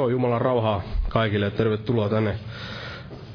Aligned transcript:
Joo, 0.00 0.08
Jumalan 0.08 0.40
rauhaa 0.40 0.82
kaikille 1.08 1.46
ja 1.46 1.50
tervetuloa 1.50 2.08
tänne 2.08 2.34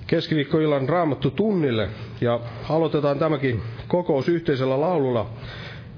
keskiviikkoillan 0.07 0.89
raamattu 0.89 1.31
tunnille. 1.31 1.89
Ja 2.21 2.39
aloitetaan 2.69 3.19
tämäkin 3.19 3.61
kokous 3.87 4.29
yhteisellä 4.29 4.81
laululla 4.81 5.29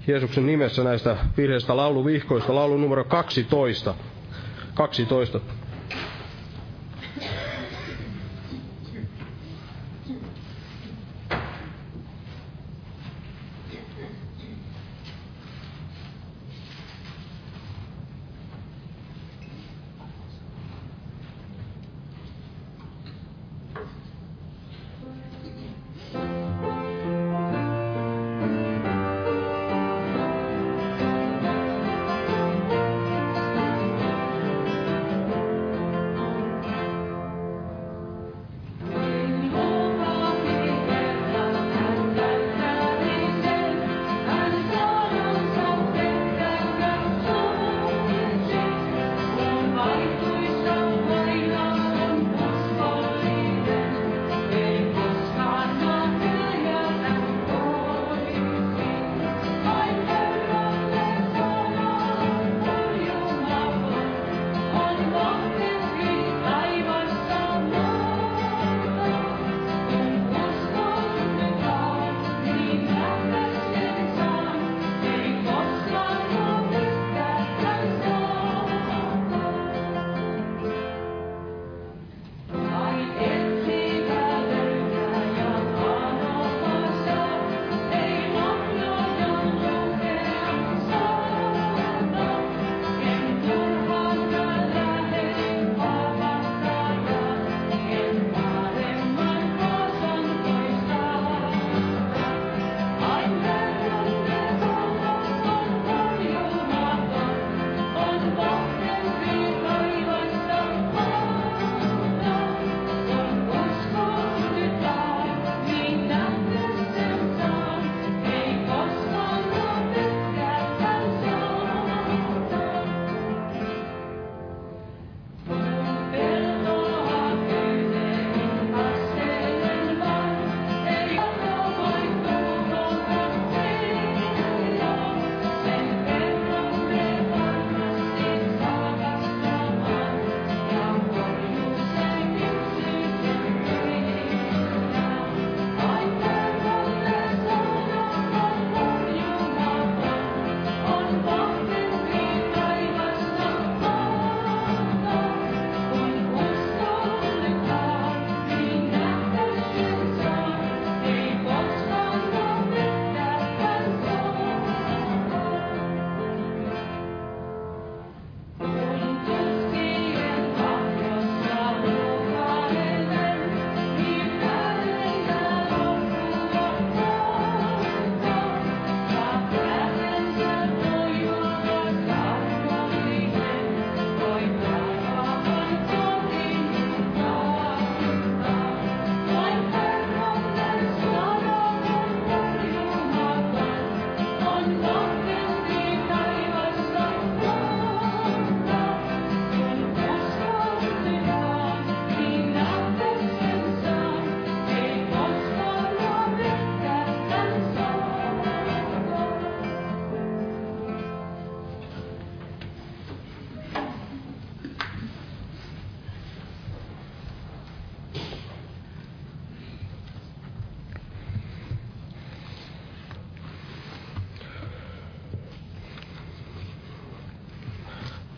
Jeesuksen 0.08 0.46
nimessä 0.46 0.84
näistä 0.84 1.18
virheistä 1.38 1.78
lauluvihkoista. 1.78 2.56
Laulu 2.56 2.78
numero 2.78 3.04
12. 3.04 3.96
12. 4.74 5.40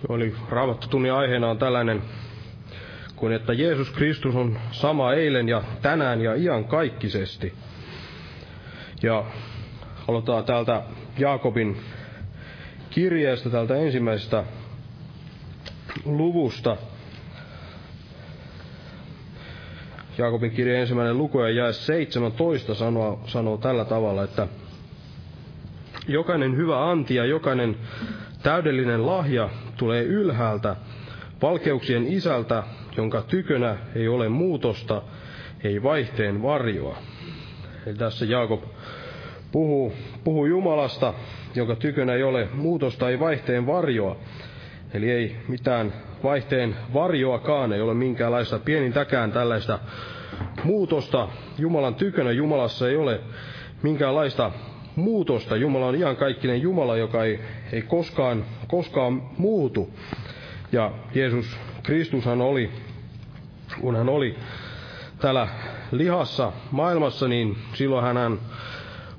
Oli 0.09 0.35
raamattotunnin 0.49 1.13
aiheena 1.13 1.49
on 1.49 1.57
tällainen, 1.57 2.01
kuin 3.15 3.33
että 3.33 3.53
Jeesus 3.53 3.89
Kristus 3.91 4.35
on 4.35 4.59
sama 4.71 5.13
eilen 5.13 5.49
ja 5.49 5.63
tänään 5.81 6.21
ja 6.21 6.35
ian 6.35 6.65
kaikkisesti. 6.65 7.53
Ja 9.03 9.25
aloitetaan 10.07 10.45
täältä 10.45 10.83
Jaakobin 11.17 11.77
kirjeestä, 12.89 13.49
täältä 13.49 13.75
ensimmäisestä 13.75 14.43
luvusta. 16.05 16.77
Jaakobin 20.17 20.51
kirje 20.51 20.81
ensimmäinen 20.81 21.17
luku 21.17 21.39
ja 21.39 21.49
jae 21.49 21.73
17 21.73 22.75
sanoo, 22.75 23.19
sanoo 23.25 23.57
tällä 23.57 23.85
tavalla, 23.85 24.23
että 24.23 24.47
jokainen 26.07 26.57
hyvä 26.57 26.89
anti 26.91 27.15
ja 27.15 27.25
jokainen 27.25 27.77
täydellinen 28.43 29.05
lahja 29.05 29.49
tulee 29.79 30.03
ylhäältä, 30.03 30.75
valkeuksien 31.41 32.07
isältä, 32.07 32.63
jonka 32.97 33.21
tykönä 33.21 33.77
ei 33.95 34.07
ole 34.07 34.29
muutosta, 34.29 35.01
ei 35.63 35.83
vaihteen 35.83 36.41
varjoa. 36.43 36.97
Eli 37.85 37.95
tässä 37.95 38.25
Jaakob 38.25 38.63
puhuu, 39.51 39.93
puhuu 40.23 40.45
Jumalasta, 40.45 41.13
jonka 41.55 41.75
tykönä 41.75 42.13
ei 42.13 42.23
ole 42.23 42.47
muutosta, 42.53 43.09
ei 43.09 43.19
vaihteen 43.19 43.67
varjoa. 43.67 44.15
Eli 44.93 45.11
ei 45.11 45.35
mitään 45.47 45.93
vaihteen 46.23 46.75
varjoakaan, 46.93 47.73
ei 47.73 47.81
ole 47.81 47.93
minkäänlaista 47.93 48.59
pienintäkään 48.59 49.31
tällaista 49.31 49.79
muutosta 50.63 51.27
Jumalan 51.57 51.95
tykönä. 51.95 52.31
Jumalassa 52.31 52.89
ei 52.89 52.95
ole 52.95 53.19
minkäänlaista 53.83 54.51
muutosta. 54.99 55.55
Jumala 55.55 55.85
on 55.85 55.95
ihan 55.95 56.15
kaikkinen 56.15 56.61
Jumala, 56.61 56.97
joka 56.97 57.23
ei, 57.23 57.39
ei 57.71 57.81
koskaan, 57.81 58.45
koskaan 58.67 59.21
muutu. 59.37 59.89
Ja 60.71 60.91
Jeesus 61.15 61.57
Kristushan 61.83 62.41
oli, 62.41 62.69
kun 63.81 63.95
hän 63.95 64.09
oli 64.09 64.35
täällä 65.19 65.47
lihassa 65.91 66.51
maailmassa, 66.71 67.27
niin 67.27 67.57
silloin 67.73 68.03
hän 68.03 68.39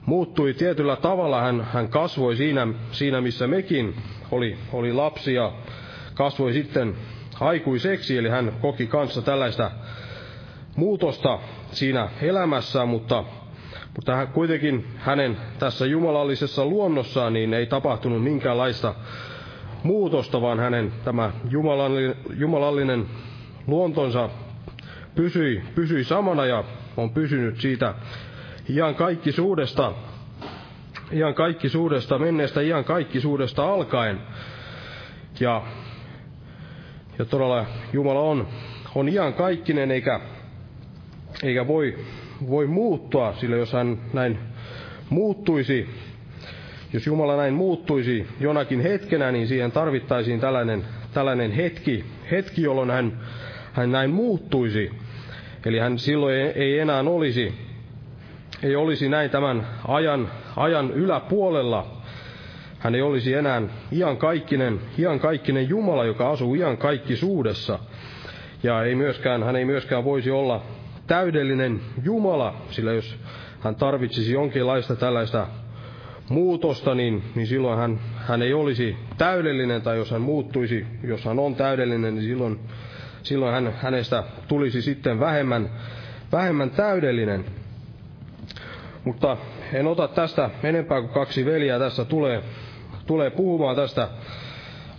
muuttui 0.06 0.54
tietyllä 0.54 0.96
tavalla. 0.96 1.40
Hän, 1.40 1.66
hän 1.72 1.88
kasvoi 1.88 2.36
siinä, 2.36 2.68
siinä, 2.92 3.20
missä 3.20 3.46
mekin 3.46 3.94
oli, 4.30 4.58
oli 4.72 4.92
lapsi 4.92 5.34
ja 5.34 5.52
kasvoi 6.14 6.52
sitten 6.52 6.96
aikuiseksi, 7.40 8.18
eli 8.18 8.28
hän 8.28 8.52
koki 8.60 8.86
kanssa 8.86 9.22
tällaista 9.22 9.70
muutosta 10.76 11.38
siinä 11.72 12.08
elämässä, 12.22 12.84
mutta, 12.84 13.24
mutta 13.94 14.26
kuitenkin 14.26 14.86
hänen 14.96 15.36
tässä 15.58 15.86
jumalallisessa 15.86 16.64
luonnossaan 16.64 17.32
niin 17.32 17.54
ei 17.54 17.66
tapahtunut 17.66 18.22
minkäänlaista 18.24 18.94
muutosta, 19.82 20.40
vaan 20.40 20.58
hänen 20.58 20.92
tämä 21.04 21.32
jumalallinen, 21.50 22.16
jumalallinen 22.38 23.06
luontonsa 23.66 24.30
pysyi, 25.14 25.62
pysyi 25.74 26.04
samana 26.04 26.46
ja 26.46 26.64
on 26.96 27.10
pysynyt 27.10 27.60
siitä 27.60 27.94
ihan 28.68 28.94
kaikkisuudesta, 28.94 29.92
ihan 31.12 31.34
kaikkisuudesta, 31.34 32.18
menneestä 32.18 32.60
ihan 32.60 32.84
kaikkisuudesta 32.84 33.72
alkaen. 33.72 34.20
Ja, 35.40 35.62
ja 37.18 37.24
todella 37.24 37.66
Jumala 37.92 38.20
on, 38.20 38.48
on 38.94 39.08
ihan 39.08 39.34
kaikkinen 39.34 39.90
eikä, 39.90 40.20
eikä 41.42 41.66
voi, 41.66 41.98
voi 42.48 42.66
muuttua, 42.66 43.34
sillä 43.40 43.56
jos 43.56 43.72
hän 43.72 43.98
näin 44.12 44.38
muuttuisi, 45.10 45.88
jos 46.92 47.06
Jumala 47.06 47.36
näin 47.36 47.54
muuttuisi 47.54 48.26
jonakin 48.40 48.80
hetkenä, 48.80 49.32
niin 49.32 49.48
siihen 49.48 49.72
tarvittaisiin 49.72 50.40
tällainen, 50.40 50.84
tällainen 51.14 51.52
hetki, 51.52 52.04
hetki, 52.30 52.62
jolloin 52.62 52.90
hän, 52.90 53.20
hän 53.72 53.92
näin 53.92 54.10
muuttuisi. 54.10 54.90
Eli 55.66 55.78
hän 55.78 55.98
silloin 55.98 56.36
ei 56.36 56.78
enää 56.78 57.00
olisi, 57.00 57.54
ei 58.62 58.76
olisi 58.76 59.08
näin 59.08 59.30
tämän 59.30 59.66
ajan, 59.88 60.30
ajan 60.56 60.90
yläpuolella. 60.90 61.86
Hän 62.78 62.94
ei 62.94 63.02
olisi 63.02 63.34
enää 63.34 63.62
ian 63.92 64.16
kaikkinen, 64.16 64.80
ian 64.98 65.20
kaikkinen 65.20 65.68
Jumala, 65.68 66.04
joka 66.04 66.30
asuu 66.30 66.54
ian 66.54 66.76
kaikkisuudessa. 66.76 67.78
Ja 68.62 68.82
ei 68.84 68.94
myöskään, 68.94 69.42
hän 69.42 69.56
ei 69.56 69.64
myöskään 69.64 70.04
voisi 70.04 70.30
olla 70.30 70.62
täydellinen 71.10 71.80
Jumala, 72.04 72.54
sillä 72.70 72.92
jos 72.92 73.18
hän 73.60 73.74
tarvitsisi 73.76 74.32
jonkinlaista 74.32 74.96
tällaista 74.96 75.46
muutosta, 76.28 76.94
niin, 76.94 77.22
niin 77.34 77.46
silloin 77.46 77.78
hän, 77.78 78.00
hän 78.16 78.42
ei 78.42 78.54
olisi 78.54 78.96
täydellinen, 79.18 79.82
tai 79.82 79.96
jos 79.96 80.10
hän 80.10 80.20
muuttuisi, 80.20 80.86
jos 81.04 81.24
hän 81.24 81.38
on 81.38 81.54
täydellinen, 81.54 82.14
niin 82.14 82.24
silloin, 82.24 82.60
silloin 83.22 83.54
hän, 83.54 83.74
hänestä 83.82 84.24
tulisi 84.48 84.82
sitten 84.82 85.20
vähemmän, 85.20 85.70
vähemmän 86.32 86.70
täydellinen. 86.70 87.44
Mutta 89.04 89.36
en 89.72 89.86
ota 89.86 90.08
tästä 90.08 90.50
enempää 90.62 91.00
kuin 91.00 91.12
kaksi 91.12 91.44
veljää 91.44 91.78
tässä 91.78 92.04
tulee, 92.04 92.42
tulee 93.06 93.30
puhumaan 93.30 93.76
tästä 93.76 94.08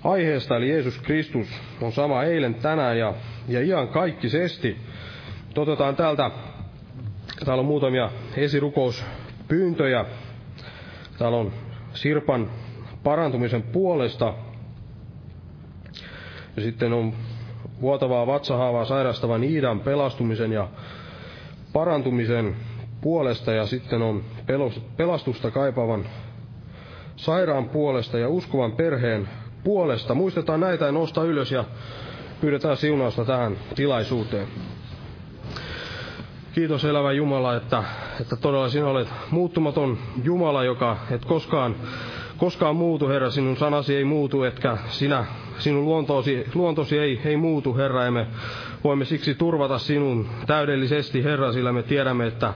aiheesta, 0.04 0.58
eli 0.58 0.70
Jeesus 0.70 1.00
Kristus 1.00 1.48
on 1.82 1.92
sama 1.92 2.24
eilen, 2.24 2.56
tänään 2.56 3.00
ja, 3.00 3.14
ja 3.48 3.62
ihan 3.62 3.88
kaikkisesti. 3.88 4.78
Otetaan 5.58 5.96
täältä, 5.96 6.32
täällä 7.46 7.62
on 7.62 7.66
muutamia 7.66 8.10
esirukouspyyntöjä. 8.38 10.06
Täällä 11.18 11.38
on 11.38 11.52
Sirpan 11.94 12.50
parantumisen 13.04 13.64
puolesta. 13.64 14.34
Ja 16.56 16.62
sitten 16.62 16.94
on 16.94 17.14
vuotavaa 17.82 18.28
vatsahaavaa 18.28 18.86
sairastavan 18.86 19.44
Iidan 19.44 19.80
pelastumisen 19.80 20.52
ja 20.52 20.68
parantumisen 21.74 22.56
puolesta 23.02 23.52
ja 23.52 23.66
sitten 23.66 24.02
on 24.02 24.24
pelastusta 24.98 25.52
kaipaavan 25.52 26.06
sairaan 27.16 27.70
puolesta 27.70 28.18
ja 28.20 28.30
uskovan 28.30 28.72
perheen 28.72 29.30
puolesta. 29.64 30.14
Muistetaan 30.14 30.60
näitä 30.60 30.86
ja 30.86 30.92
nosta 30.92 31.24
ylös 31.24 31.52
ja 31.52 31.66
pyydetään 32.42 32.78
siunausta 32.78 33.26
tähän 33.26 33.58
tilaisuuteen. 33.76 34.48
Kiitos 36.54 36.86
elävä 36.86 37.12
Jumala, 37.12 37.56
että, 37.56 37.84
että 38.22 38.36
todella 38.36 38.70
sinä 38.70 38.88
olet 38.88 39.08
muuttumaton 39.32 39.98
Jumala, 40.24 40.64
joka 40.64 40.98
et 41.12 41.26
koskaan, 41.26 41.76
koskaan 42.38 42.76
muutu, 42.76 43.08
Herra. 43.08 43.30
Sinun 43.30 43.58
sanasi 43.58 43.96
ei 43.96 44.04
muutu, 44.04 44.44
etkä 44.44 44.78
sinä, 44.88 45.26
sinun 45.62 45.86
luontosi, 45.86 46.46
luontosi 46.54 46.98
ei, 46.98 47.22
ei 47.26 47.38
muutu, 47.38 47.76
Herra. 47.78 48.04
Ja 48.04 48.12
me 48.12 48.28
voimme 48.84 49.06
siksi 49.06 49.36
turvata 49.36 49.78
sinun 49.78 50.28
täydellisesti, 50.48 51.24
Herra, 51.24 51.52
sillä 51.52 51.72
me 51.72 51.84
tiedämme, 51.84 52.28
että 52.28 52.54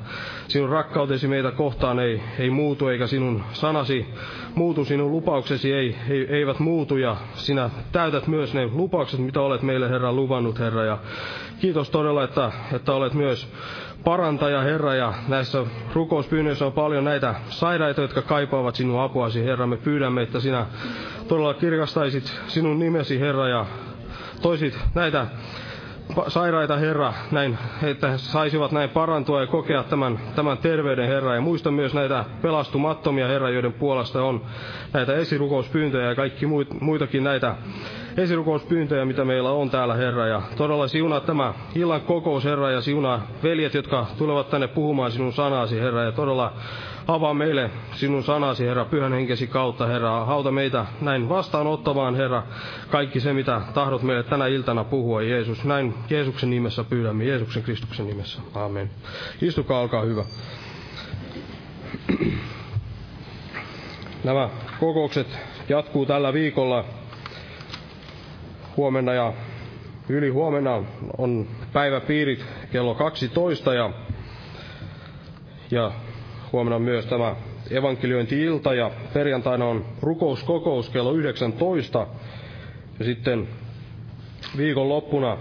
sinun 0.47 0.69
rakkautesi 0.69 1.27
meitä 1.27 1.51
kohtaan 1.51 1.99
ei, 1.99 2.21
ei 2.39 2.49
muutu, 2.49 2.87
eikä 2.87 3.07
sinun 3.07 3.43
sanasi 3.53 4.05
muutu, 4.55 4.85
sinun 4.85 5.11
lupauksesi 5.11 5.73
ei, 5.73 5.95
ei, 6.09 6.25
eivät 6.29 6.59
muutu, 6.59 6.97
ja 6.97 7.15
sinä 7.33 7.69
täytät 7.91 8.27
myös 8.27 8.53
ne 8.53 8.67
lupaukset, 8.73 9.19
mitä 9.19 9.41
olet 9.41 9.61
meille, 9.61 9.89
Herra, 9.89 10.13
luvannut, 10.13 10.59
Herra. 10.59 10.83
Ja 10.85 10.97
kiitos 11.59 11.89
todella, 11.89 12.23
että, 12.23 12.51
että 12.73 12.93
olet 12.93 13.13
myös 13.13 13.47
parantaja, 14.05 14.61
Herra, 14.61 14.95
ja 14.95 15.13
näissä 15.27 15.65
rukouspyynnöissä 15.93 16.65
on 16.65 16.73
paljon 16.73 17.03
näitä 17.03 17.35
sairaita, 17.49 18.01
jotka 18.01 18.21
kaipaavat 18.21 18.75
sinun 18.75 19.01
apuasi, 19.01 19.45
Herra. 19.45 19.67
Me 19.67 19.77
pyydämme, 19.77 20.21
että 20.21 20.39
sinä 20.39 20.65
todella 21.27 21.53
kirkastaisit 21.53 22.39
sinun 22.47 22.79
nimesi, 22.79 23.19
Herra, 23.19 23.47
ja 23.47 23.65
toisit 24.41 24.79
näitä 24.95 25.27
sairaita, 26.27 26.77
Herra, 26.77 27.13
näin, 27.31 27.57
että 27.83 28.09
he 28.09 28.17
saisivat 28.17 28.71
näin 28.71 28.89
parantua 28.89 29.41
ja 29.41 29.47
kokea 29.47 29.83
tämän, 29.83 30.19
tämän 30.35 30.57
terveyden, 30.57 31.07
Herra. 31.07 31.35
Ja 31.35 31.41
muista 31.41 31.71
myös 31.71 31.93
näitä 31.93 32.25
pelastumattomia, 32.41 33.27
Herra, 33.27 33.49
joiden 33.49 33.73
puolesta 33.73 34.23
on 34.23 34.41
näitä 34.93 35.13
esirukouspyyntöjä 35.13 36.09
ja 36.09 36.15
kaikki 36.15 36.45
muitakin 36.81 37.23
näitä 37.23 37.55
esirukouspyyntöjä, 38.17 39.05
mitä 39.05 39.25
meillä 39.25 39.51
on 39.51 39.69
täällä, 39.69 39.93
Herra. 39.93 40.27
Ja 40.27 40.41
todella 40.57 40.87
siunaa 40.87 41.19
tämä 41.19 41.53
illan 41.75 42.01
kokous, 42.01 42.43
Herra, 42.43 42.71
ja 42.71 42.81
siunaa 42.81 43.27
veljet, 43.43 43.73
jotka 43.73 44.05
tulevat 44.17 44.49
tänne 44.49 44.67
puhumaan 44.67 45.11
sinun 45.11 45.33
sanasi, 45.33 45.79
Herra. 45.79 46.03
Ja 46.03 46.11
todella 46.11 46.53
avaa 47.07 47.33
meille 47.33 47.71
sinun 47.91 48.23
sanasi, 48.23 48.65
Herra, 48.65 48.85
pyhän 48.85 49.13
henkesi 49.13 49.47
kautta, 49.47 49.85
Herra. 49.85 50.25
Hauta 50.25 50.51
meitä 50.51 50.85
näin 51.01 51.29
vastaanottavaan, 51.29 52.15
Herra, 52.15 52.43
kaikki 52.89 53.19
se, 53.19 53.33
mitä 53.33 53.61
tahdot 53.73 54.01
meille 54.01 54.23
tänä 54.23 54.47
iltana 54.47 54.83
puhua, 54.83 55.21
Jeesus. 55.21 55.63
Näin 55.65 55.93
Jeesuksen 56.09 56.49
nimessä 56.49 56.83
pyydämme, 56.83 57.25
Jeesuksen 57.25 57.63
Kristuksen 57.63 58.07
nimessä. 58.07 58.41
Amen. 58.53 58.89
Istukaa, 59.41 59.81
olkaa 59.81 60.01
hyvä. 60.01 60.23
Nämä 64.23 64.49
kokoukset 64.79 65.39
jatkuu 65.69 66.05
tällä 66.05 66.33
viikolla 66.33 66.85
huomenna 68.77 69.13
ja 69.13 69.33
yli 70.09 70.29
huomenna 70.29 70.83
on 71.17 71.47
päiväpiirit 71.73 72.45
kello 72.71 72.95
12 72.95 73.73
ja, 73.73 73.89
ja 75.71 75.91
huomenna 76.51 76.79
myös 76.79 77.05
tämä 77.05 77.35
evankeliointi-ilta 77.71 78.73
ja 78.73 78.91
perjantaina 79.13 79.65
on 79.65 79.85
rukouskokous 80.01 80.89
kello 80.89 81.11
19. 81.13 82.07
Ja 82.99 83.05
sitten 83.05 83.47
viikon 84.57 84.89
loppuna 84.89 85.37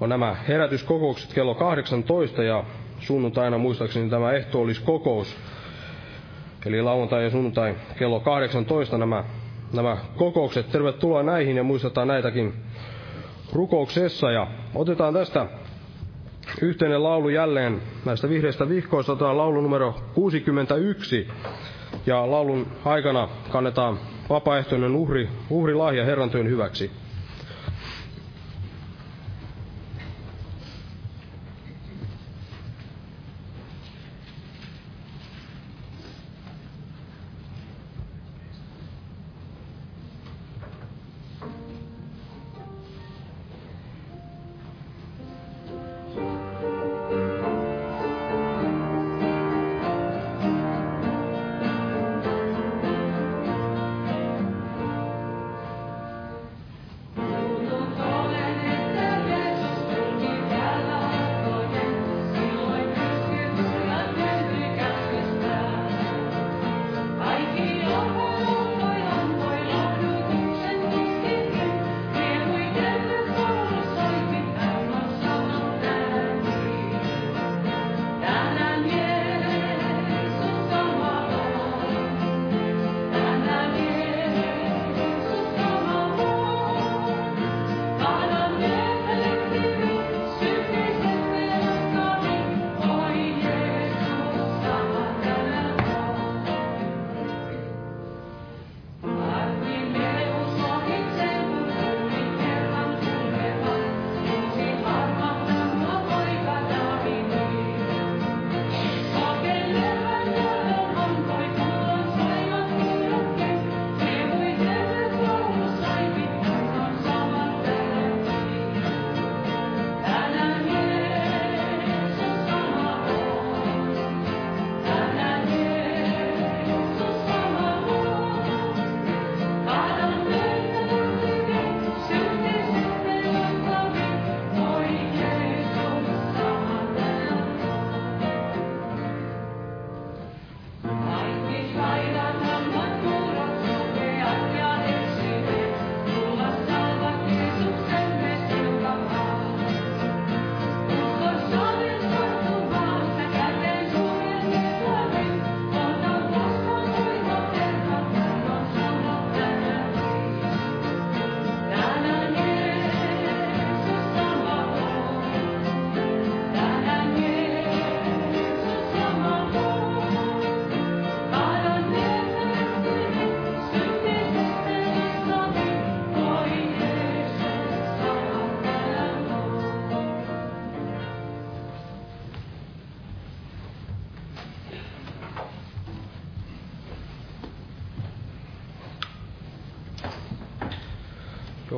on 0.00 0.08
nämä 0.08 0.36
herätyskokoukset 0.48 1.32
kello 1.34 1.54
18 1.54 2.42
ja 2.42 2.64
sunnuntaina 3.00 3.58
muistaakseni 3.58 4.10
tämä 4.10 4.32
ehtoolliskokous. 4.32 5.36
Eli 6.66 6.82
lauantai 6.82 7.24
ja 7.24 7.30
sunnuntai 7.30 7.74
kello 7.98 8.20
18 8.20 8.98
nämä, 8.98 9.24
nämä 9.72 9.96
kokoukset. 10.16 10.68
Tervetuloa 10.70 11.22
näihin 11.22 11.56
ja 11.56 11.62
muistetaan 11.62 12.08
näitäkin 12.08 12.54
rukouksessa. 13.52 14.30
Ja 14.30 14.46
otetaan 14.74 15.14
tästä 15.14 15.46
yhteinen 16.62 17.02
laulu 17.02 17.28
jälleen 17.28 17.82
näistä 18.04 18.28
vihreistä 18.28 18.68
vihkoista. 18.68 19.12
Otetaan 19.12 19.36
laulu 19.38 19.60
numero 19.60 19.94
61. 20.14 21.28
Ja 22.06 22.30
laulun 22.30 22.66
aikana 22.84 23.28
kannetaan 23.50 23.98
vapaaehtoinen 24.28 24.96
uhri, 24.96 25.28
uhrilahja 25.50 26.04
Herran 26.04 26.30
työn 26.30 26.48
hyväksi. 26.48 26.90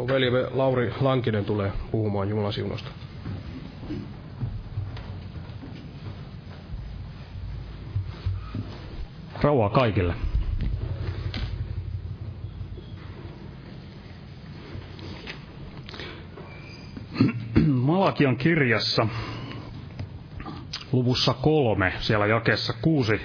Joo, 0.08 0.14
veli 0.14 0.30
Lauri 0.50 0.92
Lankinen 1.00 1.44
tulee 1.44 1.72
puhumaan 1.90 2.28
Jumalan 2.28 2.52
siunosta. 2.52 2.90
Rauhaa 9.42 9.70
kaikille. 9.70 10.14
Malakian 17.66 18.36
kirjassa 18.36 19.06
luvussa 20.92 21.34
kolme, 21.34 21.92
siellä 22.00 22.26
jakessa 22.26 22.72
kuusi, 22.82 23.20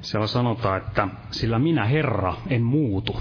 siellä 0.00 0.26
sanotaan, 0.26 0.76
että 0.76 1.08
sillä 1.30 1.58
minä 1.58 1.84
Herra 1.84 2.34
en 2.48 2.62
muutu. 2.62 3.18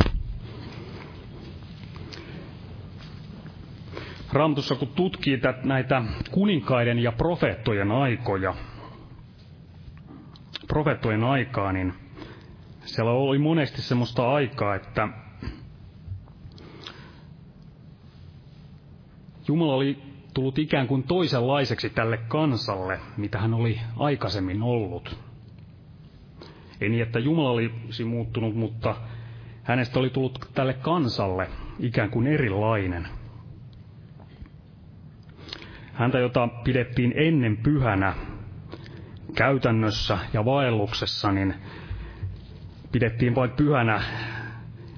Raamatussa 4.33 4.75
kun 4.75 4.87
tutkii 4.87 5.39
näitä 5.63 6.01
kuninkaiden 6.31 6.99
ja 6.99 7.11
profeettojen 7.11 7.91
aikoja, 7.91 8.53
profeettojen 10.67 11.23
aikaa, 11.23 11.71
niin 11.71 11.93
siellä 12.85 13.11
oli 13.11 13.37
monesti 13.37 13.81
semmoista 13.81 14.31
aikaa, 14.31 14.75
että 14.75 15.07
Jumala 19.47 19.73
oli 19.73 20.03
tullut 20.33 20.59
ikään 20.59 20.87
kuin 20.87 21.03
toisenlaiseksi 21.03 21.89
tälle 21.89 22.17
kansalle, 22.17 22.99
mitä 23.17 23.39
hän 23.39 23.53
oli 23.53 23.79
aikaisemmin 23.97 24.61
ollut. 24.61 25.17
Ei 26.81 26.89
niin, 26.89 27.03
että 27.03 27.19
Jumala 27.19 27.51
olisi 27.51 28.03
muuttunut, 28.03 28.55
mutta 28.55 28.95
hänestä 29.63 29.99
oli 29.99 30.09
tullut 30.09 30.49
tälle 30.53 30.73
kansalle 30.73 31.49
ikään 31.79 32.09
kuin 32.09 32.27
erilainen– 32.27 33.07
häntä, 35.93 36.19
jota 36.19 36.47
pidettiin 36.63 37.13
ennen 37.15 37.57
pyhänä 37.57 38.13
käytännössä 39.35 40.17
ja 40.33 40.45
vaelluksessa, 40.45 41.31
niin 41.31 41.53
pidettiin 42.91 43.35
vain 43.35 43.51
pyhänä 43.51 44.01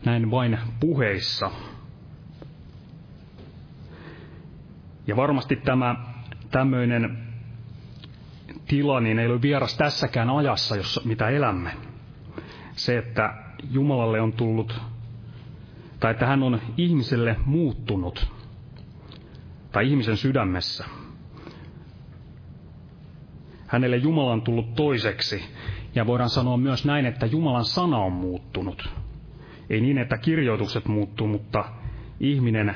näin 0.06 0.32
vain 0.32 0.58
puheissa. 0.80 1.52
Ja 5.08 5.16
varmasti 5.16 5.56
tämä 5.56 5.96
tämmöinen 6.52 7.18
tila 8.68 9.00
niin 9.00 9.20
ei 9.20 9.28
ole 9.28 9.42
vieras 9.42 9.78
tässäkään 9.78 10.30
ajassa, 10.30 10.76
jossa, 10.76 11.02
mitä 11.06 11.30
elämme. 11.30 11.72
Se, 12.72 12.98
että 12.98 13.34
Jumalalle 13.72 14.22
on 14.22 14.34
tullut, 14.34 14.82
tai 16.00 16.12
että 16.12 16.26
hän 16.26 16.44
on 16.44 16.62
ihmiselle 16.78 17.36
muuttunut 17.46 18.35
tai 19.76 19.90
ihmisen 19.90 20.18
sydämessä. 20.18 20.86
Hänelle 23.68 23.98
Jumala 23.98 24.32
on 24.32 24.42
tullut 24.42 24.76
toiseksi, 24.76 25.44
ja 25.96 26.08
voidaan 26.08 26.30
sanoa 26.30 26.58
myös 26.58 26.86
näin, 26.86 27.06
että 27.06 27.26
Jumalan 27.26 27.66
sana 27.66 27.98
on 27.98 28.12
muuttunut. 28.12 28.90
Ei 29.70 29.82
niin, 29.82 29.98
että 29.98 30.18
kirjoitukset 30.18 30.86
muuttuu, 30.86 31.28
mutta 31.28 31.66
ihminen 32.20 32.76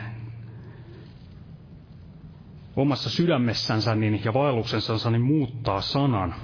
omassa 2.76 3.10
sydämessänsä 3.10 3.96
niin, 3.96 4.22
ja 4.26 4.34
vaelluksensa 4.34 5.10
niin 5.10 5.22
muuttaa 5.22 5.82
sanan. 5.82 6.36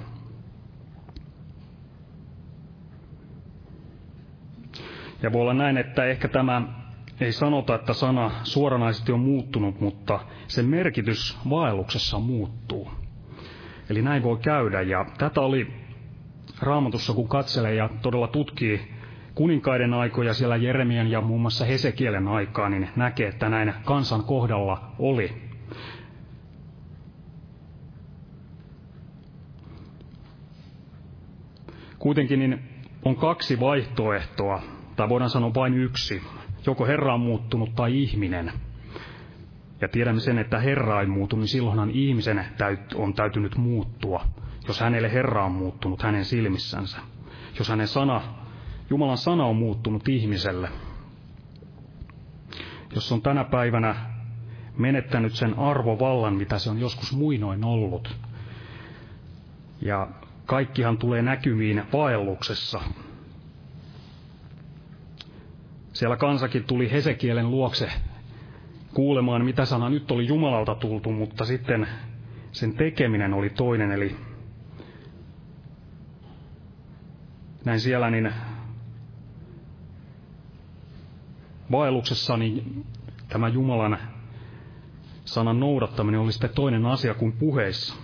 Ja 5.22 5.32
voi 5.32 5.40
olla 5.40 5.54
näin, 5.54 5.76
että 5.76 6.04
ehkä 6.04 6.28
tämä 6.28 6.85
ei 7.20 7.32
sanota, 7.32 7.74
että 7.74 7.92
sana 7.92 8.30
suoranaisesti 8.42 9.12
on 9.12 9.20
muuttunut, 9.20 9.80
mutta 9.80 10.20
sen 10.46 10.66
merkitys 10.66 11.38
vaelluksessa 11.50 12.18
muuttuu. 12.18 12.90
Eli 13.90 14.02
näin 14.02 14.22
voi 14.22 14.36
käydä, 14.36 14.82
ja 14.82 15.06
tätä 15.18 15.40
oli 15.40 15.72
raamatussa, 16.60 17.12
kun 17.12 17.28
katselee 17.28 17.74
ja 17.74 17.90
todella 18.02 18.28
tutkii 18.28 18.96
kuninkaiden 19.34 19.94
aikoja 19.94 20.34
siellä 20.34 20.56
Jeremian 20.56 21.10
ja 21.10 21.20
muun 21.20 21.40
muassa 21.40 21.64
Hesekielen 21.64 22.28
aikaa, 22.28 22.68
niin 22.68 22.88
näkee, 22.96 23.28
että 23.28 23.48
näin 23.48 23.74
kansan 23.84 24.24
kohdalla 24.24 24.92
oli. 24.98 25.46
Kuitenkin 31.98 32.38
niin 32.38 32.62
on 33.04 33.16
kaksi 33.16 33.60
vaihtoehtoa, 33.60 34.62
tai 34.96 35.08
voidaan 35.08 35.30
sanoa 35.30 35.54
vain 35.54 35.74
yksi. 35.74 36.22
Joko 36.66 36.86
Herra 36.86 37.14
on 37.14 37.20
muuttunut 37.20 37.74
tai 37.74 38.02
ihminen. 38.02 38.52
Ja 39.80 39.88
tiedämme 39.88 40.20
sen, 40.20 40.38
että 40.38 40.58
Herra 40.58 41.00
ei 41.00 41.06
muutu, 41.06 41.36
niin 41.36 41.48
silloinhan 41.48 41.90
ihmisen 41.90 42.44
on 42.94 43.14
täytynyt 43.14 43.56
muuttua, 43.56 44.24
jos 44.66 44.80
hänelle 44.80 45.12
Herra 45.12 45.44
on 45.44 45.52
muuttunut 45.52 46.02
hänen 46.02 46.24
silmissänsä. 46.24 46.98
Jos 47.58 47.68
hänen 47.68 47.88
sana, 47.88 48.22
Jumalan 48.90 49.18
sana 49.18 49.44
on 49.44 49.56
muuttunut 49.56 50.08
ihmiselle. 50.08 50.68
Jos 52.94 53.12
on 53.12 53.22
tänä 53.22 53.44
päivänä 53.44 53.96
menettänyt 54.78 55.32
sen 55.34 55.58
arvovallan, 55.58 56.34
mitä 56.34 56.58
se 56.58 56.70
on 56.70 56.80
joskus 56.80 57.16
muinoin 57.16 57.64
ollut. 57.64 58.16
Ja 59.82 60.08
kaikkihan 60.46 60.98
tulee 60.98 61.22
näkymiin 61.22 61.82
vaelluksessa. 61.92 62.80
Siellä 65.96 66.16
kansakin 66.16 66.64
tuli 66.64 66.90
Hesekielen 66.90 67.50
luokse 67.50 67.92
kuulemaan, 68.94 69.44
mitä 69.44 69.64
sana 69.64 69.88
nyt 69.90 70.10
oli 70.10 70.26
Jumalalta 70.26 70.74
tultu, 70.74 71.12
mutta 71.12 71.44
sitten 71.44 71.88
sen 72.52 72.74
tekeminen 72.74 73.34
oli 73.34 73.50
toinen, 73.50 73.92
eli 73.92 74.16
näin 77.64 77.80
siellä 77.80 78.10
niin 78.10 78.32
vaelluksessa 81.70 82.36
niin 82.36 82.84
tämä 83.28 83.48
Jumalan 83.48 83.98
sanan 85.24 85.60
noudattaminen 85.60 86.20
oli 86.20 86.32
sitten 86.32 86.54
toinen 86.54 86.86
asia 86.86 87.14
kuin 87.14 87.32
puheissa. 87.32 87.96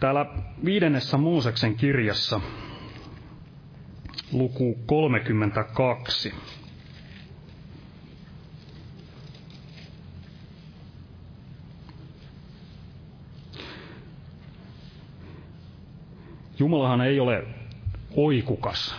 Täällä 0.00 0.26
viidennessä 0.64 1.16
Mooseksen 1.16 1.74
kirjassa 1.74 2.40
luku 4.32 4.78
32. 4.86 6.34
Jumalahan 16.60 17.00
ei 17.00 17.20
ole 17.20 17.44
oikukas, 18.16 18.96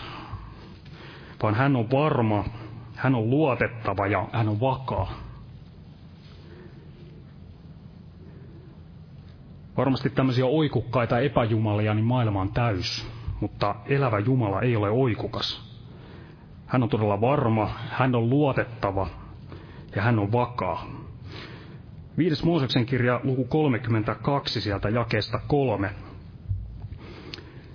vaan 1.44 1.56
hän 1.56 1.76
on 1.76 1.92
varma, 1.92 2.46
hän 2.96 3.16
on 3.16 3.30
luotettava 3.30 4.08
ja 4.08 4.28
hän 4.34 4.50
on 4.50 4.60
vakaa. 4.60 5.14
Varmasti 9.78 10.10
tämmöisiä 10.10 10.46
oikukkaita 10.46 11.20
epäjumalia, 11.20 11.94
niin 11.94 12.06
maailma 12.06 12.42
on 12.42 12.54
täys, 12.54 13.08
mutta 13.40 13.76
elävä 13.86 14.20
Jumala 14.20 14.62
ei 14.62 14.76
ole 14.76 14.90
oikukas. 14.90 15.72
Hän 16.68 16.84
on 16.84 16.90
todella 16.90 17.22
varma, 17.22 17.70
hän 17.90 18.16
on 18.16 18.30
luotettava 18.30 19.08
ja 19.96 20.02
hän 20.02 20.20
on 20.20 20.32
vakaa. 20.32 20.86
Viides 22.18 22.44
Mooseksen 22.44 22.86
kirja 22.86 23.20
luku 23.24 23.46
32 23.46 24.62
sieltä 24.62 24.90
jakeesta 24.90 25.40
kolme 25.48 25.92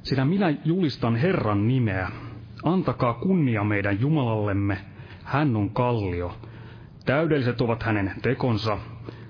sillä 0.07 0.25
minä 0.25 0.55
julistan 0.65 1.17
Herran 1.17 1.69
nimeä. 1.69 2.11
Antakaa 2.65 3.15
kunnia 3.15 3.65
meidän 3.65 4.01
Jumalallemme. 4.01 4.79
Hän 5.25 5.57
on 5.57 5.71
kallio. 5.71 6.37
Täydelliset 7.07 7.61
ovat 7.61 7.83
hänen 7.83 8.13
tekonsa, 8.23 8.79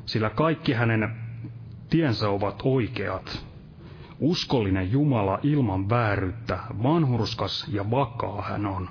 sillä 0.06 0.30
kaikki 0.30 0.72
hänen 0.72 1.16
tiensä 1.90 2.28
ovat 2.28 2.62
oikeat. 2.64 3.46
Uskollinen 4.20 4.92
Jumala 4.92 5.38
ilman 5.42 5.88
vääryyttä, 5.88 6.58
vanhurskas 6.82 7.68
ja 7.72 7.90
vakaa 7.90 8.42
hän 8.42 8.66
on. 8.66 8.88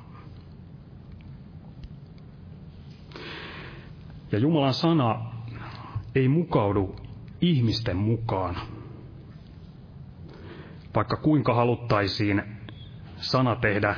Ja 4.32 4.39
Jumalan 4.39 4.74
sana 4.74 5.26
ei 6.15 6.28
mukaudu 6.28 6.95
ihmisten 7.41 7.98
mukaan 7.98 8.56
vaikka 10.95 11.15
kuinka 11.17 11.53
haluttaisiin 11.53 12.43
sana 13.17 13.55
tehdä 13.55 13.95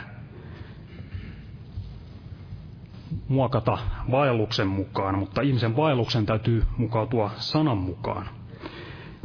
muokata 3.28 3.78
vaelluksen 4.12 4.68
mukaan, 4.68 5.20
mutta 5.20 5.42
ihmisen 5.42 5.76
vaelluksen 5.76 6.26
täytyy 6.26 6.64
mukautua 6.78 7.32
sanan 7.38 7.78
mukaan. 7.78 8.30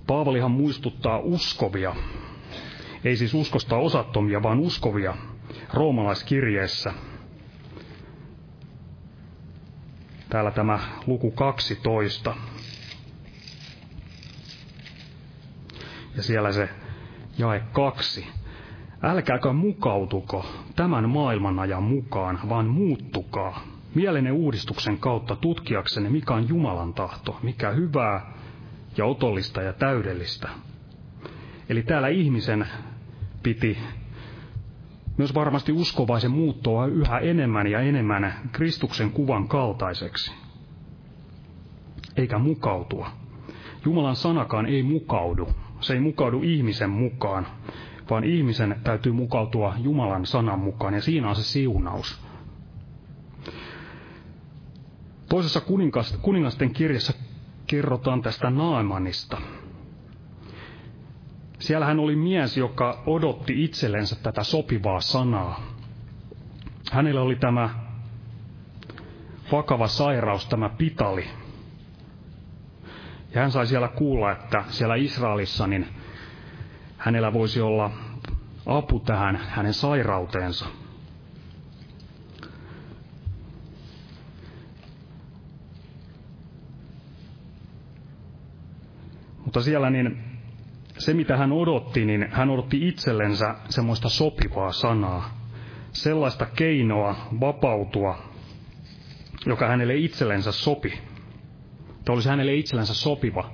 Paavalihan 0.06 0.50
muistuttaa 0.50 1.18
uskovia, 1.18 1.96
ei 3.04 3.16
siis 3.16 3.34
uskosta 3.34 3.76
osattomia, 3.76 4.42
vaan 4.42 4.58
uskovia 4.58 5.16
roomalaiskirjeessä. 5.74 6.92
Täällä 10.28 10.50
tämä 10.50 10.78
luku 11.06 11.30
12. 11.30 12.34
Ja 16.16 16.22
siellä 16.22 16.52
se 16.52 16.68
Jae 17.38 17.62
kaksi. 17.72 18.26
Älkääkä 19.02 19.52
mukautuko 19.52 20.46
tämän 20.76 21.10
maailman 21.10 21.58
ajan 21.58 21.82
mukaan, 21.82 22.38
vaan 22.48 22.66
muuttukaa 22.66 23.60
mielenne 23.94 24.32
uudistuksen 24.32 24.98
kautta 24.98 25.36
tutkiaksenne, 25.36 26.10
mikä 26.10 26.34
on 26.34 26.48
Jumalan 26.48 26.94
tahto, 26.94 27.38
mikä 27.42 27.70
hyvää 27.70 28.32
ja 28.96 29.04
otollista 29.04 29.62
ja 29.62 29.72
täydellistä. 29.72 30.48
Eli 31.68 31.82
täällä 31.82 32.08
ihmisen 32.08 32.66
piti 33.42 33.78
myös 35.16 35.34
varmasti 35.34 35.72
uskovaisen 35.72 36.30
muuttua 36.30 36.86
yhä 36.86 37.18
enemmän 37.18 37.66
ja 37.66 37.80
enemmän 37.80 38.34
Kristuksen 38.52 39.10
kuvan 39.10 39.48
kaltaiseksi, 39.48 40.32
eikä 42.16 42.38
mukautua. 42.38 43.10
Jumalan 43.84 44.16
sanakaan 44.16 44.66
ei 44.66 44.82
mukaudu, 44.82 45.48
se 45.82 45.94
ei 45.94 46.00
mukaudu 46.00 46.42
ihmisen 46.42 46.90
mukaan, 46.90 47.46
vaan 48.10 48.24
ihmisen 48.24 48.80
täytyy 48.84 49.12
mukautua 49.12 49.74
Jumalan 49.78 50.26
sanan 50.26 50.58
mukaan, 50.58 50.94
ja 50.94 51.02
siinä 51.02 51.28
on 51.28 51.36
se 51.36 51.42
siunaus. 51.42 52.20
Toisessa 55.28 55.60
kuningasten 56.22 56.70
kirjassa 56.72 57.12
kerrotaan 57.66 58.22
tästä 58.22 58.50
Naamanista. 58.50 59.38
Siellä 61.58 61.86
hän 61.86 61.98
oli 61.98 62.16
mies, 62.16 62.56
joka 62.56 63.02
odotti 63.06 63.64
itsellensä 63.64 64.16
tätä 64.16 64.42
sopivaa 64.44 65.00
sanaa. 65.00 65.60
Hänellä 66.92 67.22
oli 67.22 67.36
tämä 67.36 67.70
vakava 69.52 69.88
sairaus, 69.88 70.46
tämä 70.46 70.68
pitali, 70.68 71.24
ja 73.34 73.40
hän 73.40 73.50
sai 73.50 73.66
siellä 73.66 73.88
kuulla, 73.88 74.32
että 74.32 74.64
siellä 74.68 74.94
Israelissa 74.94 75.66
niin 75.66 75.86
hänellä 76.98 77.32
voisi 77.32 77.60
olla 77.60 77.90
apu 78.66 79.00
tähän 79.00 79.36
hänen 79.36 79.74
sairauteensa. 79.74 80.66
Mutta 89.44 89.62
siellä 89.62 89.90
niin 89.90 90.24
se, 90.98 91.14
mitä 91.14 91.36
hän 91.36 91.52
odotti, 91.52 92.04
niin 92.04 92.28
hän 92.30 92.50
odotti 92.50 92.88
itsellensä 92.88 93.54
semmoista 93.68 94.08
sopivaa 94.08 94.72
sanaa. 94.72 95.42
Sellaista 95.92 96.46
keinoa 96.46 97.16
vapautua, 97.40 98.18
joka 99.46 99.68
hänelle 99.68 99.94
itsellensä 99.94 100.52
sopi 100.52 101.11
että 102.02 102.12
olisi 102.12 102.28
hänelle 102.28 102.54
itsellänsä 102.54 102.94
sopiva. 102.94 103.50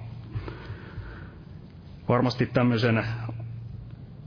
Varmasti 2.08 2.46
tämmöisen 2.46 3.04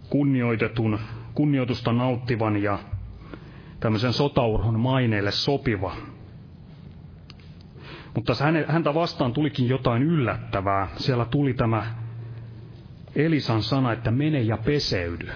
kunnioitetun, 0.10 1.00
kunnioitusta 1.34 1.94
nauttivan 1.94 2.64
ja 2.64 2.80
tämmöisen 3.80 4.14
sotaurhon 4.14 4.80
maineelle 4.80 5.32
sopiva. 5.32 5.96
Mutta 8.16 8.34
häntä 8.68 8.94
vastaan 8.94 9.34
tulikin 9.34 9.70
jotain 9.70 10.04
yllättävää. 10.04 10.88
Siellä 10.96 11.26
tuli 11.26 11.54
tämä 11.54 11.96
Elisan 13.16 13.64
sana, 13.64 13.92
että 13.92 14.12
mene 14.12 14.42
ja 14.42 14.58
peseydy. 14.58 15.30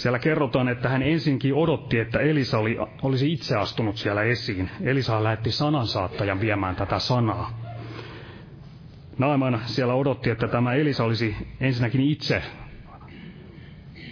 Siellä 0.00 0.18
kerrotaan, 0.18 0.68
että 0.68 0.88
hän 0.88 1.02
ensinkin 1.02 1.54
odotti, 1.54 1.98
että 1.98 2.20
Elisa 2.20 2.58
oli, 2.58 2.78
olisi 3.02 3.32
itse 3.32 3.56
astunut 3.56 3.96
siellä 3.96 4.22
esiin. 4.22 4.70
Elisa 4.82 5.24
lähetti 5.24 5.50
sanansaattajan 5.50 6.40
viemään 6.40 6.76
tätä 6.76 6.98
sanaa. 6.98 7.60
Naaman 9.18 9.60
siellä 9.64 9.94
odotti, 9.94 10.30
että 10.30 10.48
tämä 10.48 10.74
Elisa 10.74 11.04
olisi 11.04 11.36
ensinnäkin 11.60 12.00
itse 12.00 12.42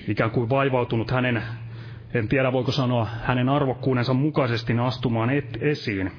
ikään 0.09 0.31
kuin 0.31 0.49
vaivautunut 0.49 1.11
hänen, 1.11 1.43
en 2.15 2.29
tiedä 2.29 2.53
voiko 2.53 2.73
sanoa, 2.73 3.05
hänen 3.23 3.49
arvokkuudensa 3.49 4.15
mukaisesti 4.15 4.73
astumaan 4.79 5.31
et, 5.31 5.59
esiin. 5.61 6.13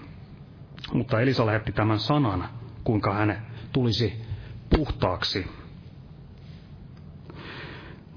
Mutta 0.94 1.22
Elisa 1.22 1.46
lähetti 1.46 1.72
tämän 1.72 2.00
sanan, 2.00 2.50
kuinka 2.84 3.14
hän 3.14 3.46
tulisi 3.74 4.22
puhtaaksi. 4.78 5.59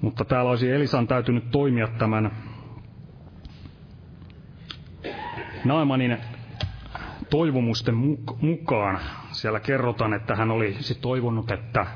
Mutta 0.02 0.24
täällä 0.24 0.50
olisi 0.50 0.70
Elisan 0.70 1.06
täytynyt 1.06 1.50
toimia 1.50 1.88
tämän 1.88 2.30
Naamanin 5.64 6.18
toivomusten 7.30 7.94
mukaan. 8.40 8.98
Siellä 9.30 9.60
kerrotaan, 9.60 10.14
että 10.14 10.36
hän 10.36 10.50
olisi 10.50 11.00
toivonut, 11.00 11.50
että 11.50 11.86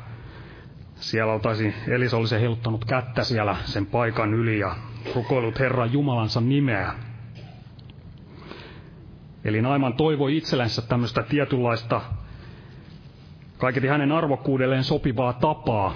siellä 0.94 1.32
oltaisiin, 1.32 1.74
Elisa 1.88 2.16
olisi 2.16 2.40
heiluttanut 2.40 2.84
kättä 2.84 3.24
siellä 3.24 3.56
sen 3.64 3.86
paikan 3.86 4.34
yli 4.34 4.58
ja 4.58 4.76
rukoillut 5.14 5.58
Herran 5.58 5.92
Jumalansa 5.92 6.40
nimeä. 6.40 6.92
Eli 9.44 9.62
Naiman 9.62 9.94
toivoi 9.94 10.36
itsellensä 10.36 10.82
tämmöistä 10.82 11.22
tietynlaista, 11.22 12.00
kaiketi 13.58 13.86
hänen 13.86 14.12
arvokkuudelleen 14.12 14.84
sopivaa 14.84 15.32
tapaa, 15.32 15.94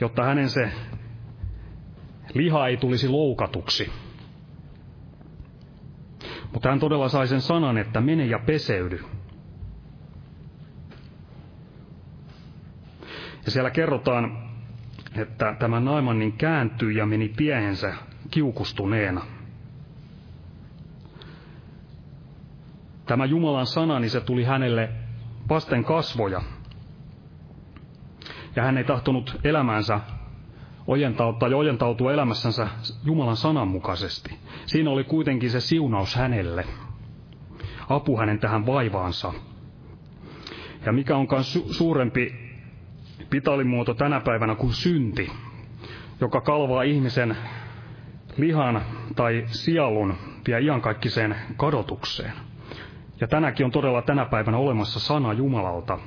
jotta 0.00 0.24
hänen 0.24 0.50
se 0.50 0.72
liha 2.34 2.66
ei 2.66 2.76
tulisi 2.76 3.08
loukatuksi. 3.08 3.92
Mutta 6.52 6.68
hän 6.68 6.80
todella 6.80 7.08
sai 7.08 7.28
sen 7.28 7.40
sanan, 7.40 7.78
että 7.78 8.00
mene 8.00 8.26
ja 8.26 8.38
peseydy. 8.38 9.04
Ja 13.44 13.50
siellä 13.50 13.70
kerrotaan, 13.70 14.48
että 15.16 15.56
tämä 15.58 15.80
Naimannin 15.80 16.32
kääntyi 16.32 16.96
ja 16.96 17.06
meni 17.06 17.28
tiehensä 17.28 17.94
kiukustuneena. 18.30 19.24
Tämä 23.06 23.24
Jumalan 23.24 23.66
sana, 23.66 24.00
niin 24.00 24.10
se 24.10 24.20
tuli 24.20 24.44
hänelle 24.44 24.88
vasten 25.48 25.84
kasvoja. 25.84 26.42
Ja 28.56 28.62
hän 28.62 28.78
ei 28.78 28.84
tahtonut 28.84 29.40
elämänsä 29.44 30.00
ojentautua 30.88 31.48
ja 31.48 31.56
ojentautua 31.56 32.12
elämässänsä 32.12 32.68
Jumalan 33.04 33.36
sanan 33.36 33.68
mukaisesti. 33.68 34.38
Siinä 34.66 34.90
oli 34.90 35.04
kuitenkin 35.04 35.50
se 35.50 35.60
siunaus 35.60 36.16
hänelle, 36.16 36.64
apu 37.88 38.18
hänen 38.18 38.38
tähän 38.38 38.66
vaivaansa. 38.66 39.32
Ja 40.86 40.92
mikä 40.92 41.16
onkaan 41.16 41.42
su- 41.42 41.72
suurempi 41.72 42.34
pitalimuoto 43.30 43.94
tänä 43.94 44.20
päivänä 44.20 44.54
kuin 44.54 44.72
synti, 44.72 45.30
joka 46.20 46.40
kalvaa 46.40 46.82
ihmisen 46.82 47.36
lihan 48.36 48.82
tai 49.16 49.44
sielun 49.46 50.14
vie 50.46 50.60
iankaikkiseen 50.60 51.36
kadotukseen. 51.56 52.32
Ja 53.20 53.28
tänäkin 53.28 53.66
on 53.66 53.72
todella 53.72 54.02
tänä 54.02 54.24
päivänä 54.24 54.58
olemassa 54.58 55.00
sana 55.00 55.32
Jumalalta, 55.32 55.98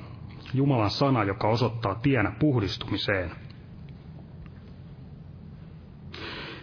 Jumalan 0.53 0.89
sana, 0.89 1.23
joka 1.23 1.47
osoittaa 1.47 1.95
tien 1.95 2.31
puhdistumiseen. 2.39 3.31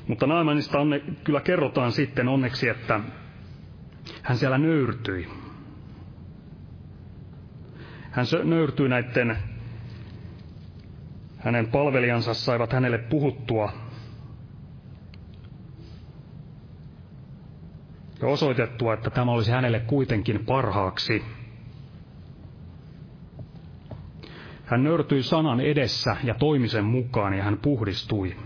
Mutta 0.09 0.27
Naamanista 0.27 0.79
onne, 0.79 1.01
kyllä 1.25 1.40
kerrotaan 1.40 1.92
sitten 1.92 2.29
onneksi, 2.29 2.68
että 2.68 3.01
hän 4.23 4.38
siellä 4.38 4.59
nöyrtyi. 4.59 5.29
Hän 8.11 8.27
nöyrtyi 8.44 8.88
näiden, 8.88 9.38
hänen 11.38 11.66
palvelijansa 11.66 12.35
saivat 12.35 12.73
hänelle 12.73 12.99
puhuttua 12.99 13.73
ja 18.23 18.29
osoitettua, 18.29 18.94
että 18.94 19.11
tämä 19.11 19.33
olisi 19.33 19.51
hänelle 19.51 19.81
kuitenkin 19.81 20.44
parhaaksi. 20.47 21.25
Hän 24.64 24.85
nöyrtyi 24.85 25.23
sanan 25.23 25.61
edessä 25.61 26.16
ja 26.25 26.35
toimisen 26.35 26.85
mukaan 26.85 27.35
ja 27.35 27.44
hän 27.44 27.59
puhdistui. 27.59 28.37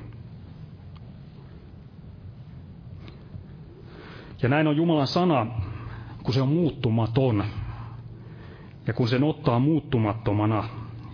Ja 4.43 4.49
näin 4.49 4.67
on 4.67 4.77
Jumalan 4.77 5.07
sana, 5.07 5.47
kun 6.23 6.35
se 6.35 6.43
on 6.43 6.49
muuttumaton. 6.49 7.45
Ja 8.87 8.93
kun 8.93 9.09
sen 9.09 9.25
ottaa 9.25 9.59
muuttumattomana 9.59 10.65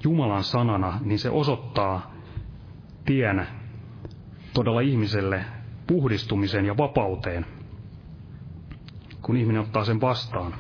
Jumalan 0.05 0.45
sanana, 0.45 0.99
niin 1.05 1.19
se 1.19 1.31
osoittaa 1.31 2.15
tien 3.05 3.47
todella 4.55 4.81
ihmiselle 4.81 5.45
puhdistumisen 5.87 6.67
ja 6.67 6.77
vapauteen, 6.77 7.47
kun 9.23 9.37
ihminen 9.37 9.63
ottaa 9.63 9.85
sen 9.85 10.01
vastaan. 10.01 10.55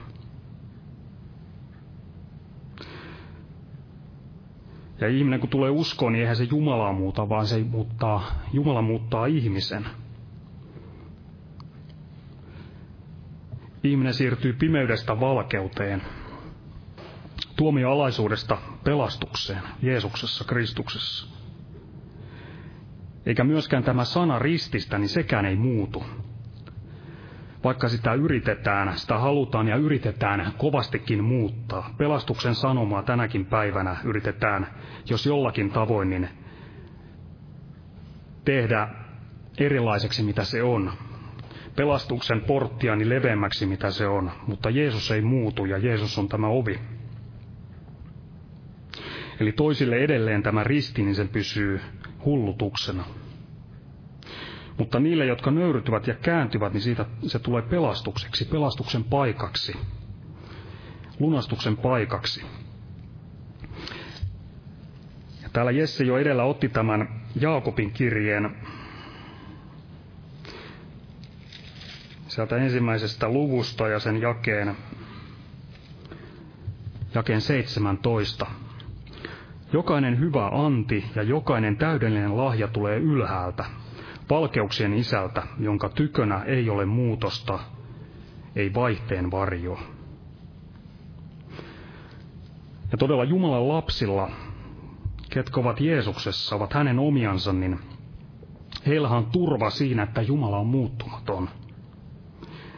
Ja 5.00 5.08
ihminen 5.08 5.40
kun 5.40 5.48
tulee 5.48 5.70
uskoon, 5.70 6.12
niin 6.12 6.20
eihän 6.20 6.36
se 6.36 6.44
Jumalaa 6.44 6.92
muuta, 6.92 7.28
vaan 7.28 7.46
se 7.46 7.64
muuttaa, 7.70 8.22
Jumala 8.52 8.82
muuttaa 8.82 9.26
ihmisen. 9.26 9.86
Ihminen 13.84 14.14
siirtyy 14.14 14.52
pimeydestä 14.52 15.20
valkeuteen, 15.20 16.02
tuomioalaisuudesta 17.56 18.58
pelastukseen 18.84 19.62
Jeesuksessa, 19.82 20.44
Kristuksessa. 20.44 21.26
Eikä 23.26 23.44
myöskään 23.44 23.84
tämä 23.84 24.04
sana 24.04 24.38
rististä, 24.38 24.98
niin 24.98 25.08
sekään 25.08 25.44
ei 25.46 25.56
muutu. 25.56 26.04
Vaikka 27.64 27.88
sitä 27.88 28.14
yritetään, 28.14 28.98
sitä 28.98 29.18
halutaan 29.18 29.68
ja 29.68 29.76
yritetään 29.76 30.52
kovastikin 30.58 31.24
muuttaa. 31.24 31.94
Pelastuksen 31.98 32.54
sanomaa 32.54 33.02
tänäkin 33.02 33.46
päivänä 33.46 33.96
yritetään, 34.04 34.66
jos 35.10 35.26
jollakin 35.26 35.70
tavoin, 35.70 36.10
niin 36.10 36.28
tehdä 38.44 38.88
erilaiseksi, 39.58 40.22
mitä 40.22 40.44
se 40.44 40.62
on 40.62 40.92
pelastuksen 41.78 42.40
porttiani 42.40 43.08
leveämmäksi, 43.08 43.66
mitä 43.66 43.90
se 43.90 44.06
on, 44.06 44.30
mutta 44.46 44.70
Jeesus 44.70 45.10
ei 45.10 45.20
muutu 45.20 45.64
ja 45.64 45.78
Jeesus 45.78 46.18
on 46.18 46.28
tämä 46.28 46.46
ovi. 46.46 46.80
Eli 49.40 49.52
toisille 49.52 49.96
edelleen 49.96 50.42
tämä 50.42 50.64
risti, 50.64 51.02
niin 51.02 51.14
se 51.14 51.24
pysyy 51.24 51.80
hullutuksena. 52.24 53.04
Mutta 54.78 55.00
niille, 55.00 55.26
jotka 55.26 55.50
nöyrytyvät 55.50 56.06
ja 56.06 56.14
kääntyvät, 56.14 56.72
niin 56.72 56.80
siitä 56.80 57.06
se 57.22 57.38
tulee 57.38 57.62
pelastukseksi, 57.62 58.44
pelastuksen 58.44 59.04
paikaksi, 59.04 59.76
lunastuksen 61.20 61.76
paikaksi. 61.76 62.42
Ja 65.42 65.48
täällä 65.52 65.70
Jesse 65.70 66.04
jo 66.04 66.18
edellä 66.18 66.44
otti 66.44 66.68
tämän 66.68 67.20
Jaakobin 67.40 67.92
kirjeen 67.92 68.56
sieltä 72.28 72.56
ensimmäisestä 72.56 73.28
luvusta 73.28 73.88
ja 73.88 73.98
sen 73.98 74.20
jakeen, 74.20 74.76
jakeen 77.14 77.40
17. 77.40 78.46
Jokainen 79.72 80.20
hyvä 80.20 80.48
anti 80.48 81.04
ja 81.14 81.22
jokainen 81.22 81.76
täydellinen 81.76 82.36
lahja 82.36 82.68
tulee 82.68 82.98
ylhäältä, 82.98 83.64
valkeuksien 84.30 84.94
isältä, 84.94 85.42
jonka 85.58 85.88
tykönä 85.88 86.42
ei 86.42 86.70
ole 86.70 86.84
muutosta, 86.84 87.58
ei 88.56 88.74
vaihteen 88.74 89.30
varjo. 89.30 89.78
Ja 92.92 92.98
todella 92.98 93.24
Jumalan 93.24 93.68
lapsilla, 93.68 94.30
ketkä 95.30 95.60
ovat 95.60 95.80
Jeesuksessa, 95.80 96.56
ovat 96.56 96.72
hänen 96.72 96.98
omiansa, 96.98 97.52
niin 97.52 97.78
heillä 98.86 99.08
on 99.08 99.26
turva 99.26 99.70
siinä, 99.70 100.02
että 100.02 100.22
Jumala 100.22 100.58
on 100.58 100.66
muuttumaton– 100.66 101.48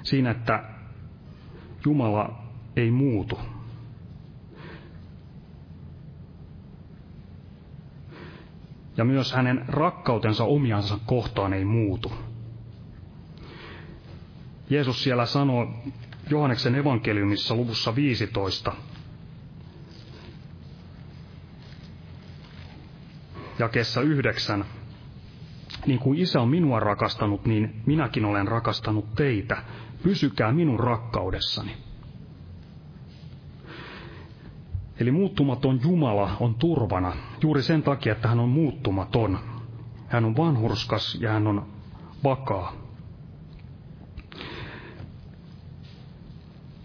siinä, 0.02 0.30
että 0.30 0.64
Jumala 1.86 2.42
ei 2.76 2.90
muutu. 2.90 3.38
Ja 8.96 9.04
myös 9.04 9.32
hänen 9.32 9.64
rakkautensa 9.68 10.44
omiansa 10.44 10.98
kohtaan 11.06 11.52
ei 11.52 11.64
muutu. 11.64 12.12
Jeesus 14.70 15.02
siellä 15.02 15.26
sanoo 15.26 15.66
Johanneksen 16.30 16.74
evankeliumissa 16.74 17.54
luvussa 17.54 17.96
15, 17.96 18.72
jakeessa 23.58 24.00
yhdeksän. 24.00 24.64
Niin 25.86 25.98
kuin 25.98 26.18
isä 26.18 26.40
on 26.40 26.48
minua 26.48 26.80
rakastanut, 26.80 27.46
niin 27.46 27.82
minäkin 27.86 28.24
olen 28.24 28.48
rakastanut 28.48 29.14
teitä. 29.14 29.62
Pysykää 30.02 30.52
minun 30.52 30.80
rakkaudessani. 30.80 31.76
Eli 35.00 35.10
muuttumaton 35.10 35.80
Jumala 35.82 36.36
on 36.40 36.54
turvana 36.54 37.16
juuri 37.42 37.62
sen 37.62 37.82
takia, 37.82 38.12
että 38.12 38.28
hän 38.28 38.40
on 38.40 38.48
muuttumaton. 38.48 39.38
Hän 40.08 40.24
on 40.24 40.36
vanhurskas 40.36 41.18
ja 41.20 41.30
hän 41.30 41.46
on 41.46 41.66
vakaa. 42.24 42.72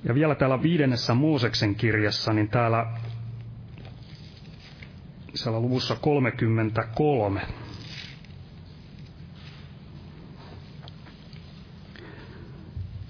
Ja 0.04 0.16
vielä 0.16 0.36
täällä 0.36 0.62
viidennessä 0.62 1.14
Mooseksen 1.14 1.76
kirjassa, 1.76 2.34
niin 2.34 2.50
täällä 2.50 2.86
siellä 5.34 5.60
luvussa 5.60 5.96
33. 5.96 7.42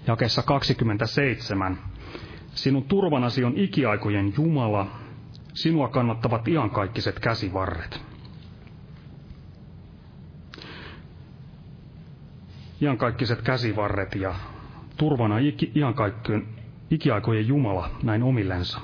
Jakessa 0.07 0.43
27. 0.43 1.77
Sinun 2.47 2.83
turvanasi 2.83 3.43
on 3.43 3.53
ikiaikojen 3.55 4.33
Jumala, 4.37 4.87
sinua 5.53 5.87
kannattavat 5.87 6.47
iankaikkiset 6.47 7.19
käsivarret. 7.19 8.01
Iankaikkiset 12.81 13.41
käsivarret 13.41 14.15
ja 14.15 14.35
turvana 14.97 15.37
iki, 15.37 15.71
ikiaikojen 16.91 17.47
Jumala 17.47 17.89
näin 18.03 18.23
omillensa. 18.23 18.79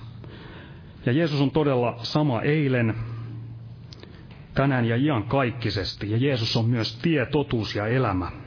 Ja 1.06 1.12
Jeesus 1.12 1.42
on 1.42 1.52
todella 1.52 1.96
sama 2.04 2.42
eilen, 2.42 2.96
tänään 4.54 4.86
ja 4.86 4.96
iankaikkisesti. 4.96 6.12
Ja 6.12 6.18
Jeesus 6.18 6.58
on 6.58 6.70
myös 6.70 7.00
tie, 7.02 7.26
totuus 7.26 7.76
ja 7.76 7.88
elämä. 7.88 8.41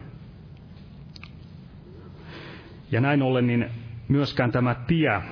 Ja 2.94 3.00
näin 3.00 3.22
ollen 3.22 3.46
niin 3.46 3.66
myöskään 4.08 4.52
tämä 4.52 4.74
tie 4.74 5.22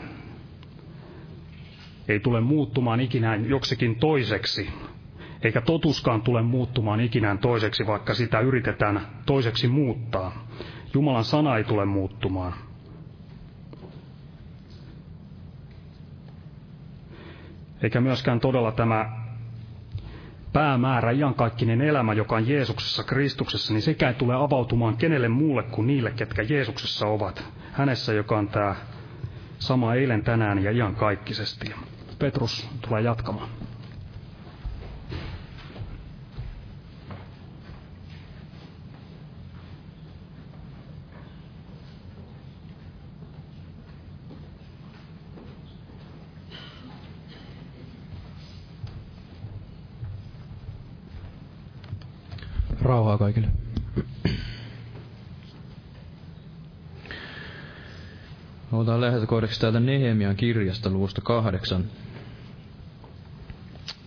ei 2.08 2.20
tule 2.20 2.40
muuttumaan 2.40 3.00
ikinä 3.00 3.34
joksikin 3.36 3.96
toiseksi, 3.96 4.70
eikä 5.42 5.60
totuskaan 5.60 6.22
tule 6.22 6.42
muuttumaan 6.42 7.00
ikinään 7.00 7.38
toiseksi, 7.38 7.86
vaikka 7.86 8.14
sitä 8.14 8.40
yritetään 8.40 9.00
toiseksi 9.26 9.68
muuttaa. 9.68 10.46
Jumalan 10.94 11.24
sana 11.24 11.56
ei 11.56 11.64
tule 11.64 11.84
muuttumaan. 11.84 12.52
Eikä 17.82 18.00
myöskään 18.00 18.40
todella 18.40 18.72
tämä 18.72 19.21
päämäärä, 20.52 21.10
iankaikkinen 21.10 21.80
elämä, 21.80 22.12
joka 22.12 22.36
on 22.36 22.48
Jeesuksessa, 22.48 23.04
Kristuksessa, 23.04 23.72
niin 23.72 23.82
sekä 23.82 24.08
ei 24.08 24.14
tule 24.14 24.34
avautumaan 24.34 24.96
kenelle 24.96 25.28
muulle 25.28 25.62
kuin 25.62 25.86
niille, 25.86 26.10
ketkä 26.10 26.42
Jeesuksessa 26.42 27.06
ovat. 27.06 27.44
Hänessä, 27.72 28.12
joka 28.12 28.38
on 28.38 28.48
tämä 28.48 28.76
sama 29.58 29.94
eilen, 29.94 30.24
tänään 30.24 30.64
ja 30.64 30.70
iankaikkisesti. 30.70 31.74
Petrus 32.18 32.68
tulee 32.88 33.02
jatkamaan. 33.02 33.48
Rauhaa 52.82 53.11
kaikille. 53.22 53.48
Otetaan 58.72 59.00
lähtökohdaksi 59.00 59.60
täältä 59.60 59.80
Nehemian 59.80 60.36
kirjasta 60.36 60.90
luvusta 60.90 61.20
kahdeksan. 61.20 61.84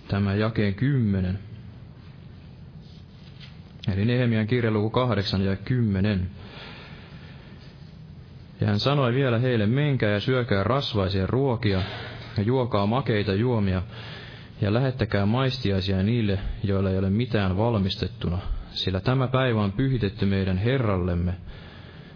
Tämä 0.08 0.34
jakeen 0.36 0.76
kymmenen. 0.76 1.40
Eli 3.94 4.06
Nehemian 4.06 4.48
kirja 4.48 4.72
luku 4.72 4.90
kahdeksan 4.90 5.42
ja 5.46 5.56
kymmenen. 5.56 6.30
Ja 8.62 8.68
hän 8.68 8.80
sanoi 8.80 9.14
vielä 9.14 9.40
heille, 9.40 9.66
menkää 9.66 10.10
ja 10.12 10.20
syökää 10.20 10.64
rasvaisia 10.64 11.28
ruokia 11.28 11.82
ja 12.38 12.44
juokaa 12.44 12.86
makeita 12.86 13.34
juomia 13.34 13.82
ja 14.62 14.74
lähettäkää 14.74 15.26
maistiaisia 15.26 16.04
niille, 16.04 16.40
joilla 16.64 16.90
ei 16.92 16.98
ole 16.98 17.10
mitään 17.10 17.58
valmistettuna, 17.58 18.38
sillä 18.76 19.00
tämä 19.00 19.28
päivä 19.28 19.64
on 19.64 19.72
pyhitetty 19.72 20.26
meidän 20.26 20.58
Herrallemme. 20.58 21.34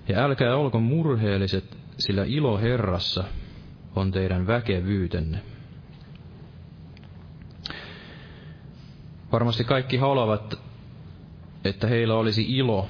Ja 0.08 0.24
älkää 0.24 0.56
olko 0.56 0.80
murheelliset, 0.80 1.78
sillä 1.98 2.24
ilo 2.24 2.58
Herrassa 2.58 3.24
on 3.96 4.12
teidän 4.12 4.48
väkevyytenne. 4.48 5.42
Varmasti 9.32 9.64
kaikki 9.64 9.98
haluavat, 9.98 10.60
että 11.64 11.88
heillä 11.88 12.16
olisi 12.16 12.58
ilo, 12.58 12.88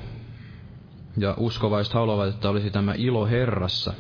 ja 1.18 1.34
uskovaiset 1.38 1.94
haluavat, 1.94 2.30
että 2.30 2.50
olisi 2.50 2.72
tämä 2.72 2.94
ilo 2.98 3.26
Herrassa. 3.28 3.94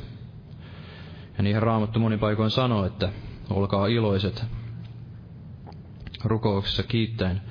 Ja 1.38 1.43
niihin 1.43 1.61
Raamattu 1.61 1.99
monin 1.99 2.20
paikoin 2.20 2.51
sanoo, 2.51 2.86
että 2.86 3.09
olkaa 3.49 3.88
iloiset 3.88 4.45
rukouksessa 6.24 6.84
kiittäen 6.84 7.41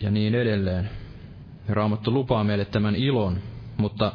ja 0.00 0.10
niin 0.10 0.34
edelleen. 0.34 0.90
Raamattu 1.68 2.10
lupaa 2.12 2.44
meille 2.44 2.64
tämän 2.64 2.96
ilon, 2.96 3.38
mutta 3.76 4.12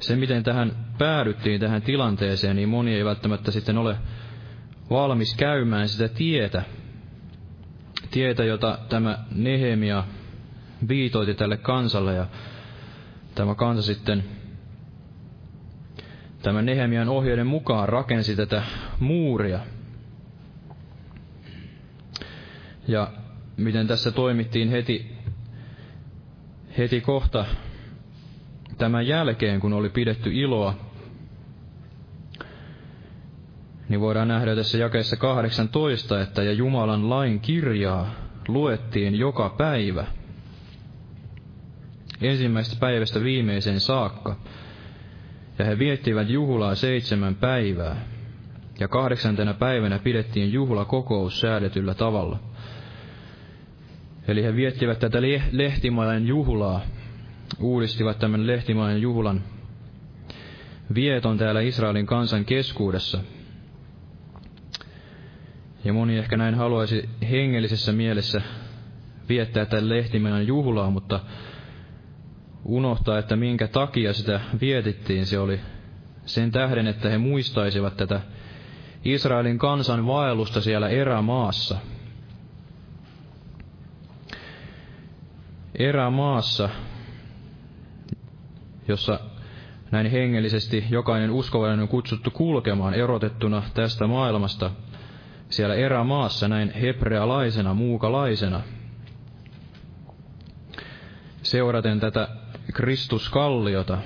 se, 0.00 0.16
miten 0.16 0.42
tähän 0.42 0.72
päädyttiin 0.98 1.60
tähän 1.60 1.82
tilanteeseen, 1.82 2.56
niin 2.56 2.68
moni 2.68 2.94
ei 2.94 3.04
välttämättä 3.04 3.50
sitten 3.50 3.78
ole 3.78 3.96
valmis 4.90 5.34
käymään 5.36 5.88
sitä 5.88 6.08
tietä, 6.08 6.62
tietä, 8.10 8.44
jota 8.44 8.78
tämä 8.88 9.18
Nehemia 9.34 10.04
viitoiti 10.88 11.34
tälle 11.34 11.56
kansalle, 11.56 12.14
ja 12.14 12.26
tämä 13.34 13.54
kansa 13.54 13.82
sitten 13.82 14.24
tämän 16.42 16.66
Nehemian 16.66 17.08
ohjeiden 17.08 17.46
mukaan 17.46 17.88
rakensi 17.88 18.36
tätä 18.36 18.62
muuria. 19.00 19.60
Ja 22.88 23.10
miten 23.58 23.86
tässä 23.86 24.10
toimittiin 24.10 24.68
heti, 24.68 25.16
heti 26.78 27.00
kohta 27.00 27.44
tämän 28.78 29.06
jälkeen, 29.06 29.60
kun 29.60 29.72
oli 29.72 29.88
pidetty 29.88 30.30
iloa, 30.32 30.74
niin 33.88 34.00
voidaan 34.00 34.28
nähdä 34.28 34.56
tässä 34.56 34.78
jakeessa 34.78 35.16
18, 35.16 36.20
että 36.20 36.42
ja 36.42 36.52
Jumalan 36.52 37.10
lain 37.10 37.40
kirjaa 37.40 38.10
luettiin 38.48 39.14
joka 39.14 39.54
päivä, 39.58 40.06
ensimmäisestä 42.20 42.80
päivästä 42.80 43.22
viimeiseen 43.22 43.80
saakka, 43.80 44.36
ja 45.58 45.64
he 45.64 45.78
viettivät 45.78 46.28
juhlaa 46.30 46.74
seitsemän 46.74 47.34
päivää, 47.34 47.96
ja 48.80 48.88
kahdeksantena 48.88 49.54
päivänä 49.54 49.98
pidettiin 49.98 50.52
juhlakokous 50.52 51.40
säädetyllä 51.40 51.94
tavalla. 51.94 52.38
Eli 54.28 54.42
he 54.42 54.56
viettivät 54.56 54.98
tätä 54.98 55.18
lehtimajan 55.52 56.26
juhlaa, 56.26 56.80
uudistivat 57.60 58.18
tämän 58.18 58.46
lehtimajan 58.46 59.00
juhlan 59.02 59.42
vieton 60.94 61.38
täällä 61.38 61.60
Israelin 61.60 62.06
kansan 62.06 62.44
keskuudessa. 62.44 63.20
Ja 65.84 65.92
moni 65.92 66.18
ehkä 66.18 66.36
näin 66.36 66.54
haluaisi 66.54 67.08
hengellisessä 67.30 67.92
mielessä 67.92 68.42
viettää 69.28 69.66
tämän 69.66 69.88
lehtimajan 69.88 70.46
juhlaa, 70.46 70.90
mutta 70.90 71.20
unohtaa, 72.64 73.18
että 73.18 73.36
minkä 73.36 73.68
takia 73.68 74.12
sitä 74.12 74.40
vietittiin. 74.60 75.26
Se 75.26 75.38
oli 75.38 75.60
sen 76.26 76.52
tähden, 76.52 76.86
että 76.86 77.08
he 77.08 77.18
muistaisivat 77.18 77.96
tätä 77.96 78.20
Israelin 79.04 79.58
kansan 79.58 80.06
vaellusta 80.06 80.60
siellä 80.60 80.88
erämaassa– 80.88 81.78
erämaassa, 85.74 86.68
jossa 88.88 89.20
näin 89.90 90.10
hengellisesti 90.10 90.84
jokainen 90.90 91.30
uskovainen 91.30 91.80
on 91.80 91.88
kutsuttu 91.88 92.30
kulkemaan 92.30 92.94
erotettuna 92.94 93.62
tästä 93.74 94.06
maailmasta, 94.06 94.70
siellä 95.48 95.74
erämaassa 95.74 96.48
näin 96.48 96.72
hebrealaisena, 96.72 97.74
muukalaisena, 97.74 98.60
seuraten 101.42 102.00
tätä 102.00 102.28
Kristuskalliota. 102.74 103.98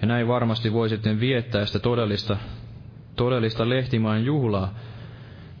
Ja 0.00 0.08
näin 0.08 0.28
varmasti 0.28 0.72
voi 0.72 0.88
sitten 0.88 1.20
viettää 1.20 1.66
sitä 1.66 1.78
todellista, 1.78 2.36
todellista 3.16 3.68
lehtimaan 3.68 4.24
juhlaa. 4.24 4.74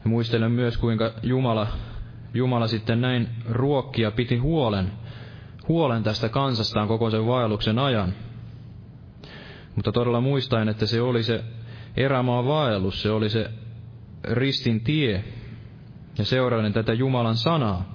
Ja 0.04 0.10
muistelen 0.10 0.52
myös, 0.52 0.76
kuinka 0.76 1.12
Jumala, 1.22 1.66
Jumala 2.34 2.66
sitten 2.66 3.00
näin 3.00 3.28
ruokkia 3.50 4.10
piti 4.10 4.36
huolen, 4.36 4.92
huolen 5.68 6.02
tästä 6.02 6.28
kansastaan 6.28 6.88
koko 6.88 7.10
sen 7.10 7.26
vaelluksen 7.26 7.78
ajan. 7.78 8.14
Mutta 9.76 9.92
todella 9.92 10.20
muistaen, 10.20 10.68
että 10.68 10.86
se 10.86 11.00
oli 11.00 11.22
se 11.22 11.44
erämaa 11.96 12.44
vaellus, 12.44 13.02
se 13.02 13.10
oli 13.10 13.30
se 13.30 13.50
ristin 14.24 14.80
tie. 14.80 15.24
Ja 16.18 16.24
seuraavinen 16.24 16.72
tätä 16.72 16.92
Jumalan 16.92 17.36
sanaa. 17.36 17.94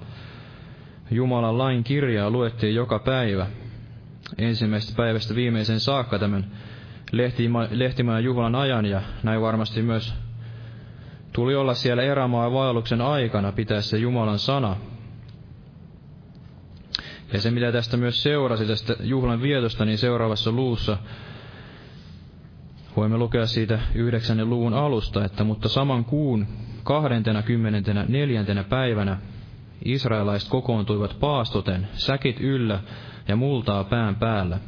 Jumalan 1.10 1.58
lain 1.58 1.84
kirjaa 1.84 2.30
luettiin 2.30 2.74
joka 2.74 2.98
päivä. 2.98 3.46
Ensimmäisestä 4.38 4.96
päivästä 4.96 5.34
viimeisen 5.34 5.80
saakka 5.80 6.18
tämän 6.18 6.46
lehtimään 7.70 8.24
juhlan 8.24 8.54
ajan 8.54 8.86
ja 8.86 9.02
näin 9.22 9.40
varmasti 9.40 9.82
myös 9.82 10.14
tuli 11.38 11.54
olla 11.54 11.74
siellä 11.74 12.02
erämaa 12.02 12.52
vaelluksen 12.52 13.00
aikana 13.00 13.52
pitää 13.52 13.80
se 13.80 13.98
Jumalan 13.98 14.38
sana. 14.38 14.76
Ja 17.32 17.40
se, 17.40 17.50
mitä 17.50 17.72
tästä 17.72 17.96
myös 17.96 18.22
seurasi 18.22 18.66
tästä 18.66 18.96
juhlan 19.00 19.42
vietosta, 19.42 19.84
niin 19.84 19.98
seuraavassa 19.98 20.52
luussa 20.52 20.98
voimme 22.96 23.18
lukea 23.18 23.46
siitä 23.46 23.78
yhdeksännen 23.94 24.50
luvun 24.50 24.74
alusta, 24.74 25.24
että 25.24 25.44
mutta 25.44 25.68
saman 25.68 26.04
kuun 26.04 26.46
kahdentena 26.84 27.42
kymmenentenä 27.42 28.04
neljäntenä 28.08 28.64
päivänä 28.64 29.18
israelaiset 29.84 30.48
kokoontuivat 30.48 31.16
paastoten, 31.20 31.88
säkit 31.92 32.40
yllä 32.40 32.80
ja 33.28 33.36
multaa 33.36 33.84
pään 33.84 34.16
päällä. 34.16 34.58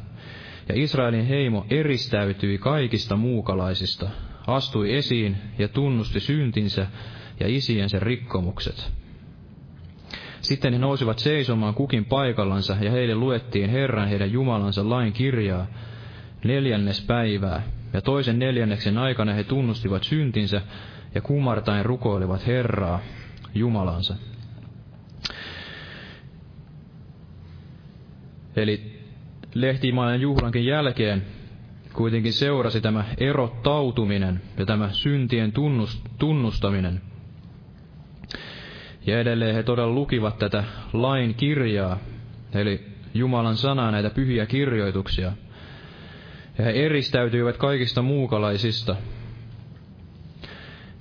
Ja 0.69 0.75
Israelin 0.75 1.25
heimo 1.25 1.65
eristäytyi 1.69 2.57
kaikista 2.57 3.15
muukalaisista, 3.15 4.09
astui 4.47 4.95
esiin 4.95 5.37
ja 5.57 5.67
tunnusti 5.67 6.19
syntinsä 6.19 6.87
ja 7.39 7.47
isiensä 7.47 7.99
rikkomukset. 7.99 8.91
Sitten 10.41 10.73
he 10.73 10.79
nousivat 10.79 11.19
seisomaan 11.19 11.73
kukin 11.73 12.05
paikallansa, 12.05 12.77
ja 12.81 12.91
heille 12.91 13.15
luettiin 13.15 13.69
Herran 13.69 14.07
heidän 14.07 14.31
Jumalansa 14.31 14.89
lain 14.89 15.13
kirjaa 15.13 15.67
neljännes 16.43 17.05
päivää. 17.05 17.63
Ja 17.93 18.01
toisen 18.01 18.39
neljänneksen 18.39 18.97
aikana 18.97 19.33
he 19.33 19.43
tunnustivat 19.43 20.03
syntinsä 20.03 20.61
ja 21.15 21.21
kumartain 21.21 21.85
rukoilivat 21.85 22.47
Herraa, 22.47 22.99
Jumalansa. 23.55 24.15
Eli 28.55 28.99
lehtimaajan 29.53 30.21
juhlankin 30.21 30.65
jälkeen 30.65 31.25
kuitenkin 31.93 32.33
seurasi 32.33 32.81
tämä 32.81 33.05
erottautuminen 33.17 34.41
ja 34.57 34.65
tämä 34.65 34.89
syntien 34.91 35.53
tunnustaminen. 36.19 37.01
Ja 39.05 39.19
edelleen 39.19 39.55
he 39.55 39.63
todella 39.63 39.93
lukivat 39.93 40.39
tätä 40.39 40.63
lain 40.93 41.33
kirjaa, 41.35 41.97
eli 42.53 42.85
Jumalan 43.13 43.57
sanaa, 43.57 43.91
näitä 43.91 44.09
pyhiä 44.09 44.45
kirjoituksia. 44.45 45.31
Ja 46.57 46.65
he 46.65 46.71
eristäytyivät 46.71 47.57
kaikista 47.57 48.01
muukalaisista. 48.01 48.95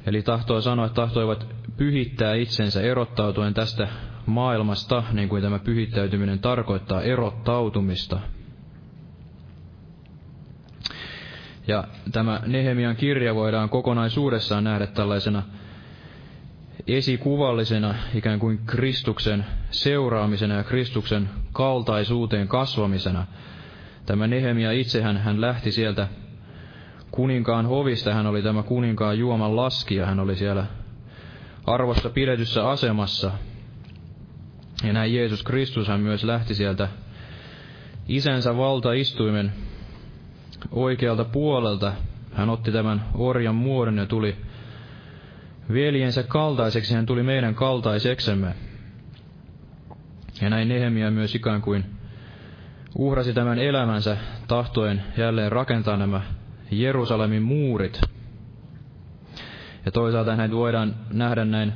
Eli 0.06 0.22
tahtoo 0.22 0.60
sanoa, 0.60 0.86
että 0.86 0.96
tahtoivat 0.96 1.46
pyhittää 1.76 2.34
itsensä 2.34 2.80
erottautuen 2.80 3.54
tästä 3.54 3.88
maailmasta, 4.26 5.02
niin 5.12 5.28
kuin 5.28 5.42
tämä 5.42 5.58
pyhittäytyminen 5.58 6.38
tarkoittaa 6.38 7.02
erottautumista. 7.02 8.20
Ja 11.66 11.84
tämä 12.12 12.40
Nehemian 12.46 12.96
kirja 12.96 13.34
voidaan 13.34 13.68
kokonaisuudessaan 13.68 14.64
nähdä 14.64 14.86
tällaisena 14.86 15.42
esikuvallisena 16.86 17.94
ikään 18.14 18.38
kuin 18.38 18.58
Kristuksen 18.66 19.46
seuraamisena 19.70 20.54
ja 20.54 20.64
Kristuksen 20.64 21.30
kaltaisuuteen 21.52 22.48
kasvamisena. 22.48 23.26
Tämä 24.06 24.26
Nehemia 24.26 24.72
itsehän 24.72 25.16
hän 25.16 25.40
lähti 25.40 25.72
sieltä 25.72 26.08
kuninkaan 27.10 27.66
hovista, 27.66 28.14
hän 28.14 28.26
oli 28.26 28.42
tämä 28.42 28.62
kuninkaan 28.62 29.18
juoman 29.18 29.56
laskija, 29.56 30.06
hän 30.06 30.20
oli 30.20 30.36
siellä 30.36 30.66
arvossa 31.66 32.10
pidetyssä 32.10 32.68
asemassa. 32.68 33.32
Ja 34.84 34.92
näin 34.92 35.14
Jeesus 35.14 35.42
Kristus 35.42 35.88
hän 35.88 36.00
myös 36.00 36.24
lähti 36.24 36.54
sieltä 36.54 36.88
isänsä 38.08 38.56
valtaistuimen 38.56 39.52
oikealta 40.72 41.24
puolelta. 41.24 41.92
Hän 42.32 42.50
otti 42.50 42.72
tämän 42.72 43.04
orjan 43.14 43.54
muodon 43.54 43.98
ja 43.98 44.06
tuli 44.06 44.36
veljensä 45.72 46.22
kaltaiseksi, 46.22 46.94
hän 46.94 47.06
tuli 47.06 47.22
meidän 47.22 47.54
kaltaiseksemme. 47.54 48.54
Ja 50.40 50.50
näin 50.50 50.68
Nehemia 50.68 51.10
myös 51.10 51.34
ikään 51.34 51.62
kuin 51.62 51.84
uhrasi 52.94 53.32
tämän 53.32 53.58
elämänsä 53.58 54.16
tahtoen 54.48 55.02
jälleen 55.16 55.52
rakentaa 55.52 55.96
nämä 55.96 56.20
Jerusalemin 56.70 57.42
muurit. 57.42 58.00
Ja 59.84 59.92
toisaalta 59.92 60.36
näitä 60.36 60.54
voidaan 60.54 60.94
nähdä 61.12 61.44
näin 61.44 61.72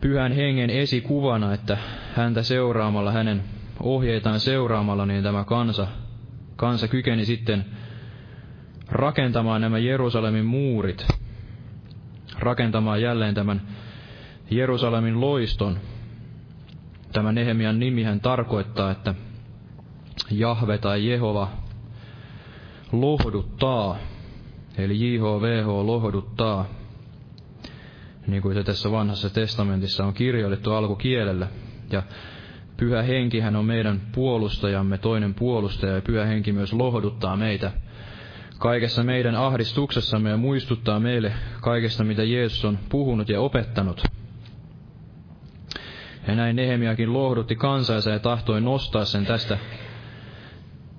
pyhän 0.00 0.32
hengen 0.32 0.70
esikuvana, 0.70 1.54
että 1.54 1.78
häntä 2.14 2.42
seuraamalla, 2.42 3.12
hänen 3.12 3.42
ohjeitaan 3.80 4.40
seuraamalla, 4.40 5.06
niin 5.06 5.22
tämä 5.22 5.44
kansa, 5.44 5.86
kansa 6.62 6.88
kykeni 6.88 7.24
sitten 7.24 7.64
rakentamaan 8.88 9.60
nämä 9.60 9.78
Jerusalemin 9.78 10.44
muurit, 10.44 11.06
rakentamaan 12.38 13.02
jälleen 13.02 13.34
tämän 13.34 13.62
Jerusalemin 14.50 15.20
loiston. 15.20 15.78
Tämä 17.12 17.32
Nehemian 17.32 17.78
nimihän 17.78 18.20
tarkoittaa, 18.20 18.90
että 18.90 19.14
Jahve 20.30 20.78
tai 20.78 21.08
Jehova 21.08 21.48
lohduttaa, 22.92 23.98
eli 24.78 25.14
JHVH 25.14 25.66
lohduttaa, 25.68 26.66
niin 28.26 28.42
kuin 28.42 28.54
se 28.54 28.62
tässä 28.62 28.90
vanhassa 28.90 29.30
testamentissa 29.30 30.04
on 30.04 30.14
kirjoitettu 30.14 30.72
alkukielellä. 30.72 31.48
Ja 31.92 32.02
Pyhä 32.82 33.02
Henkihän 33.02 33.56
on 33.56 33.64
meidän 33.64 34.00
puolustajamme, 34.14 34.98
toinen 34.98 35.34
puolustaja, 35.34 35.94
ja 35.94 36.02
Pyhä 36.02 36.24
Henki 36.24 36.52
myös 36.52 36.72
lohduttaa 36.72 37.36
meitä 37.36 37.72
kaikessa 38.58 39.02
meidän 39.02 39.34
ahdistuksessamme 39.34 40.30
ja 40.30 40.36
muistuttaa 40.36 41.00
meille 41.00 41.32
kaikesta, 41.60 42.04
mitä 42.04 42.24
Jeesus 42.24 42.64
on 42.64 42.78
puhunut 42.88 43.28
ja 43.28 43.40
opettanut. 43.40 44.04
Ja 46.28 46.34
näin 46.34 46.56
Nehemiakin 46.56 47.12
lohdutti 47.12 47.56
kansansa 47.56 48.10
ja 48.10 48.18
tahtoi 48.18 48.60
nostaa 48.60 49.04
sen 49.04 49.26
tästä, 49.26 49.58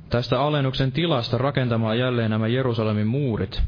tästä 0.10 0.42
alennuksen 0.42 0.92
tilasta 0.92 1.38
rakentamaan 1.38 2.00
jälleen 2.00 2.32
nämä 2.32 2.48
Jerusalemin 2.48 3.08
muurit. 3.08 3.64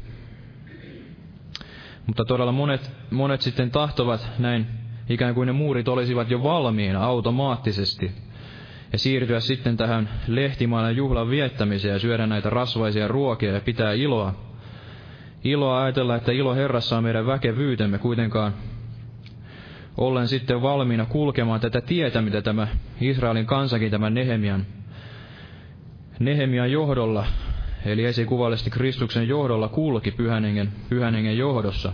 Mutta 2.06 2.24
todella 2.24 2.52
monet, 2.52 2.90
monet 3.10 3.40
sitten 3.40 3.70
tahtovat 3.70 4.28
näin, 4.38 4.85
ikään 5.08 5.34
kuin 5.34 5.46
ne 5.46 5.52
muurit 5.52 5.88
olisivat 5.88 6.30
jo 6.30 6.42
valmiina 6.42 7.04
automaattisesti, 7.04 8.10
ja 8.92 8.98
siirtyä 8.98 9.40
sitten 9.40 9.76
tähän 9.76 10.08
lehtimaalle 10.26 10.92
juhlan 10.92 11.30
viettämiseen 11.30 11.92
ja 11.92 11.98
syödä 11.98 12.26
näitä 12.26 12.50
rasvaisia 12.50 13.08
ruokia 13.08 13.52
ja 13.52 13.60
pitää 13.60 13.92
iloa. 13.92 14.34
Iloa 15.44 15.82
ajatella, 15.82 16.16
että 16.16 16.32
ilo 16.32 16.54
Herrassa 16.54 16.96
on 16.96 17.02
meidän 17.02 17.26
väkevyytemme 17.26 17.98
kuitenkaan 17.98 18.54
ollen 19.96 20.28
sitten 20.28 20.62
valmiina 20.62 21.04
kulkemaan 21.06 21.60
tätä 21.60 21.80
tietä, 21.80 22.22
mitä 22.22 22.42
tämä 22.42 22.68
Israelin 23.00 23.46
kansakin 23.46 23.90
tämän 23.90 24.14
Nehemian, 24.14 24.66
Nehemian 26.18 26.72
johdolla, 26.72 27.26
eli 27.84 28.04
esikuvallisesti 28.04 28.70
Kristuksen 28.70 29.28
johdolla 29.28 29.68
kulki 29.68 30.10
pyhänengen, 30.10 30.72
pyhänengen 30.88 31.38
johdossa. 31.38 31.92